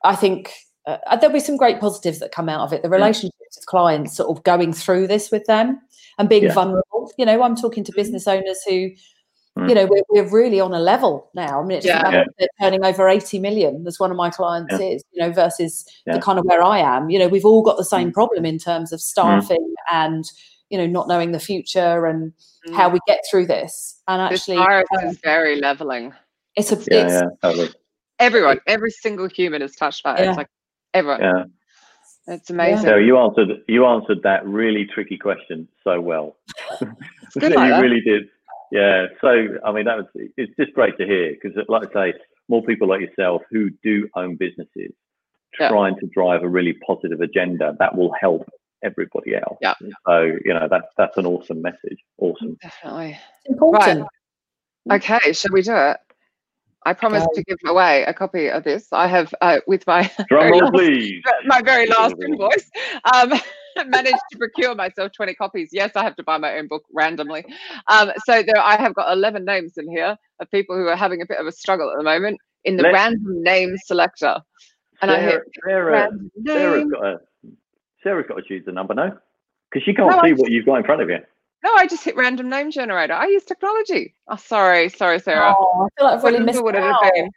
I 0.04 0.14
think 0.16 0.52
uh, 0.86 1.16
there'll 1.16 1.32
be 1.34 1.40
some 1.40 1.56
great 1.56 1.80
positives 1.80 2.18
that 2.20 2.32
come 2.32 2.48
out 2.48 2.60
of 2.60 2.72
it. 2.72 2.80
Mm. 2.80 2.82
The 2.82 2.90
relationships 2.90 3.56
with 3.56 3.66
clients, 3.66 4.16
sort 4.16 4.36
of 4.36 4.44
going 4.44 4.72
through 4.72 5.08
this 5.08 5.30
with 5.30 5.44
them 5.46 5.80
and 6.18 6.28
being 6.28 6.44
Yeah. 6.44 6.52
vulnerable. 6.54 7.10
You 7.18 7.26
know, 7.26 7.42
I'm 7.42 7.56
talking 7.56 7.84
to 7.84 7.92
business 7.92 8.26
owners 8.28 8.62
who, 8.68 8.90
Mm. 9.56 9.68
you 9.70 9.74
know, 9.74 9.86
we're, 9.86 10.02
we're 10.10 10.28
really 10.30 10.60
on 10.60 10.74
a 10.74 10.78
level 10.78 11.30
now. 11.34 11.60
I 11.60 11.64
mean, 11.64 11.78
it's 11.78 11.86
Yeah. 11.86 12.00
about 12.00 12.26
Yeah. 12.38 12.46
turning 12.60 12.84
over 12.84 13.08
80 13.08 13.38
million, 13.38 13.84
as 13.86 13.98
one 13.98 14.10
of 14.10 14.16
my 14.16 14.28
clients 14.30 14.74
is, 14.74 15.02
you 15.12 15.22
know, 15.22 15.32
versus 15.32 15.86
the 16.04 16.20
kind 16.20 16.38
of 16.38 16.44
where 16.44 16.62
I 16.62 16.78
am. 16.78 17.08
You 17.10 17.18
know, 17.18 17.28
we've 17.28 17.46
all 17.46 17.62
got 17.62 17.76
the 17.78 17.84
same 17.84 18.10
Mm. 18.10 18.14
problem 18.14 18.44
in 18.44 18.58
terms 18.58 18.92
of 18.92 19.00
staffing 19.00 19.74
and, 19.90 20.24
you 20.70 20.76
know, 20.78 20.86
not 20.86 21.08
knowing 21.08 21.32
the 21.32 21.40
future 21.40 22.04
and 22.06 22.32
how 22.74 22.88
we 22.88 22.98
get 23.06 23.20
through 23.30 23.46
this. 23.46 24.02
And 24.08 24.20
Mm. 24.20 24.30
this 24.30 24.40
actually, 24.42 24.56
virus 24.58 24.86
um, 25.00 25.08
is 25.08 25.18
very 25.24 25.56
leveling. 25.60 26.12
it's 26.54 26.72
a 26.72 26.76
it's, 26.76 26.88
yeah, 26.90 27.22
totally. 27.42 27.68
Everyone, 28.18 28.58
every 28.66 28.90
single 28.90 29.28
human 29.28 29.62
is 29.62 29.74
touched 29.76 30.02
by 30.02 30.16
it. 30.16 30.26
It's 30.28 30.36
like 30.36 30.48
everyone. 30.98 31.20
Yeah. 31.20 31.44
It's 32.34 32.50
amazing. 32.50 32.84
So 32.84 32.96
you 32.96 33.16
answered 33.18 33.48
you 33.68 33.86
answered 33.86 34.18
that 34.24 34.44
really 34.46 34.84
tricky 34.92 35.16
question 35.16 35.68
so 35.84 36.00
well. 36.00 36.36
It's 36.80 37.34
good 37.38 37.52
like 37.52 37.68
you 37.68 37.74
that. 37.74 37.80
really 37.80 38.00
did. 38.00 38.24
Yeah. 38.72 39.06
So 39.20 39.46
I 39.64 39.70
mean, 39.72 39.84
that 39.84 39.96
was 39.98 40.06
it's 40.36 40.52
just 40.58 40.72
great 40.72 40.96
to 40.98 41.06
hear 41.06 41.32
because, 41.40 41.56
like 41.68 41.88
I 41.96 42.10
say, 42.10 42.14
more 42.48 42.62
people 42.64 42.88
like 42.88 43.00
yourself 43.00 43.42
who 43.50 43.70
do 43.84 44.08
own 44.16 44.34
businesses 44.36 44.92
Yeah. 45.60 45.68
trying 45.68 45.96
to 46.00 46.06
drive 46.08 46.42
a 46.42 46.48
really 46.48 46.74
positive 46.86 47.20
agenda 47.20 47.76
that 47.78 47.96
will 47.96 48.12
help 48.20 48.48
everybody 48.82 49.36
else. 49.36 49.58
Yeah. 49.60 49.74
So 50.08 50.32
you 50.44 50.52
know 50.52 50.66
that's 50.68 50.88
that's 50.96 51.16
an 51.18 51.26
awesome 51.26 51.62
message. 51.62 51.98
Awesome. 52.18 52.56
Definitely. 52.60 53.18
important. 53.46 54.06
Okay, 54.90 55.32
shall 55.32 55.52
we 55.52 55.62
do 55.62 55.74
it? 55.76 55.96
I 56.86 56.92
promised 56.92 57.28
to 57.34 57.42
give 57.42 57.58
away 57.66 58.04
a 58.04 58.14
copy 58.14 58.48
of 58.48 58.62
this. 58.62 58.86
I 58.92 59.08
have, 59.08 59.34
uh, 59.40 59.58
with 59.66 59.84
my 59.88 60.08
Drum 60.28 60.28
very 60.30 60.50
roll, 60.52 60.60
last- 60.60 60.72
please. 60.72 61.22
my 61.46 61.60
very 61.60 61.86
last 61.88 62.14
invoice, 62.24 62.70
um, 63.12 63.32
managed 63.88 64.22
to 64.30 64.38
procure 64.38 64.72
myself 64.76 65.10
20 65.12 65.34
copies. 65.34 65.70
Yes, 65.72 65.90
I 65.96 66.04
have 66.04 66.14
to 66.14 66.22
buy 66.22 66.38
my 66.38 66.56
own 66.56 66.68
book 66.68 66.84
randomly. 66.94 67.44
Um, 67.88 68.12
so 68.24 68.40
there, 68.44 68.62
I 68.62 68.76
have 68.76 68.94
got 68.94 69.12
11 69.12 69.44
names 69.44 69.76
in 69.76 69.90
here 69.90 70.16
of 70.38 70.50
people 70.52 70.76
who 70.76 70.86
are 70.86 70.94
having 70.94 71.20
a 71.22 71.26
bit 71.26 71.38
of 71.38 71.46
a 71.48 71.52
struggle 71.52 71.90
at 71.90 71.96
the 71.98 72.04
moment 72.04 72.38
in 72.62 72.76
the 72.76 72.84
Let's- 72.84 72.94
random 72.94 73.42
name 73.42 73.76
selector. 73.84 74.38
And 75.02 75.10
I 75.10 75.16
Sarah, 75.16 75.30
hit 75.32 75.42
Sarah, 75.64 75.92
random 75.92 76.30
Sarah's 76.46 76.84
got 76.90 77.00
to 77.00 77.18
Sarah's 78.02 78.26
got 78.28 78.36
to 78.36 78.42
choose 78.42 78.64
the 78.64 78.72
number, 78.72 78.94
no? 78.94 79.18
Because 79.70 79.84
she 79.84 79.92
can't 79.92 80.08
No, 80.08 80.18
I 80.20 80.28
see 80.28 80.34
what 80.34 80.52
you've 80.52 80.64
got 80.64 80.76
in 80.76 80.84
front 80.84 81.02
of 81.02 81.10
you. 81.10 81.18
No, 81.64 81.72
I 81.74 81.86
just 81.86 82.04
hit 82.04 82.16
random 82.16 82.48
name 82.48 82.70
generator. 82.70 83.14
I 83.14 83.26
use 83.26 83.44
technology. 83.44 84.14
Oh, 84.28 84.36
sorry, 84.36 84.88
sorry, 84.88 85.18
Sarah. 85.18 85.54
Oh, 85.56 85.86
I 85.86 85.88
feel 85.98 86.06
like 86.06 86.14
I've 86.18 86.22
What 86.22 86.32
really 86.32 86.38
number 86.38 86.52
missed 86.52 86.64
would 86.64 86.74
it 86.74 86.82
have 86.82 86.94
out. 86.94 87.12
been? 87.14 87.30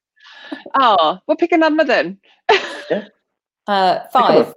Oh, 0.75 1.19
well, 1.27 1.37
pick 1.37 1.51
a 1.51 1.57
number 1.57 1.83
then. 1.83 2.19
Uh, 3.67 3.99
five. 4.11 4.53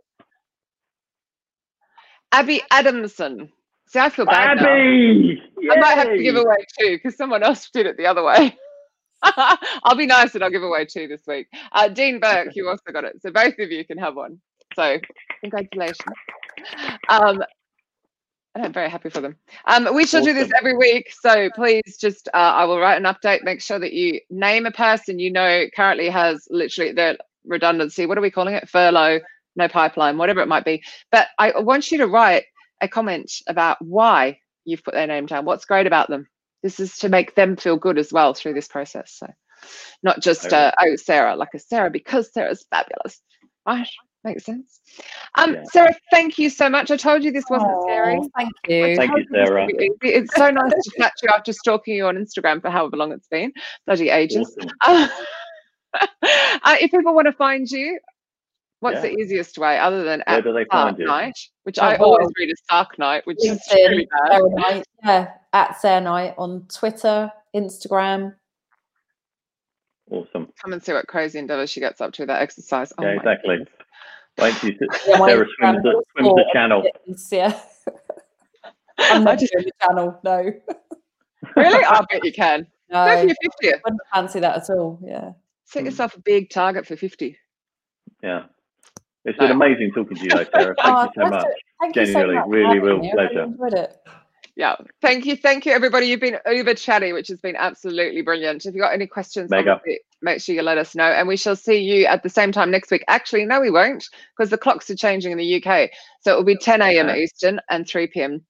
Abby 2.32 2.62
Adamson. 2.70 3.52
See, 3.88 3.98
I 3.98 4.08
feel 4.08 4.24
bad 4.24 4.56
now. 4.56 4.70
Abby! 4.70 5.42
I 5.70 5.76
might 5.76 5.98
have 5.98 6.08
to 6.08 6.22
give 6.22 6.34
away 6.36 6.56
two 6.80 6.96
because 6.96 7.14
someone 7.16 7.42
else 7.42 7.68
did 7.70 7.84
it 7.84 7.98
the 7.98 8.06
other 8.06 8.24
way. 8.24 8.56
I'll 9.22 9.96
be 9.96 10.06
nice 10.06 10.34
and 10.34 10.42
I'll 10.42 10.50
give 10.50 10.62
away 10.62 10.86
two 10.86 11.06
this 11.08 11.22
week. 11.26 11.46
Uh, 11.72 11.88
Dean 11.88 12.18
Burke, 12.18 12.56
you 12.56 12.68
also 12.68 12.90
got 12.90 13.04
it. 13.04 13.20
So 13.20 13.30
both 13.30 13.58
of 13.58 13.70
you 13.70 13.84
can 13.84 13.98
have 13.98 14.16
one. 14.16 14.40
So 14.74 14.98
congratulations. 15.42 15.98
Um, 17.10 17.42
and 18.54 18.64
I'm 18.64 18.72
very 18.72 18.90
happy 18.90 19.08
for 19.08 19.20
them. 19.20 19.36
Um, 19.66 19.94
we 19.94 20.06
shall 20.06 20.22
do 20.22 20.34
this 20.34 20.50
every 20.58 20.76
week. 20.76 21.12
So 21.20 21.48
please 21.54 21.96
just, 21.98 22.28
uh, 22.34 22.36
I 22.36 22.64
will 22.64 22.78
write 22.78 23.02
an 23.02 23.04
update. 23.04 23.44
Make 23.44 23.62
sure 23.62 23.78
that 23.78 23.92
you 23.92 24.20
name 24.30 24.66
a 24.66 24.70
person 24.70 25.18
you 25.18 25.32
know 25.32 25.66
currently 25.74 26.10
has 26.10 26.46
literally 26.50 26.92
the 26.92 27.18
redundancy. 27.46 28.06
What 28.06 28.18
are 28.18 28.22
we 28.22 28.30
calling 28.30 28.54
it? 28.54 28.68
Furlough, 28.68 29.20
no 29.56 29.68
pipeline, 29.68 30.18
whatever 30.18 30.40
it 30.40 30.48
might 30.48 30.64
be. 30.64 30.82
But 31.10 31.28
I 31.38 31.58
want 31.60 31.90
you 31.90 31.98
to 31.98 32.06
write 32.06 32.44
a 32.80 32.88
comment 32.88 33.32
about 33.46 33.78
why 33.80 34.38
you've 34.64 34.84
put 34.84 34.94
their 34.94 35.06
name 35.06 35.26
down. 35.26 35.44
What's 35.44 35.64
great 35.64 35.86
about 35.86 36.08
them? 36.08 36.26
This 36.62 36.78
is 36.78 36.98
to 36.98 37.08
make 37.08 37.34
them 37.34 37.56
feel 37.56 37.76
good 37.76 37.98
as 37.98 38.12
well 38.12 38.34
through 38.34 38.54
this 38.54 38.68
process. 38.68 39.16
So 39.18 39.26
not 40.02 40.20
just 40.20 40.52
uh, 40.52 40.72
oh 40.78 40.96
Sarah, 40.96 41.36
like 41.36 41.54
a 41.54 41.58
Sarah 41.58 41.90
because 41.90 42.32
Sarah's 42.32 42.66
fabulous. 42.70 43.20
Right? 43.66 43.88
Makes 44.24 44.44
sense. 44.44 44.80
Um, 45.34 45.54
Yeah. 45.54 45.64
Sarah, 45.72 45.94
thank 46.12 46.38
you 46.38 46.48
so 46.48 46.68
much. 46.68 46.90
I 46.90 46.96
told 46.96 47.24
you 47.24 47.32
this 47.32 47.44
wasn't 47.50 47.82
scary. 47.82 48.20
Thank 48.36 48.52
you. 48.68 48.96
Thank 48.96 49.16
you, 49.16 49.26
Sarah. 49.32 49.66
It's 50.02 50.34
so 50.36 50.50
nice 50.50 50.72
to 50.72 50.90
catch 50.96 51.14
you 51.22 51.28
after 51.34 51.52
stalking 51.52 51.96
you 51.96 52.06
on 52.06 52.16
Instagram 52.16 52.60
for 52.62 52.70
however 52.70 52.96
long 52.96 53.10
it's 53.12 53.26
been. 53.26 53.52
Bloody 53.86 54.10
ages. 54.10 54.56
Awesome. 54.84 55.10
uh, 56.22 56.76
if 56.80 56.90
people 56.92 57.14
want 57.14 57.26
to 57.26 57.32
find 57.32 57.68
you, 57.68 57.98
what's 58.78 58.96
Yeah. 58.96 59.00
the 59.02 59.16
easiest 59.16 59.58
way 59.58 59.78
other 59.78 60.04
than 60.04 60.22
Where 60.26 60.38
at 60.38 60.44
do 60.44 60.52
they 60.52 60.66
Sark 60.70 60.70
find 60.70 60.98
you? 60.98 61.06
Night, 61.06 61.38
which 61.64 61.78
Oh, 61.80 61.82
I 61.82 61.96
always 61.96 62.28
read 62.38 62.50
as 62.50 62.60
Sark 62.70 62.96
Night, 62.98 63.26
which 63.26 63.38
is 63.44 63.60
LinkedIn, 63.70 63.88
really 63.90 64.08
bad. 64.28 64.30
Sarah 64.62 64.82
yeah, 65.04 65.28
at 65.52 65.80
Sarah 65.80 66.00
Knight 66.00 66.34
on 66.38 66.64
Twitter, 66.72 67.32
Instagram. 67.56 68.36
Awesome. 70.10 70.52
Come 70.62 70.72
and 70.74 70.82
see 70.82 70.92
what 70.92 71.06
crazy 71.08 71.38
endeavors 71.38 71.70
she 71.70 71.80
gets 71.80 72.00
up 72.00 72.12
to 72.12 72.22
with 72.22 72.28
that 72.28 72.42
exercise. 72.42 72.92
Oh 72.98 73.02
Yeah, 73.02 73.10
exactly. 73.14 73.56
goodness. 73.56 73.74
Wait 74.38 74.54
till 74.56 74.70
you 74.70 74.78
see 74.78 74.86
Yeah, 75.08 75.18
Sarah 75.26 75.46
swims 75.58 75.82
the, 75.82 76.02
swims 76.12 76.34
the 76.34 76.44
channel. 76.52 76.82
Yes, 77.06 77.28
Yeah. 77.30 77.60
I'm 78.98 79.24
not 79.24 79.38
just 79.38 79.52
doing 79.52 79.64
the 79.64 79.86
channel, 79.86 80.18
no. 80.24 80.36
really, 81.56 81.84
oh, 81.84 81.88
I 81.88 82.04
bet 82.10 82.24
you 82.24 82.32
can. 82.32 82.66
Go 82.90 83.04
No, 83.06 83.20
for 83.20 83.26
your 83.26 83.36
50th. 83.74 83.80
wouldn't 83.84 84.00
fancy 84.12 84.40
that 84.40 84.56
at 84.56 84.70
all. 84.76 84.98
Yeah. 85.02 85.32
Set 85.64 85.84
yourself 85.84 86.14
a 86.16 86.20
big 86.20 86.50
target 86.50 86.86
for 86.86 86.96
50. 86.96 87.36
Yeah. 88.22 88.44
It's 89.24 89.38
been 89.38 89.50
amazing 89.50 89.92
talking 89.94 90.16
to 90.16 90.22
you, 90.24 90.30
though, 90.30 90.44
Sarah. 90.52 90.74
Thank 90.82 90.96
Oh, 90.96 91.02
you 91.04 91.10
so 91.24 91.30
much. 91.30 91.46
Thank 91.80 91.94
Genuinely, 91.94 92.34
you 92.34 92.40
so 92.40 92.40
much. 92.40 92.44
for 92.44 92.50
really, 92.50 92.66
having 92.66 92.82
real 92.82 92.98
me. 92.98 93.10
I 93.10 93.14
really 93.14 93.28
pleasure. 93.28 93.42
enjoyed 93.44 93.74
it. 93.74 93.96
Yeah. 94.54 94.76
Thank 95.00 95.24
you. 95.24 95.36
Thank 95.36 95.64
you, 95.64 95.72
everybody. 95.72 96.06
You've 96.06 96.20
been 96.20 96.38
uber 96.50 96.74
chatty, 96.74 97.12
which 97.12 97.28
has 97.28 97.40
been 97.40 97.56
absolutely 97.56 98.20
brilliant. 98.20 98.66
If 98.66 98.74
you've 98.74 98.82
got 98.82 98.92
any 98.92 99.06
questions, 99.06 99.50
Mega. 99.50 99.80
make 100.20 100.42
sure 100.42 100.54
you 100.54 100.62
let 100.62 100.76
us 100.76 100.94
know. 100.94 101.04
And 101.04 101.26
we 101.26 101.36
shall 101.38 101.56
see 101.56 101.78
you 101.78 102.04
at 102.06 102.22
the 102.22 102.28
same 102.28 102.52
time 102.52 102.70
next 102.70 102.90
week. 102.90 103.02
Actually, 103.08 103.46
no, 103.46 103.60
we 103.60 103.70
won't, 103.70 104.04
because 104.36 104.50
the 104.50 104.58
clocks 104.58 104.90
are 104.90 104.94
changing 104.94 105.32
in 105.32 105.38
the 105.38 105.64
UK. 105.64 105.90
So 106.20 106.32
it 106.32 106.36
will 106.36 106.44
be 106.44 106.56
10 106.56 106.82
a.m. 106.82 107.08
Okay. 107.08 107.22
Eastern 107.22 107.60
and 107.70 107.88
3 107.88 108.08
p.m. 108.08 108.42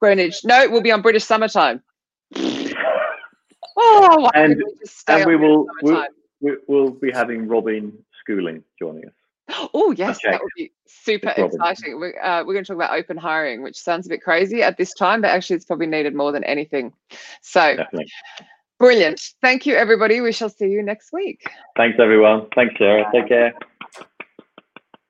Greenwich. 0.00 0.44
No, 0.44 0.60
it 0.60 0.70
will 0.70 0.82
be 0.82 0.92
on 0.92 1.00
British 1.00 1.24
summertime. 1.24 1.82
Oh, 3.76 4.30
And- 4.34 4.56
we 4.56 4.72
And 5.08 5.26
we 5.26 5.36
will 5.36 5.66
we'll, 5.82 6.06
we- 6.40 6.58
we'll 6.68 6.90
be 6.90 7.10
having 7.10 7.48
Robin 7.48 7.92
Schooling 8.20 8.62
joining 8.78 9.06
us. 9.06 9.14
Oh 9.74 9.94
yes, 9.96 10.18
Okay. 10.18 10.32
that 10.32 10.42
would 10.42 10.50
be 10.56 10.72
super 10.86 11.28
Robin. 11.36 11.44
exciting. 11.46 11.98
We're, 11.98 12.18
uh, 12.22 12.44
we're 12.44 12.54
going 12.54 12.64
to 12.64 12.68
talk 12.68 12.76
about 12.76 12.96
open 12.96 13.16
hiring, 13.16 13.62
which 13.62 13.76
sounds 13.76 14.06
a 14.06 14.08
bit 14.08 14.22
crazy 14.22 14.62
at 14.62 14.76
this 14.76 14.94
time, 14.94 15.20
but 15.20 15.28
actually 15.30 15.56
it's 15.56 15.64
probably 15.64 15.86
needed 15.86 16.14
more 16.14 16.32
than 16.32 16.44
anything. 16.44 16.92
So 17.42 17.76
Definitely. 17.76 18.10
brilliant. 18.78 19.20
Thank 19.42 19.66
you, 19.66 19.74
everybody. 19.74 20.20
We 20.20 20.32
shall 20.32 20.48
see 20.48 20.68
you 20.68 20.82
next 20.82 21.12
week. 21.12 21.42
Thanks, 21.76 21.98
everyone. 22.00 22.48
Thanks, 22.54 22.74
Sarah. 22.78 23.04
Take 23.12 23.28
care. 23.28 23.52